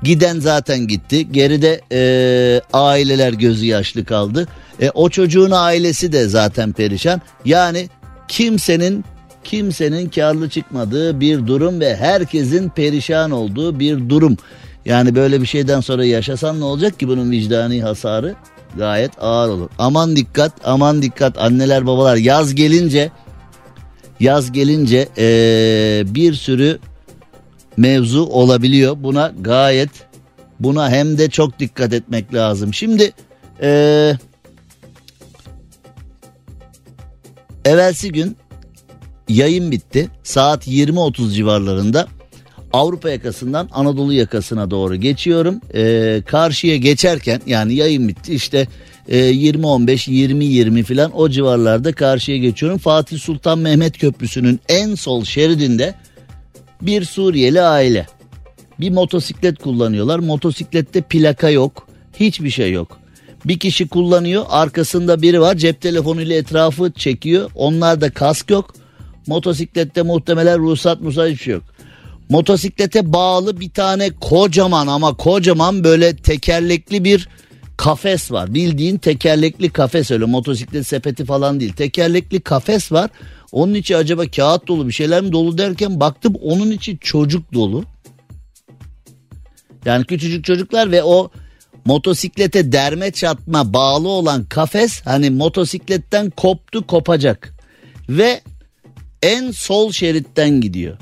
Giden 0.03 0.39
zaten 0.39 0.88
gitti. 0.88 1.32
Geride 1.32 1.82
e, 1.91 2.61
aileler 2.74 3.34
gözü 3.34 3.65
yaşlı 3.65 4.05
kaldı. 4.05 4.47
E, 4.82 4.89
o 4.89 5.09
çocuğun 5.09 5.51
ailesi 5.51 6.11
de 6.11 6.28
zaten 6.28 6.74
perişan. 6.74 7.22
Yani 7.45 7.89
kimsenin 8.28 9.05
kimsenin 9.43 10.09
karlı 10.09 10.49
çıkmadığı 10.49 11.19
bir 11.19 11.47
durum 11.47 11.80
ve 11.80 11.95
herkesin 11.95 12.69
perişan 12.69 13.32
olduğu 13.32 13.80
bir 13.80 14.09
durum. 14.09 14.38
Yani 14.86 15.15
böyle 15.15 15.41
bir 15.41 15.45
şeyden 15.45 15.79
sonra 15.79 16.05
yaşasan 16.05 16.59
ne 16.59 16.63
olacak 16.63 16.99
ki 16.99 17.07
bunun 17.07 17.32
vicdani 17.32 17.84
hasarı 17.84 18.36
gayet 18.77 19.11
ağır 19.23 19.49
olur. 19.49 19.69
Aman 19.77 20.15
dikkat 20.15 20.53
aman 20.63 21.01
dikkat 21.01 21.38
anneler 21.38 21.88
babalar 21.88 22.15
yaz 22.15 22.55
gelince 22.55 23.11
yaz 24.19 24.51
gelince 24.51 25.07
ee, 25.17 26.03
bir 26.05 26.34
sürü 26.34 26.79
mevzu 27.77 28.25
olabiliyor. 28.25 28.97
Buna 28.99 29.34
gayet 29.41 29.89
buna 30.59 30.89
hem 30.89 31.17
de 31.17 31.29
çok 31.29 31.59
dikkat 31.59 31.93
etmek 31.93 32.34
lazım. 32.34 32.73
Şimdi 32.73 33.11
ee, 33.61 34.13
evvelsi 37.65 38.11
gün 38.11 38.38
yayın 39.29 39.71
bitti. 39.71 40.09
Saat 40.23 40.67
20.30 40.67 41.32
civarlarında 41.34 42.07
Avrupa 42.74 43.09
yakasından 43.09 43.69
Anadolu 43.72 44.13
yakasına 44.13 44.72
doğru 44.72 44.95
geçiyorum. 44.95 45.61
Ee, 45.74 46.22
karşıya 46.26 46.78
geçerken 46.78 47.41
yani 47.45 47.74
yayın 47.74 48.07
bitti 48.07 48.34
işte 48.34 48.67
e, 49.07 49.17
20-15 49.17 50.11
20-20 50.11 50.84
falan 50.84 51.19
o 51.19 51.30
civarlarda 51.30 51.93
karşıya 51.93 52.38
geçiyorum. 52.38 52.78
Fatih 52.78 53.19
Sultan 53.19 53.59
Mehmet 53.59 53.97
Köprüsü'nün 53.97 54.59
en 54.69 54.95
sol 54.95 55.24
şeridinde 55.24 55.95
bir 56.82 57.05
Suriyeli 57.05 57.61
aile. 57.61 58.07
Bir 58.80 58.89
motosiklet 58.89 59.59
kullanıyorlar. 59.59 60.19
Motosiklette 60.19 61.01
plaka 61.01 61.49
yok. 61.49 61.88
Hiçbir 62.19 62.49
şey 62.49 62.72
yok. 62.72 62.99
Bir 63.45 63.59
kişi 63.59 63.88
kullanıyor. 63.88 64.45
Arkasında 64.49 65.22
biri 65.22 65.41
var. 65.41 65.55
Cep 65.55 65.82
telefonuyla 65.82 66.36
etrafı 66.36 66.91
çekiyor. 66.91 67.51
Onlarda 67.55 68.11
kask 68.11 68.49
yok. 68.49 68.74
Motosiklette 69.28 70.01
muhtemelen 70.01 70.59
ruhsat 70.59 71.01
musat 71.01 71.30
hiçbir 71.30 71.43
şey 71.43 71.53
yok. 71.53 71.63
Motosiklete 72.32 73.13
bağlı 73.13 73.59
bir 73.59 73.69
tane 73.69 74.09
kocaman 74.09 74.88
ama 74.88 75.13
kocaman 75.13 75.84
böyle 75.84 76.15
tekerlekli 76.15 77.03
bir 77.03 77.29
kafes 77.77 78.32
var. 78.32 78.53
Bildiğin 78.53 78.97
tekerlekli 78.97 79.69
kafes 79.69 80.11
öyle 80.11 80.25
motosiklet 80.25 80.88
sepeti 80.88 81.25
falan 81.25 81.59
değil. 81.59 81.73
Tekerlekli 81.73 82.41
kafes 82.41 82.91
var. 82.91 83.09
Onun 83.51 83.73
içi 83.73 83.97
acaba 83.97 84.27
kağıt 84.27 84.67
dolu 84.67 84.88
bir 84.88 84.93
şeyler 84.93 85.21
mi 85.21 85.32
dolu 85.32 85.57
derken 85.57 85.99
baktım 85.99 86.36
onun 86.41 86.71
içi 86.71 86.97
çocuk 86.99 87.53
dolu. 87.53 87.84
Yani 89.86 90.05
küçücük 90.05 90.45
çocuklar 90.45 90.91
ve 90.91 91.03
o 91.03 91.32
motosiklete 91.86 92.71
derme 92.71 93.11
çatma 93.11 93.73
bağlı 93.73 94.07
olan 94.07 94.43
kafes 94.43 95.01
hani 95.05 95.29
motosikletten 95.29 96.29
koptu 96.29 96.88
kopacak. 96.88 97.53
Ve 98.09 98.41
en 99.21 99.51
sol 99.51 99.91
şeritten 99.91 100.61
gidiyor. 100.61 100.97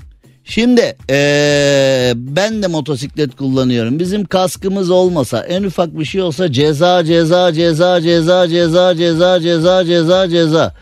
Şimdi 0.50 0.98
ee, 1.10 2.14
ben 2.16 2.64
de 2.64 2.68
motosiklet 2.68 3.36
kullanıyorum. 3.36 4.00
Bizim 4.00 4.26
kaskımız 4.26 4.90
olmasa 4.90 5.40
en 5.40 5.64
ufak 5.64 6.00
bir 6.00 6.06
şey 6.06 6.22
olsa 6.22 6.52
ceza 6.52 7.06
ceza 7.06 7.54
ceza 7.54 8.02
ceza 8.02 8.50
ceza 8.50 8.96
ceza 8.96 9.40
ceza 9.40 9.86
ceza 9.86 10.30
ceza. 10.30 10.76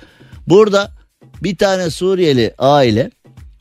Burada 0.47 0.91
bir 1.43 1.57
tane 1.57 1.89
Suriyeli 1.89 2.53
aile 2.57 3.11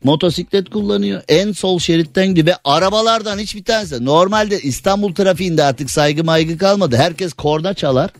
motosiklet 0.05 0.71
kullanıyor. 0.71 1.23
En 1.29 1.53
sol 1.53 1.79
şeritten 1.79 2.27
gidiyor 2.29 2.47
ve 2.47 2.61
arabalardan 2.65 3.39
hiçbir 3.39 3.65
tanesi. 3.65 4.05
Normalde 4.05 4.61
İstanbul 4.61 5.15
trafiğinde 5.15 5.65
artık 5.65 5.91
saygı 5.91 6.25
maygı 6.25 6.59
kalmadı. 6.59 6.97
Herkes 6.97 7.33
korna 7.33 7.75
çalar. 7.75 8.11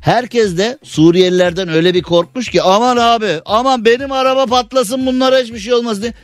Herkes 0.00 0.58
de 0.58 0.78
Suriyelilerden 0.82 1.68
öyle 1.68 1.94
bir 1.94 2.02
korkmuş 2.02 2.50
ki 2.50 2.62
aman 2.62 2.96
abi 2.96 3.40
aman 3.44 3.84
benim 3.84 4.12
araba 4.12 4.46
patlasın 4.46 5.06
bunlara 5.06 5.38
hiçbir 5.38 5.58
şey 5.58 5.74
olmaz 5.74 6.02
diye. 6.02 6.14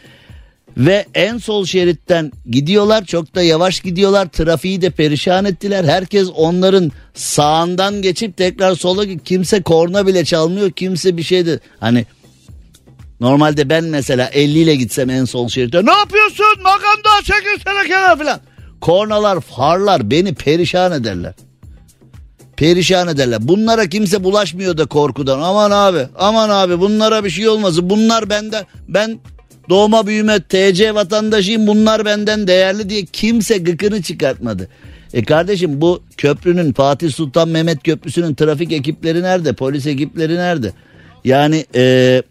Ve 0.76 1.06
en 1.14 1.38
sol 1.38 1.64
şeritten 1.64 2.32
gidiyorlar 2.50 3.04
çok 3.04 3.34
da 3.34 3.42
yavaş 3.42 3.80
gidiyorlar 3.80 4.26
trafiği 4.26 4.82
de 4.82 4.90
perişan 4.90 5.44
ettiler. 5.44 5.84
Herkes 5.84 6.28
onların 6.36 6.92
sağından 7.14 8.02
geçip 8.02 8.36
tekrar 8.36 8.74
sola 8.74 9.04
kimse 9.24 9.62
korna 9.62 10.06
bile 10.06 10.24
çalmıyor 10.24 10.70
kimse 10.70 11.16
bir 11.16 11.22
şey 11.22 11.46
de 11.46 11.60
hani 11.80 12.06
normalde 13.20 13.68
ben 13.68 13.84
mesela 13.84 14.26
50 14.26 14.58
ile 14.58 14.74
gitsem 14.74 15.10
en 15.10 15.24
sol 15.24 15.48
şeritte 15.48 15.86
ne 15.86 15.92
yapıyorsun 15.92 16.62
makamda 16.62 17.22
çekilsene 17.24 17.88
kenar 17.88 18.18
falan. 18.18 18.40
Kornalar 18.80 19.40
farlar 19.40 20.10
beni 20.10 20.34
perişan 20.34 20.92
ederler 20.92 21.34
perişan 22.56 23.08
ederler. 23.08 23.48
Bunlara 23.48 23.86
kimse 23.86 24.24
bulaşmıyor 24.24 24.76
da 24.76 24.86
korkudan. 24.86 25.40
Aman 25.40 25.70
abi, 25.70 26.08
aman 26.18 26.48
abi 26.48 26.80
bunlara 26.80 27.24
bir 27.24 27.30
şey 27.30 27.48
olmaz. 27.48 27.82
Bunlar 27.82 28.30
benden 28.30 28.66
ben 28.88 29.20
doğma 29.68 30.06
büyüme 30.06 30.40
TC 30.40 30.94
vatandaşıyım. 30.94 31.66
Bunlar 31.66 32.04
benden 32.04 32.46
değerli 32.46 32.90
diye 32.90 33.04
kimse 33.04 33.58
gıkını 33.58 34.02
çıkartmadı. 34.02 34.68
E 35.14 35.24
kardeşim 35.24 35.80
bu 35.80 36.02
köprünün 36.16 36.72
Fatih 36.72 37.12
Sultan 37.12 37.48
Mehmet 37.48 37.82
Köprüsü'nün 37.82 38.34
trafik 38.34 38.72
ekipleri 38.72 39.22
nerede? 39.22 39.52
Polis 39.52 39.86
ekipleri 39.86 40.34
nerede? 40.34 40.72
Yani 41.24 41.64
e, 41.74 42.22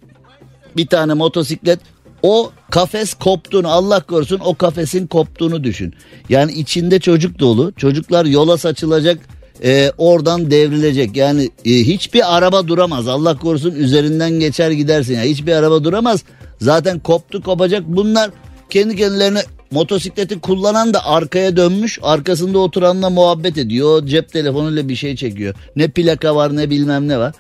bir 0.78 0.88
tane 0.88 1.14
motosiklet 1.14 1.80
o 2.24 2.52
kafes 2.72 3.14
koptuğunu 3.14 3.68
Allah 3.68 4.00
korusun 4.00 4.40
o 4.46 4.56
kafesin 4.56 5.08
koptuğunu 5.08 5.64
düşün. 5.64 5.94
Yani 6.30 6.52
içinde 6.52 7.00
çocuk 7.00 7.40
dolu. 7.40 7.74
Çocuklar 7.78 8.26
yola 8.26 8.58
saçılacak 8.58 9.20
e, 9.64 9.92
oradan 9.98 10.52
devrilecek. 10.52 11.16
Yani 11.16 11.50
e, 11.66 11.70
hiçbir 11.70 12.38
araba 12.38 12.68
duramaz. 12.68 13.08
Allah 13.08 13.38
korusun 13.38 13.76
üzerinden 13.76 14.32
geçer 14.32 14.72
gidersin. 14.72 15.14
Yani 15.16 15.30
hiçbir 15.30 15.54
araba 15.54 15.84
duramaz. 15.84 16.24
Zaten 16.64 17.00
koptu 17.00 17.42
kopacak. 17.42 17.84
Bunlar 17.88 18.32
kendi 18.70 18.96
kendilerine 18.96 19.42
motosikleti 19.72 20.40
kullanan 20.40 20.94
da 20.94 21.06
arkaya 21.06 21.58
dönmüş. 21.58 22.00
Arkasında 22.02 22.60
oturanla 22.60 23.10
muhabbet 23.10 23.58
ediyor. 23.58 24.08
Cep 24.08 24.32
telefonuyla 24.32 24.90
bir 24.90 24.96
şey 24.96 25.16
çekiyor. 25.16 25.56
Ne 25.76 25.88
plaka 25.88 26.36
var 26.36 26.56
ne 26.56 26.70
bilmem 26.70 27.08
ne 27.08 27.20
var. 27.20 27.34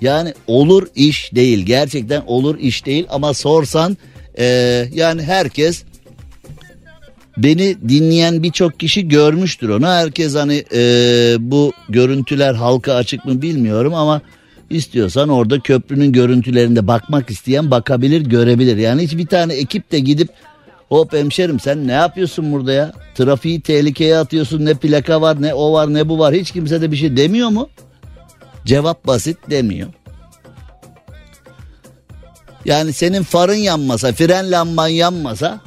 Yani 0.00 0.34
olur 0.46 0.86
iş 0.94 1.34
değil. 1.34 1.66
Gerçekten 1.66 2.22
olur 2.26 2.58
iş 2.58 2.86
değil. 2.86 3.06
Ama 3.10 3.34
sorsan 3.34 3.96
e, 4.38 4.44
yani 4.94 5.22
herkes 5.22 5.82
beni 7.36 7.76
dinleyen 7.88 8.42
birçok 8.42 8.80
kişi 8.80 9.08
görmüştür 9.08 9.68
onu. 9.68 9.86
Herkes 9.86 10.34
hani 10.34 10.64
e, 10.74 10.80
bu 11.38 11.72
görüntüler 11.88 12.54
halka 12.54 12.94
açık 12.94 13.24
mı 13.24 13.42
bilmiyorum 13.42 13.94
ama 13.94 14.22
istiyorsan 14.72 15.28
orada 15.28 15.60
köprünün 15.60 16.12
görüntülerinde 16.12 16.86
bakmak 16.86 17.30
isteyen 17.30 17.70
bakabilir 17.70 18.20
görebilir. 18.20 18.76
Yani 18.76 19.02
hiç 19.02 19.16
bir 19.16 19.26
tane 19.26 19.54
ekip 19.54 19.92
de 19.92 19.98
gidip 19.98 20.28
hop 20.88 21.12
hemşerim 21.12 21.60
sen 21.60 21.86
ne 21.86 21.92
yapıyorsun 21.92 22.52
burada 22.52 22.72
ya? 22.72 22.92
Trafiği 23.14 23.60
tehlikeye 23.60 24.18
atıyorsun 24.18 24.64
ne 24.64 24.74
plaka 24.74 25.20
var 25.20 25.42
ne 25.42 25.54
o 25.54 25.72
var 25.72 25.94
ne 25.94 26.08
bu 26.08 26.18
var 26.18 26.34
hiç 26.34 26.50
kimse 26.50 26.80
de 26.80 26.92
bir 26.92 26.96
şey 26.96 27.16
demiyor 27.16 27.48
mu? 27.48 27.68
Cevap 28.64 29.06
basit 29.06 29.38
demiyor. 29.50 29.88
Yani 32.64 32.92
senin 32.92 33.22
farın 33.22 33.54
yanmasa, 33.54 34.12
fren 34.12 34.50
lamban 34.50 34.88
yanmasa 34.88 35.60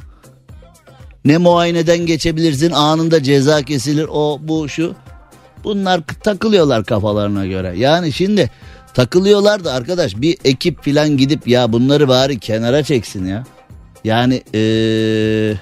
ne 1.25 1.37
muayeneden 1.37 1.97
geçebilirsin 1.97 2.71
anında 2.71 3.23
ceza 3.23 3.61
kesilir 3.61 4.07
o 4.11 4.39
bu 4.41 4.69
şu. 4.69 4.95
Bunlar 5.63 6.01
takılıyorlar 6.23 6.83
kafalarına 6.83 7.45
göre. 7.45 7.73
Yani 7.77 8.13
şimdi 8.13 8.51
takılıyorlar 8.95 9.63
da 9.63 9.73
arkadaş 9.73 10.15
bir 10.15 10.37
ekip 10.45 10.83
filan 10.83 11.17
gidip 11.17 11.47
ya 11.47 11.73
bunları 11.73 12.07
bari 12.07 12.39
kenara 12.39 12.83
çeksin 12.83 13.25
ya. 13.25 13.43
Yani 14.03 14.43
ee, 14.55 15.53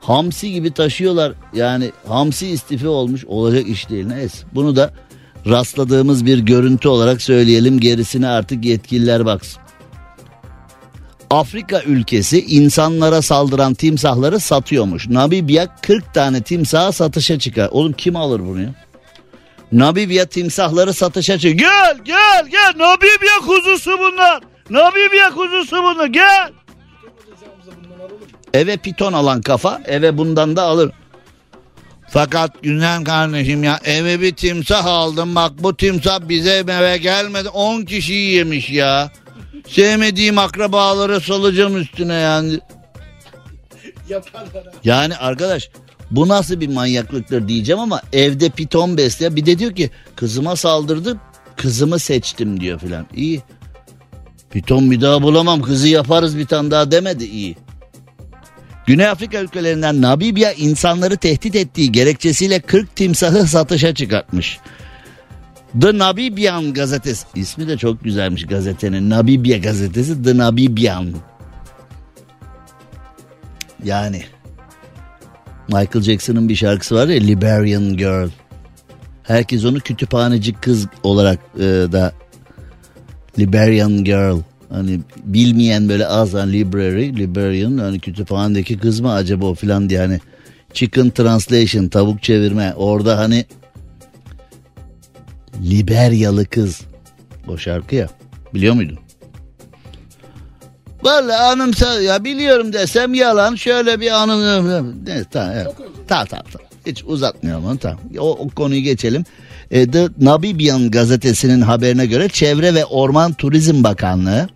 hamsi 0.00 0.52
gibi 0.52 0.70
taşıyorlar. 0.74 1.32
Yani 1.54 1.90
hamsi 2.08 2.48
istifi 2.48 2.88
olmuş 2.88 3.24
olacak 3.24 3.68
iş 3.68 3.90
değil. 3.90 4.06
Neyse 4.06 4.38
bunu 4.54 4.76
da 4.76 4.92
rastladığımız 5.46 6.26
bir 6.26 6.38
görüntü 6.38 6.88
olarak 6.88 7.22
söyleyelim. 7.22 7.80
Gerisine 7.80 8.28
artık 8.28 8.64
yetkililer 8.64 9.26
baksın. 9.26 9.62
Afrika 11.30 11.82
ülkesi 11.82 12.40
insanlara 12.46 13.22
saldıran 13.22 13.74
timsahları 13.74 14.40
satıyormuş. 14.40 15.08
Namibya 15.08 15.76
40 15.82 16.14
tane 16.14 16.42
timsahı 16.42 16.92
satışa 16.92 17.38
çıkar. 17.38 17.68
Oğlum 17.72 17.92
kim 17.92 18.16
alır 18.16 18.40
bunu 18.40 18.62
ya? 18.62 18.74
Namibya 19.72 20.26
timsahları 20.26 20.94
satışa 20.94 21.38
çıkar. 21.38 21.56
Gel 21.58 21.98
gel 22.04 22.46
gel 22.50 22.72
Namibya 22.76 23.38
kuzusu 23.46 23.98
bunlar. 23.98 24.42
Namibya 24.70 25.30
kuzusu 25.30 25.76
bunlar 25.76 26.06
gel. 26.06 26.52
Eve 28.54 28.76
piton 28.76 29.12
alan 29.12 29.42
kafa 29.42 29.80
eve 29.86 30.18
bundan 30.18 30.56
da 30.56 30.62
alır. 30.62 30.92
Fakat 32.08 32.62
güzel 32.62 33.04
kardeşim 33.04 33.64
ya 33.64 33.80
eve 33.84 34.20
bir 34.20 34.36
timsah 34.36 34.84
aldım 34.84 35.34
bak 35.34 35.52
bu 35.58 35.76
timsah 35.76 36.20
bize 36.28 36.50
eve 36.50 36.96
gelmedi 36.96 37.48
10 37.48 37.82
kişiyi 37.82 38.34
yemiş 38.34 38.70
ya. 38.70 39.10
Sevmediğim 39.68 40.38
akrabaları 40.38 41.20
salacağım 41.20 41.76
üstüne 41.76 42.14
yani. 42.14 42.60
Yani 44.84 45.16
arkadaş 45.16 45.70
bu 46.10 46.28
nasıl 46.28 46.60
bir 46.60 46.68
manyaklıktır 46.68 47.48
diyeceğim 47.48 47.80
ama 47.80 48.02
evde 48.12 48.48
piton 48.48 48.96
besleyen 48.96 49.36
bir 49.36 49.46
de 49.46 49.58
diyor 49.58 49.74
ki 49.74 49.90
kızıma 50.16 50.56
saldırdı 50.56 51.16
kızımı 51.56 51.98
seçtim 51.98 52.60
diyor 52.60 52.80
filan. 52.80 53.06
İyi. 53.14 53.42
Piton 54.50 54.90
bir 54.90 55.00
daha 55.00 55.22
bulamam 55.22 55.62
kızı 55.62 55.88
yaparız 55.88 56.38
bir 56.38 56.46
tane 56.46 56.70
daha 56.70 56.90
demedi 56.90 57.24
iyi. 57.24 57.56
Güney 58.86 59.06
Afrika 59.06 59.40
ülkelerinden 59.40 60.02
Namibya 60.02 60.52
insanları 60.52 61.16
tehdit 61.16 61.56
ettiği 61.56 61.92
gerekçesiyle 61.92 62.60
40 62.60 62.96
timsahı 62.96 63.46
satışa 63.46 63.94
çıkartmış. 63.94 64.58
The 65.80 65.98
Namibian 65.98 66.74
gazetesi 66.74 67.26
ismi 67.34 67.68
de 67.68 67.76
çok 67.76 68.04
güzelmiş 68.04 68.46
gazetenin 68.46 69.10
Namibya 69.10 69.58
gazetesi 69.58 70.22
The 70.22 70.36
Namibian. 70.36 71.14
Yani 73.84 74.24
Michael 75.68 76.02
Jackson'ın 76.02 76.48
bir 76.48 76.54
şarkısı 76.54 76.94
var 76.94 77.08
ya 77.08 77.20
Liberian 77.20 77.96
Girl. 77.96 78.28
Herkes 79.22 79.64
onu 79.64 79.80
kütüphaneci 79.80 80.52
kız 80.52 80.86
olarak 81.02 81.38
e, 81.56 81.62
da 81.62 82.12
Liberian 83.38 84.04
Girl. 84.04 84.38
Hani 84.68 85.00
bilmeyen 85.24 85.88
böyle 85.88 86.06
az 86.06 86.34
hani 86.34 86.52
library, 86.52 87.16
Liberian 87.16 87.78
hani 87.78 88.00
kütüphanedeki 88.00 88.78
kız 88.78 89.00
mı 89.00 89.12
acaba 89.12 89.46
o 89.46 89.54
filan 89.54 89.90
diye 89.90 90.00
hani 90.00 90.20
chicken 90.72 91.10
translation 91.10 91.88
tavuk 91.88 92.22
çevirme 92.22 92.74
orada 92.76 93.18
hani 93.18 93.44
Liberyalı 95.62 96.46
kız 96.46 96.80
o 97.48 97.58
şarkı 97.58 97.94
ya 97.94 98.08
biliyor 98.54 98.74
muydun? 98.74 99.05
Vallahi 101.02 101.36
anımsa 101.36 102.02
ya 102.02 102.24
biliyorum 102.24 102.72
desem 102.72 103.14
yalan 103.14 103.54
şöyle 103.54 104.00
bir 104.00 104.10
anım. 104.10 105.04
Ne, 105.06 105.24
tamam, 105.24 105.52
evet. 105.54 105.66
tamam, 106.08 106.26
tamam, 106.26 106.44
tamam. 106.52 106.66
Hiç 106.86 107.04
uzatmayalım 107.06 107.66
onu 107.66 107.78
tamam. 107.78 107.98
O, 108.18 108.30
o 108.30 108.48
konuyu 108.48 108.80
geçelim. 108.80 109.24
E, 109.70 109.90
The 109.90 110.08
Namibian 110.20 110.90
gazetesinin 110.90 111.60
haberine 111.60 112.06
göre 112.06 112.28
Çevre 112.28 112.74
ve 112.74 112.84
Orman 112.84 113.32
Turizm 113.32 113.84
Bakanlığı 113.84 114.48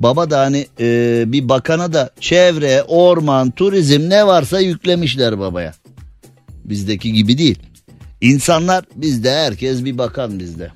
Baba 0.00 0.30
da 0.30 0.40
hani 0.40 0.66
e, 0.80 1.24
bir 1.26 1.48
bakana 1.48 1.92
da 1.92 2.10
çevre, 2.20 2.82
orman, 2.82 3.50
turizm 3.50 4.10
ne 4.10 4.26
varsa 4.26 4.60
yüklemişler 4.60 5.38
babaya. 5.38 5.74
Bizdeki 6.64 7.12
gibi 7.12 7.38
değil. 7.38 7.58
İnsanlar 8.20 8.84
bizde 8.96 9.30
herkes 9.30 9.84
bir 9.84 9.98
bakan 9.98 10.38
bizde. 10.38 10.70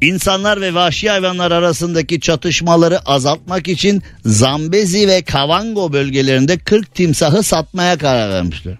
İnsanlar 0.00 0.60
ve 0.60 0.74
vahşi 0.74 1.10
hayvanlar 1.10 1.50
arasındaki 1.50 2.20
çatışmaları 2.20 2.98
azaltmak 2.98 3.68
için 3.68 4.02
Zambezi 4.24 5.08
ve 5.08 5.22
Kavango 5.22 5.92
bölgelerinde 5.92 6.58
40 6.58 6.94
timsahı 6.94 7.42
satmaya 7.42 7.98
karar 7.98 8.30
vermişler. 8.30 8.78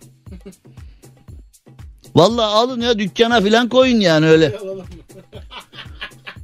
Vallahi 2.15 2.47
alın 2.47 2.81
ya 2.81 2.99
dükkana 2.99 3.41
falan 3.41 3.69
koyun 3.69 4.01
yani 4.01 4.27
öyle. 4.27 4.53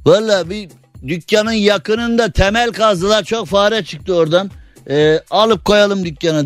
Vallahi 0.05 0.49
bir 0.49 0.69
dükkanın 1.07 1.51
yakınında 1.51 2.31
temel 2.31 2.71
kazdılar 2.71 3.23
çok 3.23 3.47
fare 3.47 3.83
çıktı 3.83 4.15
oradan. 4.15 4.51
Ee, 4.89 5.19
alıp 5.29 5.65
koyalım 5.65 6.05
dükkana. 6.05 6.45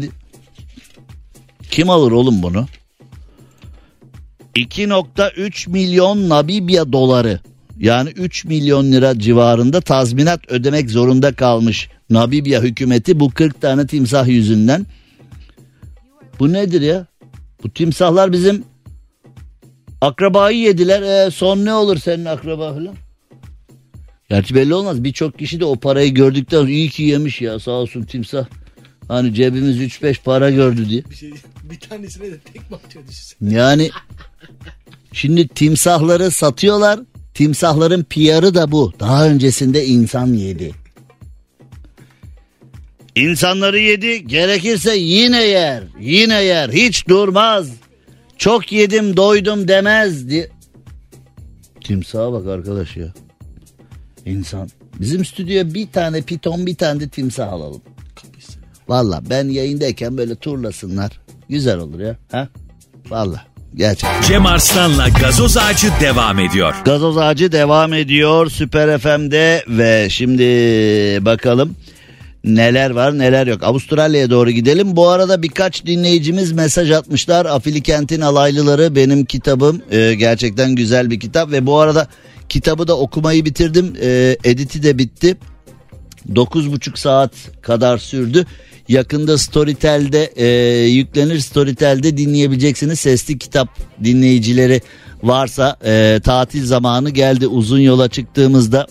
Kim 1.72 1.90
alır 1.90 2.12
oğlum 2.12 2.44
bunu? 2.44 2.66
2.3 4.56 5.70
milyon 5.70 6.30
Namibya 6.30 6.94
doları 6.94 7.40
yani 7.80 8.10
3 8.10 8.46
milyon 8.46 8.92
lira 8.92 9.20
civarında 9.20 9.82
tazminat 9.82 10.52
ödemek 10.52 10.90
zorunda 10.90 11.34
kalmış 11.34 11.90
Namibya 12.10 12.62
hükümeti 12.62 13.20
bu 13.20 13.32
40 13.32 13.62
tane 13.62 13.88
timsah 13.88 14.28
yüzünden. 14.28 14.86
Bu 16.40 16.54
nedir 16.54 16.82
ya? 16.82 17.06
Bu 17.64 17.70
timsahlar 17.70 18.32
bizim 18.32 18.64
akrabayı 20.02 20.58
yediler. 20.58 21.02
E, 21.02 21.32
son 21.32 21.66
ne 21.66 21.74
olur 21.74 21.98
senin 21.98 22.26
akraba 22.26 22.74
falan? 22.74 22.96
Gerçi 24.30 24.56
belli 24.56 24.74
olmaz. 24.74 25.04
Birçok 25.04 25.40
kişi 25.40 25.60
de 25.60 25.66
o 25.66 25.76
parayı 25.76 26.14
gördükten 26.14 26.58
sonra 26.58 26.70
iyi 26.70 26.90
ki 26.90 27.04
yemiş 27.04 27.42
ya 27.42 27.60
sağ 27.60 27.72
olsun 27.72 28.04
timsah. 28.04 28.46
Hani 29.08 29.34
cebimiz 29.34 29.78
3-5 29.78 30.24
para 30.24 30.50
gördü 30.52 30.90
diye. 30.90 31.04
Bir, 31.10 31.16
şey, 31.16 31.34
bir 31.64 31.80
tanesine 31.80 32.32
de 32.32 32.40
tekme 32.40 32.78
atıyor 32.78 33.04
Yani 33.42 33.90
şimdi 35.14 35.48
timsahları 35.48 36.32
satıyorlar. 36.32 37.00
Timsahların 37.34 38.04
PR'ı 38.04 38.54
da 38.56 38.72
bu. 38.72 38.94
Daha 39.00 39.28
öncesinde 39.28 39.86
insan 39.86 40.34
yedi. 40.34 40.72
İnsanları 43.16 43.80
yedi 43.80 44.28
gerekirse 44.28 44.96
yine 44.96 45.44
yer 45.44 45.84
yine 46.00 46.44
yer 46.44 46.70
hiç 46.70 47.08
durmaz. 47.08 47.70
Çok 48.38 48.72
yedim 48.72 49.18
doydum 49.18 49.68
demez 49.68 50.30
diye. 50.30 50.50
Timsaha 51.84 52.34
bak 52.34 52.48
arkadaş 52.48 52.98
ya. 52.98 53.14
İnsan. 54.26 54.70
Bizim 55.00 55.26
stüdyoya 55.26 55.74
bir 55.74 55.92
tane 55.92 56.22
piton 56.22 56.66
bir 56.66 56.76
tane 56.76 57.00
de 57.00 57.10
timsah 57.10 57.54
alalım. 57.54 57.82
Valla 58.88 59.22
ben 59.30 59.50
yayındayken 59.50 60.18
böyle 60.18 60.36
turlasınlar. 60.36 61.22
Güzel 61.50 61.78
olur 61.78 62.00
ya. 62.00 62.18
Ha? 62.32 62.50
Valla. 63.10 63.46
Gerçekten. 63.76 64.22
Cem 64.22 64.46
Arslan'la 64.46 65.10
gazoz 65.10 65.58
ağacı 65.58 65.88
devam 66.02 66.40
ediyor. 66.40 66.76
Gazoz 66.86 67.18
ağacı 67.18 67.52
devam 67.52 67.94
ediyor 67.94 68.50
Süper 68.50 68.98
FM'de 68.98 69.64
ve 69.68 70.08
şimdi 70.10 70.46
bakalım 71.26 71.76
neler 72.44 72.90
var 72.90 73.18
neler 73.18 73.48
yok. 73.48 73.64
Avustralya'ya 73.64 74.30
doğru 74.30 74.52
gidelim. 74.52 74.96
Bu 74.96 75.10
arada 75.10 75.42
birkaç 75.42 75.86
dinleyicimiz 75.86 76.52
mesaj 76.52 76.92
atmışlar. 76.92 77.46
Afilikent'in 77.46 78.22
alaylıları 78.22 78.96
benim 78.96 79.26
kitabım. 79.26 79.82
Ee, 79.92 80.14
gerçekten 80.14 80.76
güzel 80.76 81.12
bir 81.12 81.20
kitap 81.20 81.52
ve 81.52 81.66
bu 81.66 81.80
arada 81.80 82.08
kitabı 82.50 82.88
da 82.88 82.98
okumayı 82.98 83.46
bitirdim. 83.46 83.94
Ee, 84.02 84.38
editi 84.44 84.84
de 84.84 84.98
bitti. 84.98 85.38
9,5 86.34 87.00
saat 87.00 87.32
kadar 87.62 87.98
sürdü. 87.98 88.46
Yakında 88.90 89.38
Storytel'de 89.38 90.24
e, 90.36 90.48
yüklenir 90.88 91.40
Storytel'de 91.40 92.18
dinleyebileceksiniz. 92.18 93.00
Sesli 93.00 93.38
kitap 93.38 93.80
dinleyicileri 94.04 94.82
varsa 95.24 95.78
e, 95.86 96.20
tatil 96.24 96.66
zamanı 96.66 97.10
geldi 97.10 97.48
uzun 97.48 97.80
yola 97.80 98.08
çıktığımızda 98.10 98.88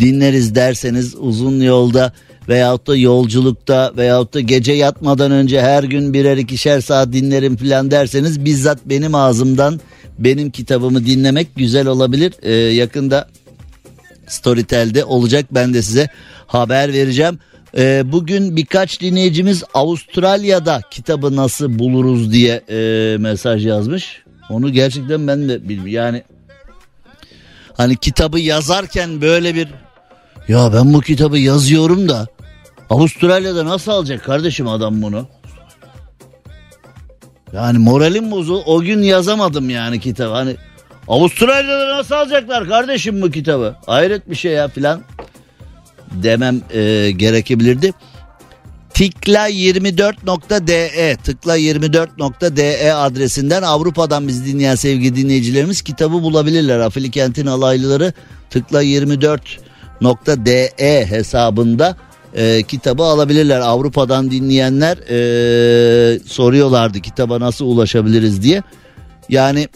dinleriz 0.00 0.54
derseniz 0.54 1.14
uzun 1.14 1.60
yolda 1.60 2.12
veyahut 2.48 2.86
da 2.86 2.96
yolculukta 2.96 3.92
veyahut 3.96 4.34
da 4.34 4.40
gece 4.40 4.72
yatmadan 4.72 5.32
önce 5.32 5.60
her 5.60 5.84
gün 5.84 6.14
birer 6.14 6.36
ikişer 6.36 6.80
saat 6.80 7.12
dinlerim 7.12 7.56
falan 7.56 7.90
derseniz 7.90 8.44
bizzat 8.44 8.78
benim 8.86 9.14
ağzımdan 9.14 9.80
benim 10.18 10.50
kitabımı 10.50 11.06
dinlemek 11.06 11.48
güzel 11.56 11.86
olabilir. 11.86 12.32
Ee, 12.42 12.52
yakında 12.52 13.28
Storytel'de 14.26 15.04
olacak 15.04 15.46
ben 15.50 15.74
de 15.74 15.82
size 15.82 16.08
haber 16.46 16.92
vereceğim. 16.92 17.38
Ee, 17.76 18.12
bugün 18.12 18.56
birkaç 18.56 19.00
dinleyicimiz 19.00 19.64
Avustralya'da 19.74 20.80
kitabı 20.90 21.36
nasıl 21.36 21.78
buluruz 21.78 22.32
diye 22.32 22.62
e, 22.70 23.16
mesaj 23.18 23.66
yazmış. 23.66 24.22
Onu 24.50 24.72
gerçekten 24.72 25.26
ben 25.26 25.48
de 25.48 25.62
bilmiyorum. 25.68 25.92
Yani 25.92 26.22
hani 27.76 27.96
kitabı 27.96 28.40
yazarken 28.40 29.20
böyle 29.20 29.54
bir 29.54 29.68
ya 30.48 30.72
ben 30.74 30.94
bu 30.94 31.00
kitabı 31.00 31.38
yazıyorum 31.38 32.08
da 32.08 32.26
Avustralya'da 32.90 33.64
nasıl 33.64 33.92
alacak 33.92 34.24
kardeşim 34.24 34.68
adam 34.68 35.02
bunu? 35.02 35.26
Yani 37.52 37.78
moralim 37.78 38.30
bozul. 38.30 38.62
O 38.66 38.80
gün 38.80 39.02
yazamadım 39.02 39.70
yani 39.70 40.00
kitabı. 40.00 40.32
Hani 40.32 40.56
Avustralya'da 41.08 41.96
nasıl 41.96 42.14
alacaklar 42.14 42.68
kardeşim 42.68 43.22
bu 43.22 43.30
kitabı? 43.30 43.76
Hayret 43.86 44.30
bir 44.30 44.34
şey 44.34 44.52
ya 44.52 44.68
filan 44.68 45.02
demem 46.22 46.60
e, 46.70 47.10
gerekebilirdi. 47.10 47.92
Tıkla24.de 48.94 51.16
tıkla24.de 51.26 52.94
adresinden 52.94 53.62
Avrupa'dan 53.62 54.28
bizi 54.28 54.46
dinleyen 54.46 54.74
sevgili 54.74 55.16
dinleyicilerimiz 55.16 55.82
kitabı 55.82 56.22
bulabilirler. 56.22 56.78
Afilikentin 56.78 57.46
alaylıları 57.46 58.12
tıkla24.de 58.50 60.72
hesabında 61.04 61.96
e, 62.34 62.62
kitabı 62.62 63.02
alabilirler. 63.02 63.60
Avrupa'dan 63.60 64.30
dinleyenler 64.30 64.96
e, 64.96 66.18
soruyorlardı 66.26 67.00
kitaba 67.00 67.40
nasıl 67.40 67.66
ulaşabiliriz 67.66 68.42
diye. 68.42 68.62
Yani 69.28 69.68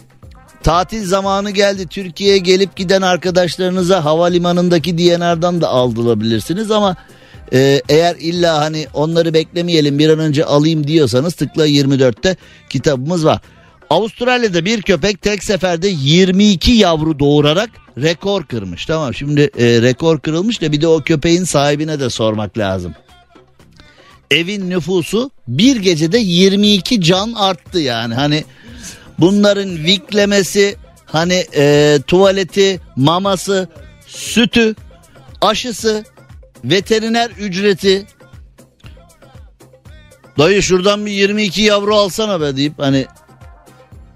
tatil 0.66 1.06
zamanı 1.06 1.50
geldi 1.50 1.86
Türkiye'ye 1.86 2.38
gelip 2.38 2.76
giden 2.76 3.02
arkadaşlarınıza 3.02 4.04
havalimanındaki 4.04 4.98
DNR'dan 4.98 5.60
da 5.60 5.68
aldırabilirsiniz 5.68 6.70
ama 6.70 6.96
e, 7.52 7.82
eğer 7.88 8.16
illa 8.16 8.58
hani 8.60 8.86
onları 8.94 9.34
beklemeyelim 9.34 9.98
bir 9.98 10.08
an 10.08 10.18
önce 10.18 10.44
alayım 10.44 10.86
diyorsanız 10.86 11.34
tıkla 11.34 11.68
24'te 11.68 12.36
kitabımız 12.68 13.24
var. 13.24 13.40
Avustralya'da 13.90 14.64
bir 14.64 14.82
köpek 14.82 15.22
tek 15.22 15.44
seferde 15.44 15.88
22 15.88 16.72
yavru 16.72 17.18
doğurarak 17.18 17.70
rekor 18.02 18.44
kırmış. 18.44 18.86
Tamam 18.86 19.14
şimdi 19.14 19.40
e, 19.40 19.82
rekor 19.82 20.20
kırılmış 20.20 20.62
da 20.62 20.72
bir 20.72 20.80
de 20.80 20.88
o 20.88 21.00
köpeğin 21.00 21.44
sahibine 21.44 22.00
de 22.00 22.10
sormak 22.10 22.58
lazım. 22.58 22.94
evin 24.30 24.70
nüfusu 24.70 25.30
bir 25.48 25.76
gecede 25.76 26.18
22 26.18 27.00
can 27.00 27.32
arttı 27.32 27.78
yani. 27.78 28.14
Hani 28.14 28.44
bunların 29.18 29.84
viklemesi, 29.84 30.76
hani 31.06 31.44
e, 31.56 31.98
tuvaleti, 32.06 32.80
maması, 32.96 33.68
sütü, 34.06 34.74
aşısı, 35.40 36.04
veteriner 36.64 37.30
ücreti. 37.30 38.06
Dayı 40.38 40.62
şuradan 40.62 41.06
bir 41.06 41.10
22 41.10 41.62
yavru 41.62 41.96
alsana 41.96 42.40
be 42.40 42.56
deyip 42.56 42.78
hani 42.78 43.06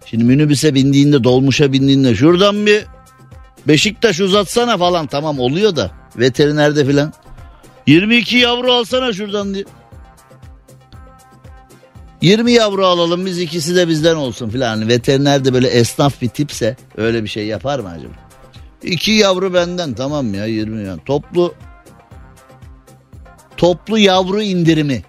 şimdi 0.06 0.24
minibüse 0.24 0.74
bindiğinde 0.74 1.24
dolmuşa 1.24 1.72
bindiğinde 1.72 2.14
şuradan 2.14 2.66
bir 2.66 2.84
Beşiktaş 3.68 4.20
uzatsana 4.20 4.78
falan 4.78 5.06
tamam 5.06 5.38
oluyor 5.38 5.76
da 5.76 5.90
veterinerde 6.16 6.86
filan. 6.86 7.12
22 7.86 8.36
yavru 8.36 8.72
alsana 8.72 9.12
şuradan 9.12 9.54
diye. 9.54 9.64
20 12.22 12.52
yavru 12.52 12.86
alalım 12.86 13.26
biz 13.26 13.38
ikisi 13.38 13.76
de 13.76 13.88
bizden 13.88 14.16
olsun 14.16 14.48
filan. 14.48 14.88
Veteriner 14.88 15.44
de 15.44 15.52
böyle 15.52 15.68
esnaf 15.68 16.22
bir 16.22 16.28
tipse 16.28 16.76
öyle 16.96 17.22
bir 17.22 17.28
şey 17.28 17.46
yapar 17.46 17.78
mı 17.78 17.88
acaba? 17.88 18.12
İki 18.82 19.12
yavru 19.12 19.54
benden 19.54 19.94
tamam 19.94 20.34
ya 20.34 20.46
20 20.46 20.86
ya. 20.86 20.96
Toplu 21.06 21.54
toplu 23.56 23.98
yavru 23.98 24.42
indirimi. 24.42 25.02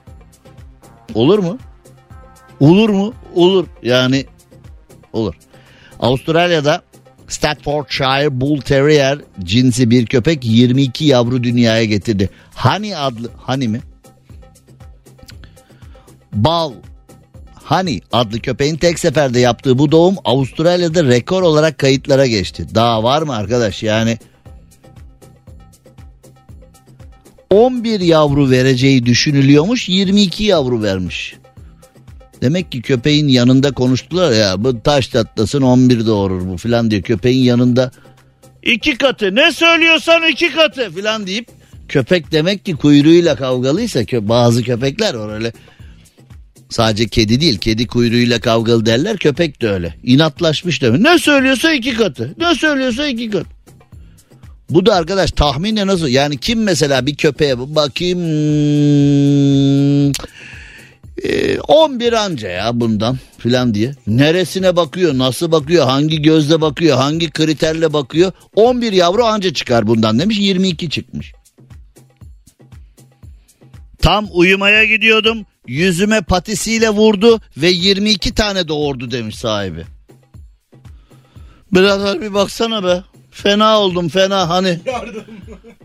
Olur 1.14 1.40
mu? 1.40 1.58
Olur 2.60 2.90
mu? 2.90 3.14
Olur. 3.36 3.68
Yani 3.84 4.26
olur. 5.14 5.36
Avustralya'da 6.00 6.82
Staffordshire 7.28 8.42
Bull 8.42 8.62
Terrier 8.62 9.20
cinsi 9.44 9.90
bir 9.90 10.06
köpek 10.06 10.46
22 10.46 11.06
yavru 11.06 11.44
dünyaya 11.44 11.84
getirdi. 11.84 12.30
Hani 12.56 12.98
adlı 12.98 13.32
hani 13.38 13.68
mi? 13.68 13.82
Bal 16.34 16.74
Hani 17.72 18.02
adlı 18.12 18.40
köpeğin 18.40 18.76
tek 18.76 19.00
seferde 19.00 19.40
yaptığı 19.40 19.78
bu 19.78 19.92
doğum 19.92 20.16
Avustralya'da 20.26 21.04
rekor 21.04 21.42
olarak 21.42 21.78
kayıtlara 21.78 22.28
geçti. 22.28 22.68
Daha 22.76 23.04
var 23.04 23.22
mı 23.22 23.36
arkadaş 23.36 23.84
yani 23.84 24.18
11 27.50 28.00
yavru 28.00 28.50
vereceği 28.50 29.06
düşünülüyormuş 29.06 29.90
22 29.90 30.44
yavru 30.44 30.84
vermiş. 30.84 31.36
Demek 32.42 32.72
ki 32.72 32.82
köpeğin 32.82 33.28
yanında 33.28 33.72
konuştular 33.72 34.32
ya 34.32 34.64
bu 34.64 34.84
taş 34.84 35.08
tatlasın 35.08 35.62
11 35.62 36.06
doğurur 36.06 36.48
bu 36.48 36.58
filan 36.58 36.92
diyor. 36.92 37.02
Köpeğin 37.02 37.44
yanında 37.44 37.92
iki 38.64 38.98
katı 38.98 39.36
ne 39.36 39.52
söylüyorsan 39.52 40.22
iki 40.32 40.54
katı 40.54 40.92
filan 40.92 41.28
deyip 41.28 41.48
köpek 41.88 42.32
demek 42.32 42.66
ki 42.66 42.76
kuyruğuyla 42.76 43.36
kavgalıysa 43.36 44.00
bazı 44.12 44.64
köpekler 44.64 45.14
var 45.14 45.34
öyle 45.34 45.54
Sadece 46.72 47.08
kedi 47.08 47.42
değil 47.42 47.58
kedi 47.58 47.88
kuyruğuyla 47.88 48.40
kavgalı 48.40 48.86
derler 48.86 49.18
köpek 49.18 49.62
de 49.62 49.70
öyle. 49.70 49.96
İnatlaşmış 50.04 50.82
demek. 50.82 51.02
Ne 51.02 51.20
söylüyorsa 51.20 51.74
iki 51.74 51.94
katı. 51.94 52.36
Ne 52.38 52.56
söylüyorsa 52.56 53.08
iki 53.08 53.30
katı. 53.30 53.50
Bu 54.70 54.86
da 54.86 54.96
arkadaş 54.96 55.32
tahminle 55.32 55.88
nasıl 55.88 56.08
yani 56.08 56.38
kim 56.38 56.64
mesela 56.64 57.06
bir 57.06 57.16
köpeğe 57.16 57.60
bakayım 57.60 58.20
e, 61.24 61.60
11 61.60 62.14
anca 62.14 62.50
ya 62.50 62.80
bundan 62.80 63.18
filan 63.38 63.74
diye. 63.74 63.96
Neresine 64.08 64.76
bakıyor 64.76 65.18
nasıl 65.18 65.52
bakıyor 65.52 65.86
hangi 65.86 66.22
gözle 66.22 66.62
bakıyor 66.62 66.98
hangi 66.98 67.32
kriterle 67.32 67.94
bakıyor 67.94 68.32
11 68.56 68.92
yavru 68.92 69.24
anca 69.24 69.54
çıkar 69.54 69.88
bundan 69.88 70.20
demiş 70.20 70.38
22 70.40 70.90
çıkmış. 70.90 71.34
Tam 74.02 74.28
uyumaya 74.34 74.86
gidiyordum 74.86 75.46
yüzüme 75.68 76.22
patisiyle 76.22 76.90
vurdu 76.90 77.42
ve 77.58 77.70
22 77.70 78.34
tane 78.34 78.68
doğurdu 78.68 79.12
demiş 79.12 79.36
sahibi. 79.36 79.86
Birader 81.72 82.22
bir 82.22 82.34
baksana 82.34 82.84
be. 82.84 83.04
Fena 83.32 83.80
oldum 83.80 84.10
fena 84.10 84.50
hani. 84.50 84.80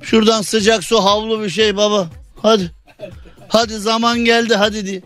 Şuradan 0.02 0.42
sıcak 0.42 0.84
su 0.84 1.04
havlu 1.04 1.44
bir 1.44 1.50
şey 1.50 1.76
baba. 1.76 2.10
Hadi. 2.42 2.72
Hadi 3.48 3.74
zaman 3.74 4.24
geldi 4.24 4.54
hadi 4.54 4.86
diye. 4.86 5.02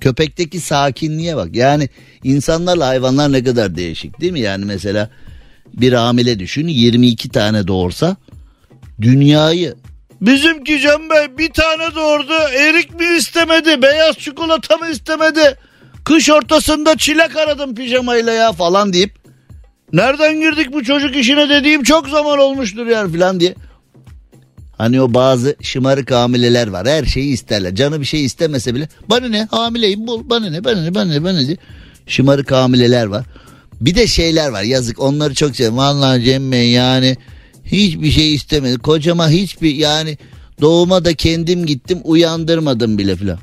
Köpekteki 0.00 0.60
sakinliğe 0.60 1.36
bak. 1.36 1.56
Yani 1.56 1.88
insanlarla 2.24 2.86
hayvanlar 2.86 3.32
ne 3.32 3.44
kadar 3.44 3.76
değişik 3.76 4.20
değil 4.20 4.32
mi? 4.32 4.40
Yani 4.40 4.64
mesela 4.64 5.10
bir 5.74 5.92
hamile 5.92 6.38
düşün 6.38 6.66
22 6.66 7.28
tane 7.28 7.66
doğursa 7.66 8.16
dünyayı 9.00 9.74
Bizimki 10.20 10.80
Cem 10.80 11.10
Bey 11.10 11.38
bir 11.38 11.52
tane 11.52 11.94
doğurdu. 11.94 12.32
Erik 12.58 13.00
mi 13.00 13.06
istemedi? 13.18 13.82
Beyaz 13.82 14.18
çikolata 14.18 14.76
mı 14.76 14.88
istemedi? 14.88 15.56
Kış 16.04 16.30
ortasında 16.30 16.96
çilek 16.96 17.36
aradım 17.36 17.74
pijamayla 17.74 18.32
ya 18.32 18.52
falan 18.52 18.92
deyip. 18.92 19.18
Nereden 19.92 20.40
girdik 20.40 20.72
bu 20.72 20.84
çocuk 20.84 21.16
işine 21.16 21.48
dediğim 21.48 21.82
çok 21.82 22.08
zaman 22.08 22.38
olmuştur 22.38 22.86
ya 22.86 23.08
falan 23.08 23.40
diye. 23.40 23.54
Hani 24.78 25.00
o 25.02 25.14
bazı 25.14 25.56
şımarık 25.62 26.10
hamileler 26.10 26.68
var. 26.68 26.86
Her 26.86 27.04
şeyi 27.04 27.32
isterler. 27.32 27.74
Canı 27.74 28.00
bir 28.00 28.06
şey 28.06 28.24
istemese 28.24 28.74
bile. 28.74 28.88
Bana 29.08 29.28
ne 29.28 29.48
hamileyim 29.50 30.06
bul. 30.06 30.30
Bana 30.30 30.50
ne 30.50 30.64
bana 30.64 30.82
ne 30.82 30.94
bana 30.94 31.12
ne 31.12 31.24
bana 31.24 31.40
ne. 31.40 31.56
Şımarık 32.06 32.52
hamileler 32.52 33.06
var. 33.06 33.24
Bir 33.80 33.94
de 33.94 34.06
şeyler 34.06 34.48
var 34.48 34.62
yazık 34.62 35.00
onları 35.00 35.34
çok 35.34 35.56
seviyorum. 35.56 35.78
Vallahi 35.78 36.24
Cem 36.24 36.52
Bey 36.52 36.70
yani 36.70 37.16
Hiçbir 37.72 38.10
şey 38.10 38.34
istemedi. 38.34 38.78
Kocama 38.78 39.28
hiçbir 39.28 39.74
yani 39.74 40.18
doğuma 40.60 41.04
da 41.04 41.14
kendim 41.14 41.66
gittim 41.66 42.00
uyandırmadım 42.04 42.98
bile 42.98 43.16
filan. 43.16 43.38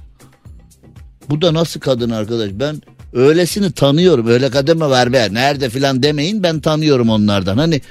Bu 1.29 1.41
da 1.41 1.53
nasıl 1.53 1.79
kadın 1.79 2.09
arkadaş? 2.09 2.49
Ben 2.53 2.81
öylesini 3.13 3.71
tanıyorum. 3.71 4.27
Öyle 4.27 4.49
kadın 4.49 4.77
mı 4.77 4.89
var 4.89 5.13
be? 5.13 5.27
Nerede 5.31 5.69
filan 5.69 6.03
demeyin. 6.03 6.43
Ben 6.43 6.59
tanıyorum 6.59 7.09
onlardan. 7.09 7.57
Hani 7.57 7.81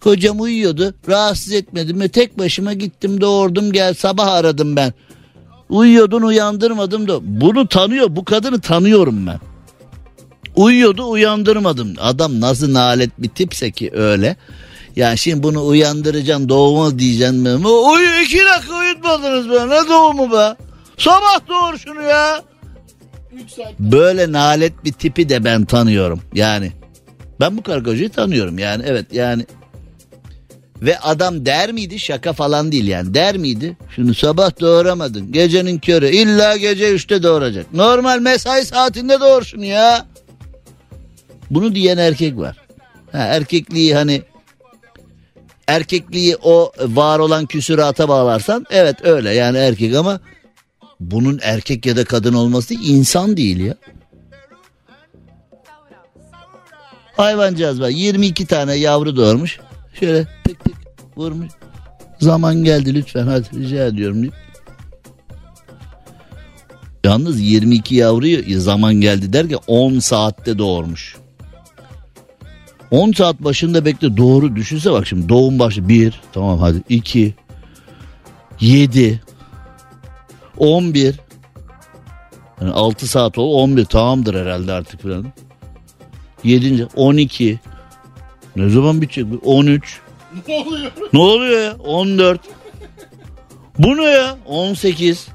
kocam 0.00 0.40
uyuyordu. 0.40 0.94
Rahatsız 1.08 1.52
etmedim 1.52 2.00
ve 2.00 2.08
tek 2.08 2.38
başıma 2.38 2.72
gittim 2.72 3.20
doğurdum 3.20 3.72
gel 3.72 3.94
sabah 3.94 4.26
aradım 4.26 4.76
ben. 4.76 4.92
Uyuyordun 5.68 6.22
uyandırmadım 6.22 7.08
da. 7.08 7.18
Bunu 7.22 7.68
tanıyor. 7.68 8.16
Bu 8.16 8.24
kadını 8.24 8.60
tanıyorum 8.60 9.26
ben. 9.26 9.40
Uyuyordu 10.56 11.10
uyandırmadım. 11.10 11.94
Adam 12.00 12.40
nasıl 12.40 12.72
nalet 12.72 13.10
bir 13.22 13.28
tipse 13.28 13.70
ki 13.70 13.90
öyle. 13.94 14.36
Ya 14.96 15.16
şimdi 15.16 15.42
bunu 15.42 15.66
uyandıracaksın 15.66 16.48
doğumu 16.48 16.98
diyeceksin 16.98 17.36
mi? 17.36 17.68
Uyu 17.68 18.08
iki 18.24 18.38
dakika 18.38 18.76
uyutmadınız 18.78 19.50
be 19.50 19.68
ne 19.68 19.88
doğumu 19.88 20.32
be? 20.32 20.56
Sabah 20.98 21.48
doğur 21.48 21.78
şunu 21.78 22.02
ya. 22.02 22.42
Böyle 23.78 24.32
nalet 24.32 24.84
bir 24.84 24.92
tipi 24.92 25.28
de 25.28 25.44
ben 25.44 25.64
tanıyorum 25.64 26.20
yani. 26.34 26.72
Ben 27.40 27.56
bu 27.56 27.62
kargocayı 27.62 28.10
tanıyorum 28.10 28.58
yani 28.58 28.82
evet 28.86 29.06
yani. 29.12 29.46
Ve 30.82 30.98
adam 30.98 31.46
der 31.46 31.72
miydi 31.72 31.98
şaka 31.98 32.32
falan 32.32 32.72
değil 32.72 32.86
yani 32.86 33.14
der 33.14 33.36
miydi? 33.36 33.76
Şunu 33.96 34.14
sabah 34.14 34.60
doğuramadın 34.60 35.32
gecenin 35.32 35.78
körü 35.78 36.08
illa 36.08 36.56
gece 36.56 36.92
üçte 36.92 37.22
doğuracak. 37.22 37.74
Normal 37.74 38.18
mesai 38.20 38.64
saatinde 38.64 39.20
doğur 39.20 39.42
şunu 39.42 39.64
ya. 39.64 40.06
Bunu 41.50 41.74
diyen 41.74 41.98
erkek 41.98 42.36
var. 42.36 42.56
Ha, 43.12 43.18
erkekliği 43.18 43.94
hani 43.94 44.22
erkekliği 45.66 46.36
o 46.42 46.72
var 46.80 47.18
olan 47.18 47.46
küsürata 47.46 48.08
bağlarsan 48.08 48.66
evet 48.70 48.96
öyle 49.04 49.30
yani 49.30 49.58
erkek 49.58 49.96
ama 49.96 50.20
bunun 51.00 51.38
erkek 51.42 51.86
ya 51.86 51.96
da 51.96 52.04
kadın 52.04 52.34
olması 52.34 52.74
insan 52.74 53.36
değil 53.36 53.60
ya. 53.60 53.74
Hayvancağız 57.16 57.80
var 57.80 57.88
22 57.88 58.46
tane 58.46 58.74
yavru 58.74 59.16
doğurmuş. 59.16 59.60
Şöyle 60.00 60.24
tık 60.24 60.64
tık 60.64 60.74
vurmuş. 61.16 61.48
Zaman 62.20 62.64
geldi 62.64 62.94
lütfen 62.94 63.26
hadi 63.26 63.48
rica 63.60 63.86
ediyorum 63.86 64.22
deyip. 64.22 64.34
Yalnız 67.04 67.40
22 67.40 67.94
yavruyu 67.94 68.60
zaman 68.60 68.94
geldi 68.94 69.32
derken 69.32 69.58
10 69.66 69.98
saatte 69.98 70.58
doğurmuş. 70.58 71.16
10 72.94 73.12
saat 73.12 73.40
başında 73.40 73.84
bekle 73.84 74.16
doğru 74.16 74.56
düşünse 74.56 74.92
bak 74.92 75.06
şimdi 75.06 75.28
doğum 75.28 75.58
başı 75.58 75.88
1 75.88 76.20
tamam 76.32 76.58
hadi 76.58 76.82
2 76.88 77.34
7 78.60 79.20
11 80.58 81.20
yani 82.60 82.72
6 82.72 83.08
saat 83.08 83.38
ol 83.38 83.62
11 83.62 83.84
tamamdır 83.84 84.34
herhalde 84.34 84.72
artık 84.72 85.02
falan. 85.02 85.26
7. 86.44 86.86
12 86.96 87.60
ne 88.56 88.68
zaman 88.68 89.02
bitecek? 89.02 89.26
13 89.44 90.00
Ne 90.48 90.54
oluyor? 90.54 90.92
ne 91.12 91.20
oluyor 91.20 91.60
ya? 91.60 91.76
14 91.76 92.40
bu 93.78 93.96
ne 93.96 94.04
ya? 94.04 94.36
18 94.46 95.28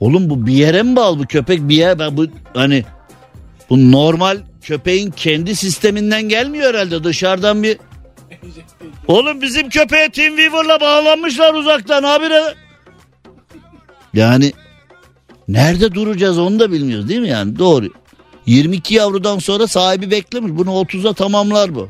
Oğlum 0.00 0.30
bu 0.30 0.46
bir 0.46 0.52
yere 0.52 0.82
mi 0.82 0.96
bağlı 0.96 1.18
bu 1.18 1.26
köpek 1.26 1.68
bir 1.68 1.76
yere 1.76 1.98
ben 1.98 2.16
bu 2.16 2.26
hani 2.54 2.84
bu 3.70 3.92
normal 3.92 4.38
köpeğin 4.62 5.10
kendi 5.10 5.56
sisteminden 5.56 6.22
gelmiyor 6.22 6.68
herhalde 6.68 7.04
dışarıdan 7.04 7.62
bir. 7.62 7.78
Oğlum 9.08 9.42
bizim 9.42 9.68
köpeğe 9.68 10.10
Teamweaver'la 10.10 10.80
bağlanmışlar 10.80 11.54
uzaktan 11.54 12.02
abi. 12.02 12.24
Yani 14.14 14.52
nerede 15.48 15.94
duracağız 15.94 16.38
onu 16.38 16.60
da 16.60 16.72
bilmiyoruz 16.72 17.08
değil 17.08 17.20
mi 17.20 17.28
yani? 17.28 17.58
Doğru. 17.58 17.88
22 18.46 18.94
yavrudan 18.94 19.38
sonra 19.38 19.66
sahibi 19.66 20.10
beklemiş. 20.10 20.52
Bunu 20.54 20.70
30'a 20.70 21.12
tamamlar 21.12 21.74
bu. 21.74 21.88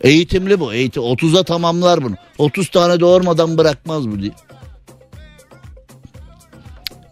Eğitimli 0.00 0.60
bu. 0.60 0.72
Eğitim 0.72 1.02
30'a 1.02 1.42
tamamlar 1.42 2.04
bunu. 2.04 2.14
30 2.38 2.68
tane 2.68 3.00
doğurmadan 3.00 3.58
bırakmaz 3.58 4.08
bu 4.08 4.22
diye. 4.22 4.32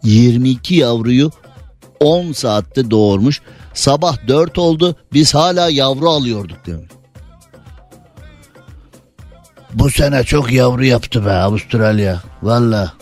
22 0.03 0.75
yavruyu 0.75 1.31
10 2.01 2.33
saatte 2.33 2.91
doğurmuş. 2.91 3.41
Sabah 3.75 4.29
4 4.29 4.59
oldu. 4.59 4.97
Biz 5.13 5.35
hala 5.35 5.71
yavru 5.71 6.11
alıyorduk 6.11 6.67
demiş. 6.67 6.91
Bu 9.75 9.91
sene 9.91 10.25
çok 10.25 10.53
yavru 10.53 10.85
yaptı 10.85 11.27
be 11.27 11.33
Avustralya. 11.33 12.23
Valla. 12.43 12.93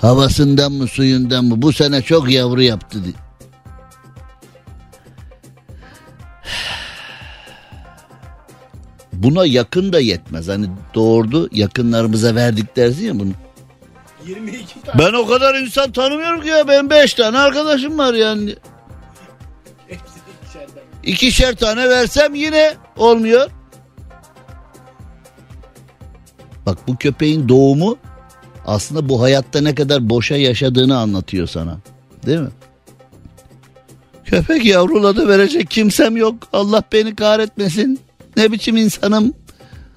Havasından 0.00 0.72
mı 0.72 0.86
suyundan 0.86 1.44
mı 1.44 1.62
bu 1.62 1.72
sene 1.72 2.02
çok 2.02 2.30
yavru 2.30 2.62
yaptı. 2.62 3.04
diye. 3.04 3.14
Buna 9.12 9.46
yakın 9.46 9.92
da 9.92 10.00
yetmez. 10.00 10.48
Hani 10.48 10.66
doğurdu 10.94 11.48
yakınlarımıza 11.52 12.34
verdik 12.34 12.76
dersin 12.76 13.06
ya 13.06 13.18
bunu. 13.18 13.30
22 14.26 14.82
tane. 14.82 14.98
Ben 14.98 15.12
o 15.12 15.26
kadar 15.26 15.54
insan 15.54 15.92
tanımıyorum 15.92 16.40
ki 16.40 16.48
ya. 16.48 16.68
Ben 16.68 16.90
5 16.90 17.14
tane 17.14 17.38
arkadaşım 17.38 17.98
var 17.98 18.14
yani. 18.14 18.56
İkişer 21.06 21.54
tane 21.56 21.88
versem 21.88 22.34
yine 22.34 22.74
olmuyor. 22.96 23.50
Bak 26.66 26.78
bu 26.88 26.96
köpeğin 26.96 27.48
doğumu 27.48 27.96
aslında 28.66 29.08
bu 29.08 29.22
hayatta 29.22 29.60
ne 29.60 29.74
kadar 29.74 30.10
boşa 30.10 30.36
yaşadığını 30.36 30.98
anlatıyor 30.98 31.46
sana. 31.46 31.78
Değil 32.26 32.40
mi? 32.40 32.50
Köpek 34.24 34.64
yavruladı 34.64 35.28
verecek 35.28 35.70
kimsem 35.70 36.16
yok. 36.16 36.48
Allah 36.52 36.82
beni 36.92 37.16
kahretmesin. 37.16 38.00
Ne 38.36 38.52
biçim 38.52 38.76
insanım. 38.76 39.34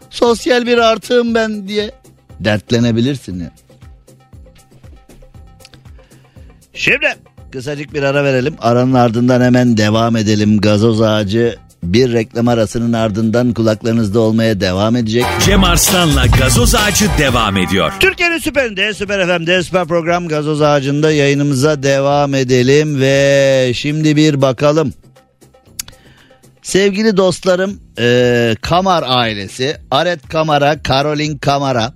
Sosyal 0.09 0.65
bir 0.65 0.77
artığım 0.77 1.35
ben 1.35 1.67
diye 1.67 1.91
dertlenebilirsin 2.39 3.39
ya. 3.39 3.51
Şimdi 6.73 7.15
kısacık 7.51 7.93
bir 7.93 8.03
ara 8.03 8.23
verelim. 8.23 8.55
Aranın 8.61 8.93
ardından 8.93 9.41
hemen 9.41 9.77
devam 9.77 10.15
edelim. 10.15 10.61
Gazoz 10.61 11.01
ağacı 11.01 11.55
bir 11.83 12.13
reklam 12.13 12.47
arasının 12.47 12.93
ardından 12.93 13.53
kulaklarınızda 13.53 14.19
olmaya 14.19 14.59
devam 14.59 14.95
edecek. 14.95 15.25
Cem 15.45 15.63
Arslan'la 15.63 16.25
gazoz 16.25 16.75
ağacı 16.75 17.05
devam 17.17 17.57
ediyor. 17.57 17.93
Türkiye'nin 17.99 18.37
süperinde, 18.37 18.93
süper 18.93 19.37
FM'de, 19.37 19.63
süper 19.63 19.87
program 19.87 20.27
Gazoz 20.27 20.61
Ağacı'nda 20.61 21.11
yayınımıza 21.11 21.83
devam 21.83 22.33
edelim 22.33 23.01
ve 23.01 23.71
şimdi 23.75 24.15
bir 24.15 24.41
bakalım. 24.41 24.93
Sevgili 26.61 27.17
dostlarım, 27.17 27.79
e, 27.99 28.55
Kamar 28.61 29.03
ailesi, 29.07 29.77
Aret 29.91 30.29
Kamar'a, 30.29 30.83
Karolin 30.83 31.37
Kamar'a 31.37 31.93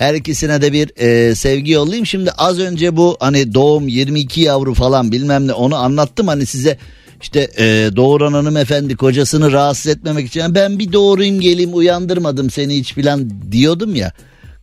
her 0.00 0.14
ikisine 0.14 0.62
de 0.62 0.72
bir 0.72 0.90
e, 0.96 1.34
sevgi 1.34 1.72
yollayayım. 1.72 2.06
Şimdi 2.06 2.30
az 2.30 2.58
önce 2.58 2.96
bu 2.96 3.16
hani 3.20 3.54
doğum 3.54 3.88
22 3.88 4.40
yavru 4.40 4.74
falan 4.74 5.12
bilmem 5.12 5.46
ne 5.46 5.52
onu 5.52 5.76
anlattım 5.76 6.28
hani 6.28 6.46
size 6.46 6.78
işte 7.22 7.48
e, 7.58 7.90
doğuran 7.96 8.32
hanımefendi 8.32 8.96
kocasını 8.96 9.52
rahatsız 9.52 9.86
etmemek 9.86 10.26
için 10.26 10.54
ben 10.54 10.78
bir 10.78 10.92
doğurayım 10.92 11.40
geleyim 11.40 11.74
uyandırmadım 11.74 12.50
seni 12.50 12.76
hiç 12.76 12.94
filan 12.94 13.30
diyordum 13.52 13.94
ya. 13.94 14.12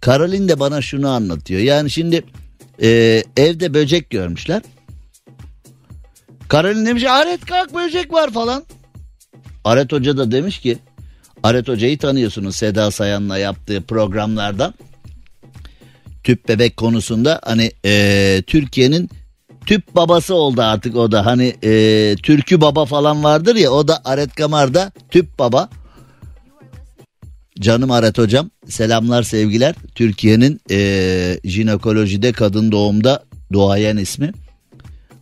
Karolin 0.02 0.48
de 0.48 0.60
bana 0.60 0.82
şunu 0.82 1.10
anlatıyor. 1.10 1.62
Yani 1.62 1.90
şimdi 1.90 2.24
e, 2.82 3.24
evde 3.38 3.74
böcek 3.74 4.10
görmüşler. 4.10 4.62
Karolin 6.48 6.86
demiş 6.86 7.04
Aret 7.04 7.46
kalk 7.46 7.76
böcek 7.76 8.14
var 8.14 8.32
falan. 8.32 8.64
Aret 9.64 9.92
Hoca 9.92 10.18
da 10.18 10.32
demiş 10.32 10.60
ki 10.60 10.78
Aret 11.44 11.68
Hoca'yı 11.68 11.98
tanıyorsunuz 11.98 12.56
Seda 12.56 12.92
Sayan'la 12.92 13.38
yaptığı 13.38 13.82
programlardan. 13.82 14.74
Tüp 16.28 16.48
bebek 16.48 16.78
konusunda 16.78 17.42
hani 17.44 17.72
e, 17.86 18.44
Türkiye'nin 18.48 19.10
tüp 19.66 19.96
babası 19.96 20.36
oldu 20.36 20.62
artık 20.62 20.96
o 20.96 21.12
da. 21.12 21.26
Hani 21.26 21.56
e, 21.64 22.16
türkü 22.24 22.62
baba 22.62 22.86
falan 22.86 23.24
vardır 23.24 23.56
ya 23.56 23.72
o 23.72 23.88
da 23.88 24.02
Aret 24.06 24.36
Kamar'da 24.36 24.92
tüp 25.12 25.40
baba. 25.40 25.70
Canım 27.60 27.92
Aret 27.92 28.18
hocam 28.18 28.50
selamlar 28.70 29.24
sevgiler. 29.24 29.76
Türkiye'nin 29.96 30.62
e, 30.72 31.40
jinekolojide 31.44 32.32
kadın 32.32 32.72
doğumda 32.72 33.24
duayen 33.52 33.98
ismi. 33.98 34.32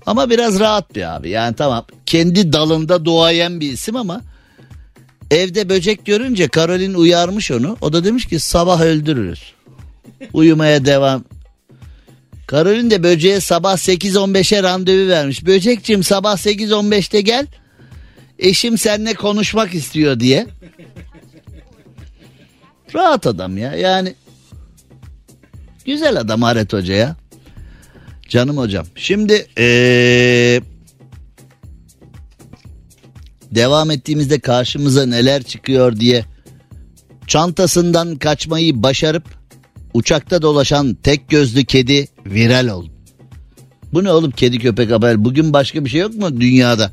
Ama 0.06 0.30
biraz 0.30 0.60
rahat 0.60 0.96
bir 0.96 1.16
abi 1.16 1.30
yani 1.30 1.56
tamam 1.56 1.86
kendi 2.06 2.54
dalında 2.54 3.06
duayen 3.06 3.60
bir 3.60 3.72
isim 3.72 3.96
ama 3.96 4.22
evde 5.32 5.70
böcek 5.70 6.06
görünce 6.06 6.48
Karolin 6.48 6.94
uyarmış 6.94 7.52
onu. 7.52 7.78
O 7.82 7.94
da 7.94 8.04
demiş 8.04 8.26
ki 8.26 8.40
sabah 8.40 8.82
öldürürüz. 8.82 9.55
Uyumaya 10.34 10.86
devam. 10.86 11.24
Karolin 12.48 12.92
de 12.92 13.04
böceğe 13.04 13.40
sabah 13.40 13.78
8.15'e 13.78 14.64
randevu 14.64 15.10
vermiş. 15.10 15.46
Böcekçim 15.46 16.04
sabah 16.04 16.38
8.15'te 16.38 17.22
gel. 17.22 17.48
Eşim 18.40 18.78
seninle 18.78 19.14
konuşmak 19.14 19.74
istiyor 19.74 20.20
diye. 20.20 20.48
Rahat 22.96 23.28
adam 23.28 23.58
ya 23.58 23.76
yani. 23.76 24.16
Güzel 25.86 26.20
adam 26.20 26.44
Aret 26.44 26.74
Hoca 26.74 26.94
ya. 26.94 27.16
Canım 28.30 28.58
hocam. 28.58 28.86
Şimdi 28.96 29.48
ee, 29.58 30.62
devam 33.52 33.92
ettiğimizde 33.92 34.40
karşımıza 34.40 35.06
neler 35.06 35.44
çıkıyor 35.44 35.96
diye 35.96 36.26
çantasından 37.28 38.16
kaçmayı 38.16 38.84
başarıp 38.84 39.24
uçakta 39.96 40.42
dolaşan 40.42 40.94
tek 40.94 41.30
gözlü 41.30 41.66
kedi 41.66 42.08
viral 42.26 42.68
oldu. 42.68 42.90
Bu 43.94 44.04
ne 44.04 44.12
oğlum 44.12 44.32
kedi 44.32 44.60
köpek 44.60 44.92
haber? 44.92 45.26
Bugün 45.26 45.54
başka 45.54 45.86
bir 45.86 45.90
şey 45.90 46.02
yok 46.02 46.14
mu 46.14 46.42
dünyada? 46.42 46.92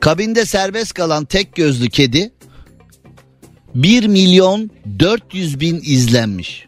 Kabinde 0.00 0.44
serbest 0.44 0.94
kalan 0.94 1.24
tek 1.24 1.54
gözlü 1.54 1.88
kedi 1.88 2.32
1 3.74 4.06
milyon 4.06 4.70
400 4.98 5.60
bin 5.60 5.80
izlenmiş. 5.84 6.66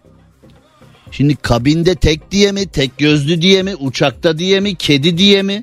Şimdi 1.11 1.37
kabinde 1.37 1.95
tek 1.95 2.31
diye 2.31 2.53
mi, 2.53 2.67
tek 2.67 2.99
gözlü 2.99 3.43
diye 3.43 3.63
mi, 3.63 3.77
uçakta 3.77 4.39
diye 4.39 4.61
mi, 4.61 4.75
kedi 4.75 5.19
diye 5.19 5.43
mi? 5.43 5.63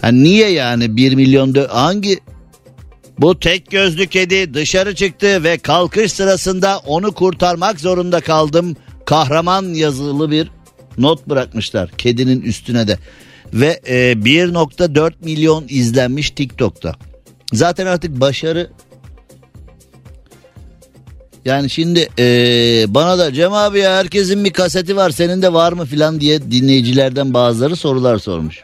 Ha 0.00 0.08
niye 0.08 0.48
yani 0.48 0.96
1 0.96 1.14
milyon 1.14 1.54
hangi 1.68 2.18
bu 3.18 3.40
tek 3.40 3.70
gözlü 3.70 4.06
kedi 4.06 4.54
dışarı 4.54 4.94
çıktı 4.94 5.44
ve 5.44 5.58
kalkış 5.58 6.12
sırasında 6.12 6.78
onu 6.78 7.12
kurtarmak 7.12 7.80
zorunda 7.80 8.20
kaldım. 8.20 8.76
Kahraman 9.04 9.74
yazılı 9.74 10.30
bir 10.30 10.50
not 10.98 11.28
bırakmışlar 11.28 11.90
kedinin 11.90 12.40
üstüne 12.40 12.88
de. 12.88 12.98
Ve 13.52 13.80
e, 13.86 14.12
1.4 14.12 15.12
milyon 15.20 15.64
izlenmiş 15.68 16.30
TikTok'ta. 16.30 16.94
Zaten 17.52 17.86
artık 17.86 18.20
başarı 18.20 18.70
yani 21.44 21.70
şimdi 21.70 22.08
e, 22.18 22.24
bana 22.88 23.18
da 23.18 23.32
Cem 23.32 23.52
abi 23.52 23.78
ya 23.78 23.96
herkesin 23.96 24.44
bir 24.44 24.52
kaseti 24.52 24.96
var 24.96 25.10
senin 25.10 25.42
de 25.42 25.52
var 25.52 25.72
mı 25.72 25.84
filan 25.84 26.20
diye 26.20 26.50
dinleyicilerden 26.50 27.34
bazıları 27.34 27.76
sorular 27.76 28.18
sormuş. 28.18 28.60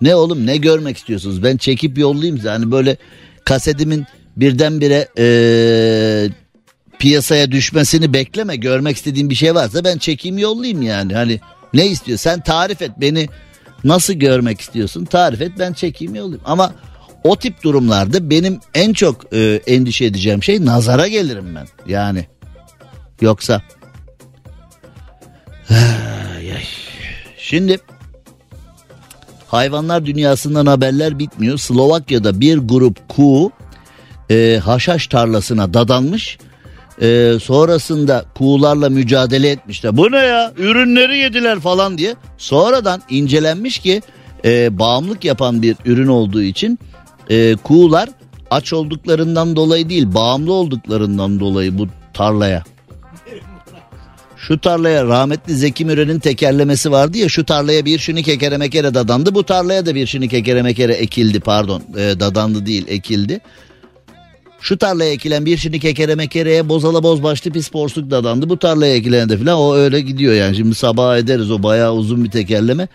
Ne 0.00 0.14
oğlum 0.14 0.46
ne 0.46 0.56
görmek 0.56 0.96
istiyorsunuz 0.96 1.42
ben 1.42 1.56
çekip 1.56 1.98
yollayayım 1.98 2.36
size 2.36 2.48
hani 2.48 2.70
böyle 2.70 2.96
kasetimin 3.44 4.06
birdenbire 4.36 5.08
e, 5.18 5.26
piyasaya 6.98 7.52
düşmesini 7.52 8.12
bekleme 8.12 8.56
görmek 8.56 8.96
istediğin 8.96 9.30
bir 9.30 9.34
şey 9.34 9.54
varsa 9.54 9.84
ben 9.84 9.98
çekeyim 9.98 10.38
yollayayım 10.38 10.82
yani. 10.82 11.14
Hani 11.14 11.40
ne 11.74 11.86
istiyor? 11.86 12.18
Sen 12.18 12.40
tarif 12.40 12.82
et 12.82 12.90
beni. 12.96 13.28
Nasıl 13.84 14.12
görmek 14.12 14.60
istiyorsun? 14.60 15.04
Tarif 15.04 15.40
et 15.40 15.52
ben 15.58 15.72
çekeyim 15.72 16.14
yollayayım. 16.14 16.42
Ama 16.44 16.74
o 17.24 17.36
tip 17.36 17.62
durumlarda 17.62 18.30
benim 18.30 18.60
en 18.74 18.92
çok 18.92 19.34
e, 19.34 19.60
endişe 19.66 20.04
edeceğim 20.04 20.42
şey 20.42 20.64
nazara 20.64 21.08
gelirim 21.08 21.54
ben. 21.54 21.66
Yani 21.86 22.26
yoksa 23.20 23.62
şimdi 27.38 27.78
hayvanlar 29.52 30.06
dünyasından 30.06 30.66
haberler 30.66 31.18
bitmiyor. 31.18 31.58
Slovakya'da 31.58 32.40
bir 32.40 32.58
grup 32.58 33.08
kuğu 33.08 33.52
e, 34.30 34.60
haşhaş 34.64 35.06
tarlasına 35.06 35.74
dadanmış. 35.74 36.38
E, 37.02 37.34
sonrasında 37.42 38.24
kuğularla 38.34 38.90
mücadele 38.90 39.50
etmişler. 39.50 39.96
Bu 39.96 40.12
ne 40.12 40.16
ya? 40.16 40.52
Ürünleri 40.56 41.18
yediler 41.18 41.60
falan 41.60 41.98
diye. 41.98 42.16
Sonradan 42.38 43.02
incelenmiş 43.10 43.78
ki 43.78 44.02
e, 44.44 44.78
bağımlılık 44.78 45.24
yapan 45.24 45.62
bir 45.62 45.76
ürün 45.84 46.08
olduğu 46.08 46.42
için 46.42 46.78
e, 47.30 47.56
kuğular 47.56 48.08
aç 48.50 48.72
olduklarından 48.72 49.56
dolayı 49.56 49.88
değil 49.88 50.14
bağımlı 50.14 50.52
olduklarından 50.52 51.40
dolayı 51.40 51.78
bu 51.78 51.86
tarlaya. 52.14 52.64
Şu 54.42 54.60
tarlaya 54.60 55.04
rahmetli 55.04 55.54
Zeki 55.54 55.84
Müren'in 55.84 56.18
tekerlemesi 56.18 56.90
vardı 56.90 57.18
ya 57.18 57.28
şu 57.28 57.46
tarlaya 57.46 57.84
bir 57.84 57.98
şunu 57.98 58.22
kekere 58.22 58.56
mekere 58.56 58.94
dadandı. 58.94 59.34
Bu 59.34 59.44
tarlaya 59.44 59.86
da 59.86 59.94
bir 59.94 60.06
şunu 60.06 60.28
kekere 60.28 60.62
mekere 60.62 60.92
ekildi 60.92 61.40
pardon 61.40 61.82
e, 61.96 62.20
dadandı 62.20 62.66
değil 62.66 62.84
ekildi. 62.88 63.40
Şu 64.60 64.78
tarlaya 64.78 65.12
ekilen 65.12 65.46
bir 65.46 65.56
şunu 65.56 65.78
kekere 65.78 66.14
mekereye 66.14 66.68
bozala 66.68 67.02
boz 67.02 67.22
başlı 67.22 67.50
pis 67.50 67.68
porsuk 67.68 68.10
dadandı. 68.10 68.48
Bu 68.48 68.58
tarlaya 68.58 68.94
ekilen 68.94 69.28
de 69.28 69.38
falan 69.38 69.58
o 69.58 69.74
öyle 69.74 70.00
gidiyor 70.00 70.34
yani. 70.34 70.56
Şimdi 70.56 70.74
sabah 70.74 71.18
ederiz 71.18 71.50
o 71.50 71.62
bayağı 71.62 71.94
uzun 71.94 72.24
bir 72.24 72.30
tekerleme. 72.30 72.88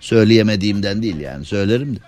Söyleyemediğimden 0.00 1.02
değil 1.02 1.20
yani 1.20 1.44
söylerim 1.44 1.96
de. 1.96 2.00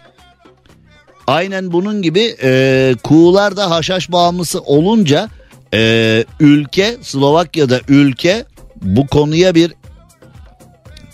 Aynen 1.27 1.73
bunun 1.73 2.03
gibi 2.03 2.37
e, 2.43 2.95
kuğular 3.03 3.57
da 3.57 3.71
haşhaş 3.71 4.13
bağımlısı 4.13 4.61
olunca 4.61 5.29
e, 5.75 6.25
ülke 6.41 6.97
Slovakya'da 7.03 7.81
ülke 7.89 8.45
bu 8.85 9.07
konuya 9.07 9.55
bir 9.55 9.75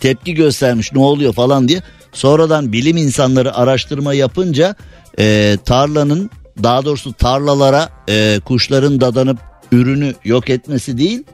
tepki 0.00 0.34
göstermiş 0.34 0.92
ne 0.92 0.98
oluyor 0.98 1.32
falan 1.32 1.68
diye. 1.68 1.82
Sonradan 2.12 2.72
bilim 2.72 2.96
insanları 2.96 3.54
araştırma 3.54 4.14
yapınca 4.14 4.74
e, 5.18 5.58
tarlanın 5.64 6.30
daha 6.62 6.84
doğrusu 6.84 7.12
tarlalara 7.12 7.88
e, 8.08 8.40
kuşların 8.44 9.00
dadanıp 9.00 9.38
ürünü 9.72 10.14
yok 10.24 10.50
etmesi 10.50 10.98
değil 10.98 11.24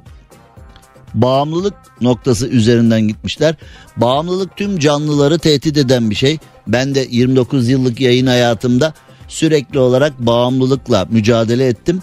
bağımlılık 1.16 1.74
noktası 2.01 2.49
üzerinden 2.49 3.01
gitmişler. 3.01 3.55
Bağımlılık 3.97 4.57
tüm 4.57 4.78
canlıları 4.78 5.39
tehdit 5.39 5.76
eden 5.76 6.11
bir 6.11 6.14
şey. 6.14 6.39
Ben 6.66 6.95
de 6.95 7.07
29 7.11 7.68
yıllık 7.68 8.01
yayın 8.01 8.26
hayatımda 8.26 8.95
sürekli 9.28 9.78
olarak 9.78 10.18
bağımlılıkla 10.18 11.07
mücadele 11.11 11.66
ettim. 11.66 12.03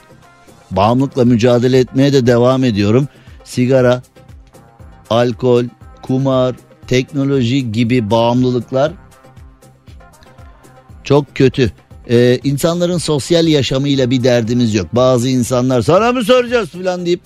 Bağımlılıkla 0.72 1.26
mücadele 1.26 1.80
etmeye 1.80 2.14
de 2.14 2.28
devam 2.28 2.64
ediyorum. 2.64 3.08
Sigara, 3.44 4.02
alkol, 5.10 5.66
kumar, 6.02 6.56
teknoloji 6.88 7.72
gibi 7.72 8.12
bağımlılıklar 8.12 8.92
çok 11.04 11.36
kötü. 11.36 11.72
Ee, 12.10 12.40
insanların 12.44 12.98
sosyal 12.98 13.48
yaşamıyla 13.48 14.10
bir 14.10 14.24
derdimiz 14.24 14.74
yok. 14.74 14.88
Bazı 14.94 15.30
insanlar 15.30 15.82
sana 15.82 16.12
mı 16.12 16.24
soracağız 16.24 16.70
falan 16.70 17.06
deyip 17.06 17.22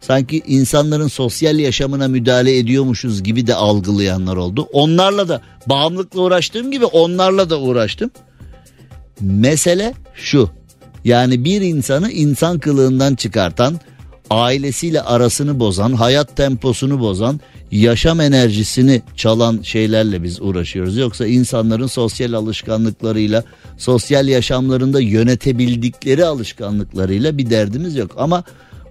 sanki 0.00 0.42
insanların 0.46 1.08
sosyal 1.08 1.58
yaşamına 1.58 2.08
müdahale 2.08 2.58
ediyormuşuz 2.58 3.22
gibi 3.22 3.46
de 3.46 3.54
algılayanlar 3.54 4.36
oldu. 4.36 4.68
Onlarla 4.72 5.28
da 5.28 5.42
bağımlılıkla 5.66 6.20
uğraştığım 6.20 6.70
gibi 6.70 6.84
onlarla 6.84 7.50
da 7.50 7.60
uğraştım. 7.60 8.10
Mesele 9.20 9.94
şu. 10.14 10.50
Yani 11.04 11.44
bir 11.44 11.60
insanı 11.60 12.10
insan 12.10 12.58
kılığından 12.58 13.14
çıkartan, 13.14 13.80
ailesiyle 14.30 15.02
arasını 15.02 15.60
bozan, 15.60 15.92
hayat 15.92 16.36
temposunu 16.36 17.00
bozan, 17.00 17.40
yaşam 17.70 18.20
enerjisini 18.20 19.02
çalan 19.16 19.60
şeylerle 19.62 20.22
biz 20.22 20.42
uğraşıyoruz. 20.42 20.96
Yoksa 20.96 21.26
insanların 21.26 21.86
sosyal 21.86 22.32
alışkanlıklarıyla, 22.32 23.44
sosyal 23.78 24.28
yaşamlarında 24.28 25.00
yönetebildikleri 25.00 26.24
alışkanlıklarıyla 26.24 27.38
bir 27.38 27.50
derdimiz 27.50 27.96
yok. 27.96 28.10
Ama 28.18 28.44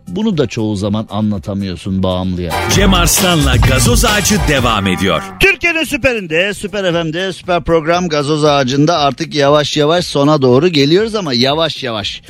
bunu 0.08 0.38
da 0.38 0.48
çoğu 0.48 0.76
zaman 0.76 1.08
anlatamıyorsun 1.10 2.04
bağımlıya. 2.04 2.54
Cem 2.76 2.94
Arslan'la 2.94 3.56
gazoz 3.56 4.06
ağacı 4.06 4.36
devam 4.50 4.88
ediyor. 4.88 5.24
Türkiye'nin 5.40 5.84
süperinde, 5.84 6.54
süper 6.54 6.94
FM'de, 6.94 7.34
süper 7.34 7.64
program 7.64 8.10
gazoz 8.10 8.44
ağacında 8.44 8.98
artık 8.98 9.36
yavaş 9.36 9.78
yavaş 9.78 10.06
sona 10.06 10.42
doğru 10.42 10.68
geliyoruz 10.68 11.16
ama 11.16 11.34
yavaş 11.34 11.84
yavaş. 11.84 12.22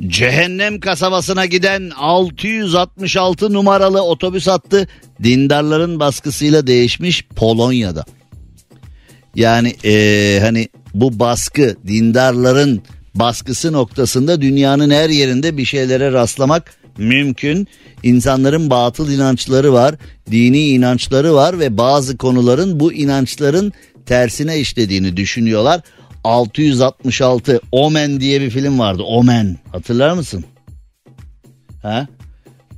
Cehennem 0.00 0.80
kasabasına 0.80 1.46
giden 1.46 1.90
666 1.90 3.52
numaralı 3.52 4.02
otobüs 4.02 4.46
hattı 4.46 4.88
dindarların 5.22 6.00
baskısıyla 6.00 6.66
değişmiş 6.66 7.26
Polonya'da. 7.36 8.04
Yani 9.34 9.74
ee, 9.84 10.38
hani 10.42 10.68
bu 10.94 11.18
baskı 11.18 11.76
dindarların 11.86 12.82
baskısı 13.14 13.72
noktasında 13.72 14.40
dünyanın 14.40 14.90
her 14.90 15.10
yerinde 15.10 15.56
bir 15.56 15.64
şeylere 15.64 16.12
rastlamak 16.12 16.74
mümkün. 16.98 17.68
İnsanların 18.02 18.70
batıl 18.70 19.10
inançları 19.10 19.72
var, 19.72 19.94
dini 20.30 20.68
inançları 20.68 21.34
var 21.34 21.58
ve 21.58 21.78
bazı 21.78 22.16
konuların 22.16 22.80
bu 22.80 22.92
inançların 22.92 23.72
tersine 24.06 24.58
işlediğini 24.58 25.16
düşünüyorlar. 25.16 25.80
666 26.26 27.60
Omen 27.72 28.20
diye 28.20 28.40
bir 28.40 28.50
film 28.50 28.78
vardı. 28.78 29.02
Omen 29.02 29.56
hatırlar 29.72 30.12
mısın? 30.12 30.44
Ha? 31.82 32.06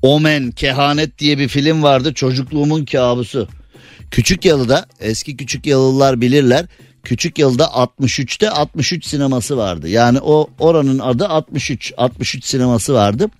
Omen 0.03 0.51
kehanet 0.51 1.18
diye 1.18 1.38
bir 1.38 1.49
film 1.49 1.82
vardı. 1.82 2.14
Çocukluğumun 2.14 2.84
kabusu. 2.84 3.49
Küçük 4.11 4.44
Yalı'da 4.44 4.86
eski 5.01 5.36
Küçük 5.36 5.66
Yalılar 5.66 6.20
bilirler. 6.20 6.66
Küçük 7.03 7.38
Yalı'da 7.38 7.64
63'te 7.64 8.51
63 8.51 9.07
sineması 9.07 9.57
vardı. 9.57 9.88
Yani 9.88 10.18
o 10.20 10.51
oranın 10.59 10.99
adı 10.99 11.28
63. 11.28 11.92
63 11.96 12.44
sineması 12.44 12.94
vardı. 12.94 13.30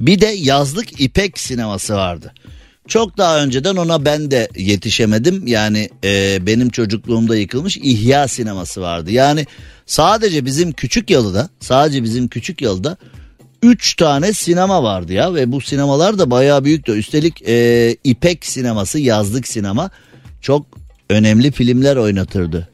Bir 0.00 0.20
de 0.20 0.26
yazlık 0.26 1.00
İpek 1.00 1.38
sineması 1.38 1.94
vardı. 1.94 2.32
Çok 2.86 3.18
daha 3.18 3.42
önceden 3.42 3.76
ona 3.76 4.04
ben 4.04 4.30
de 4.30 4.48
yetişemedim. 4.56 5.46
Yani 5.46 5.88
e, 6.04 6.38
benim 6.46 6.70
çocukluğumda 6.70 7.36
yıkılmış 7.36 7.76
İhya 7.76 8.28
sineması 8.28 8.80
vardı. 8.80 9.10
Yani 9.10 9.46
sadece 9.86 10.44
bizim 10.44 10.72
küçük 10.72 11.10
yalıda, 11.10 11.48
sadece 11.60 12.02
bizim 12.02 12.28
küçük 12.28 12.62
yalıda 12.62 12.96
3 13.62 13.96
tane 13.96 14.32
sinema 14.32 14.82
vardı 14.82 15.12
ya 15.12 15.34
ve 15.34 15.52
bu 15.52 15.60
sinemalar 15.60 16.18
da 16.18 16.30
bayağı 16.30 16.64
büyüktü. 16.64 16.92
Üstelik 16.92 17.42
e, 17.48 17.96
İpek 18.04 18.46
sineması, 18.46 18.98
yazlık 18.98 19.48
sinema 19.48 19.90
çok 20.40 20.66
önemli 21.10 21.50
filmler 21.50 21.96
oynatırdı. 21.96 22.68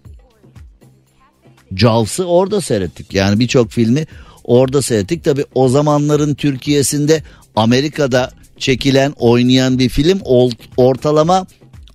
Jaws'ı 1.76 2.24
orada 2.24 2.60
seyrettik. 2.60 3.14
Yani 3.14 3.40
birçok 3.40 3.70
filmi 3.70 4.06
orada 4.44 4.82
seyrettik. 4.82 5.24
Tabi 5.24 5.44
o 5.54 5.68
zamanların 5.68 6.34
Türkiye'sinde 6.34 7.22
Amerika'da 7.56 8.30
çekilen 8.62 9.12
oynayan 9.18 9.78
bir 9.78 9.88
film 9.88 10.20
ortalama 10.76 11.46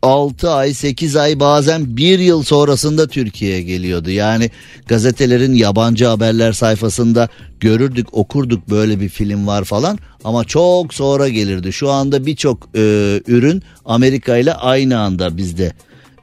6 0.02 0.52
ay 0.52 0.74
8 0.74 1.16
ay 1.16 1.40
bazen 1.40 1.98
1 1.98 2.20
yıl 2.20 2.44
sonrasında 2.44 3.08
Türkiye'ye 3.08 3.62
geliyordu. 3.62 4.10
Yani 4.10 4.52
gazetelerin 4.88 5.54
yabancı 5.54 6.06
haberler 6.06 6.54
sayfasında 6.54 7.30
görürdük 7.60 8.14
okurduk 8.14 8.70
böyle 8.70 9.00
bir 9.00 9.10
film 9.10 9.48
var 9.48 9.64
falan 9.64 10.00
ama 10.24 10.44
çok 10.44 10.94
sonra 10.94 11.30
gelirdi. 11.30 11.74
Şu 11.74 11.90
anda 11.90 12.26
birçok 12.26 12.70
e, 12.76 12.82
ürün 13.28 13.64
Amerika 13.86 14.38
ile 14.38 14.54
aynı 14.54 15.00
anda 15.00 15.38
bizde 15.38 15.74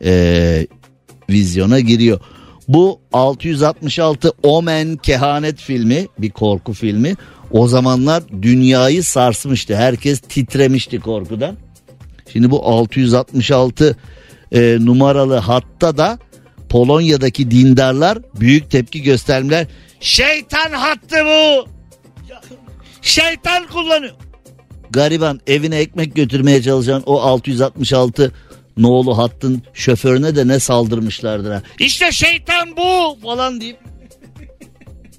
e, 0.05 0.67
vizyona 1.31 1.81
giriyor. 1.81 2.21
Bu 2.69 3.01
666 3.13 4.33
Omen 4.43 4.97
Kehanet 4.97 5.61
filmi 5.61 6.07
bir 6.19 6.31
korku 6.31 6.73
filmi. 6.73 7.15
O 7.55 7.69
zamanlar 7.69 8.23
dünyayı 8.43 9.05
sarsmıştı. 9.05 9.77
Herkes 9.77 10.21
titremişti 10.21 11.01
korkudan. 11.01 11.57
Şimdi 12.33 12.51
bu 12.51 12.67
666 12.67 13.97
e, 14.53 14.79
numaralı 14.81 15.37
hatta 15.37 15.97
da 15.97 16.19
Polonya'daki 16.69 17.51
dindarlar 17.51 18.19
büyük 18.41 18.71
tepki 18.71 19.03
gösterdiler. 19.03 19.67
Şeytan 20.01 20.73
hattı 20.73 21.17
bu. 21.25 21.69
Şeytan 23.03 23.67
kullanıyor. 23.67 24.15
Gariban 24.91 25.41
evine 25.47 25.77
ekmek 25.77 26.17
götürmeye 26.17 26.63
çalışan 26.63 27.03
o 27.07 27.21
666 27.21 28.33
Noğlu 28.77 29.19
hattın 29.19 29.63
şoförüne 29.75 30.37
de 30.37 30.49
ne 30.49 30.59
saldırmışlardır 30.61 31.53
ha. 31.53 31.63
İşte 31.79 32.13
şeytan 32.13 32.77
bu 32.77 33.19
falan 33.23 33.61
deyip. 33.61 33.94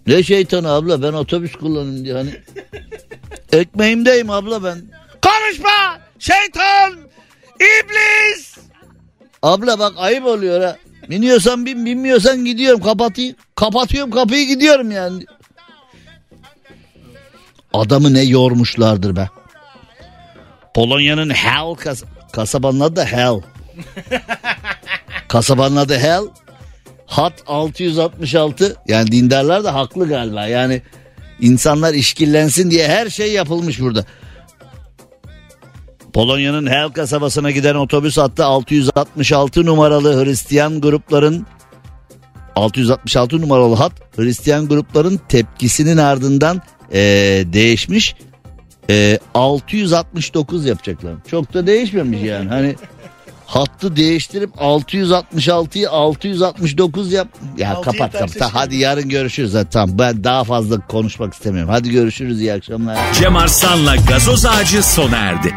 Ne 0.08 0.24
şeytanı 0.24 0.72
abla 0.72 1.02
ben 1.04 1.14
otobüs 1.14 1.52
kullanın 1.56 2.06
diye 2.06 2.14
hani. 2.14 2.30
Ekmeğimdeyim 3.52 4.30
abla 4.30 4.64
ben. 4.64 4.82
Konuşma 5.22 6.00
şeytan 6.20 6.94
iblis. 7.56 8.58
Abla 9.44 9.80
bak 9.80 9.94
ayıp 9.98 10.26
oluyor 10.26 10.62
ha. 10.62 10.78
Biniyorsan 11.10 11.66
bin 11.66 11.86
binmiyorsan 11.86 12.46
gidiyorum 12.46 12.82
kapatayım. 12.82 13.36
Kapatıyorum 13.56 14.12
kapıyı 14.12 14.48
gidiyorum 14.48 14.92
yani. 14.92 15.24
Adamı 17.74 18.14
ne 18.14 18.22
yormuşlardır 18.22 19.16
be. 19.16 19.30
Polonya'nın 20.74 21.30
Hell 21.30 21.76
kas 21.76 22.04
kasabanın 22.32 22.80
adı 22.80 22.96
da 22.96 23.06
Hell. 23.06 23.42
kasabanın 25.28 25.76
adı 25.76 25.98
Hell. 25.98 26.24
Hat 27.06 27.34
666 27.48 28.76
yani 28.88 29.12
dindarlar 29.12 29.64
da 29.64 29.74
haklı 29.74 30.08
galiba 30.08 30.48
yani 30.48 30.82
insanlar 31.40 31.94
işkillensin 31.94 32.72
diye 32.72 32.88
her 32.88 33.10
şey 33.10 33.34
yapılmış 33.34 33.82
burada. 33.82 34.06
Polonya'nın 36.14 36.68
Hell 36.68 36.90
kasabasına 36.90 37.52
giden 37.52 37.76
otobüs 37.76 38.18
hattı 38.18 38.46
666 38.46 39.66
numaralı 39.66 40.26
Hristiyan 40.26 40.82
grupların 40.82 41.48
666 42.56 43.42
numaralı 43.42 43.76
hat 43.76 43.92
Hristiyan 44.18 44.68
grupların 44.68 45.20
tepkisinin 45.30 45.98
ardından 45.98 46.62
ee, 46.94 47.44
değişmiş 47.54 48.16
e, 48.90 49.20
669 49.34 50.66
yapacaklar. 50.66 51.14
Çok 51.32 51.54
da 51.54 51.68
değişmemiş 51.68 52.24
yani. 52.24 52.50
Hani 52.50 52.76
hattı 53.46 53.96
değiştirip 53.96 54.50
666'yı 54.56 55.90
669 55.90 57.14
yap. 57.14 57.28
Ya 57.58 57.76
Altıyı 57.76 58.00
kapat 58.00 58.20
kapat. 58.20 58.50
Hadi 58.54 58.76
yarın 58.76 59.10
görüşürüz. 59.10 59.54
Hadi, 59.54 59.70
tamam 59.70 60.00
ben 60.00 60.24
daha 60.24 60.44
fazla 60.44 60.80
konuşmak 60.88 61.34
istemiyorum. 61.34 61.72
Hadi 61.72 61.92
görüşürüz 61.92 62.42
iyi 62.42 62.54
akşamlar. 62.54 62.98
Cem 63.14 63.36
Arslan'la 63.36 63.96
gazoz 63.96 64.46
ağacı 64.46 64.84
sona 64.84 65.18
erdi. 65.18 65.54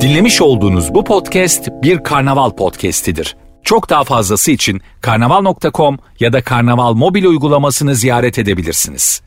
Dinlemiş 0.00 0.42
olduğunuz 0.42 0.94
bu 0.94 1.04
podcast 1.04 1.68
bir 1.82 2.02
karnaval 2.02 2.50
podcastidir. 2.50 3.36
Çok 3.62 3.90
daha 3.90 4.04
fazlası 4.04 4.50
için 4.50 4.80
karnaval.com 5.00 5.98
ya 6.20 6.32
da 6.32 6.42
karnaval 6.42 6.94
mobil 6.94 7.24
uygulamasını 7.24 7.94
ziyaret 7.94 8.38
edebilirsiniz. 8.38 9.22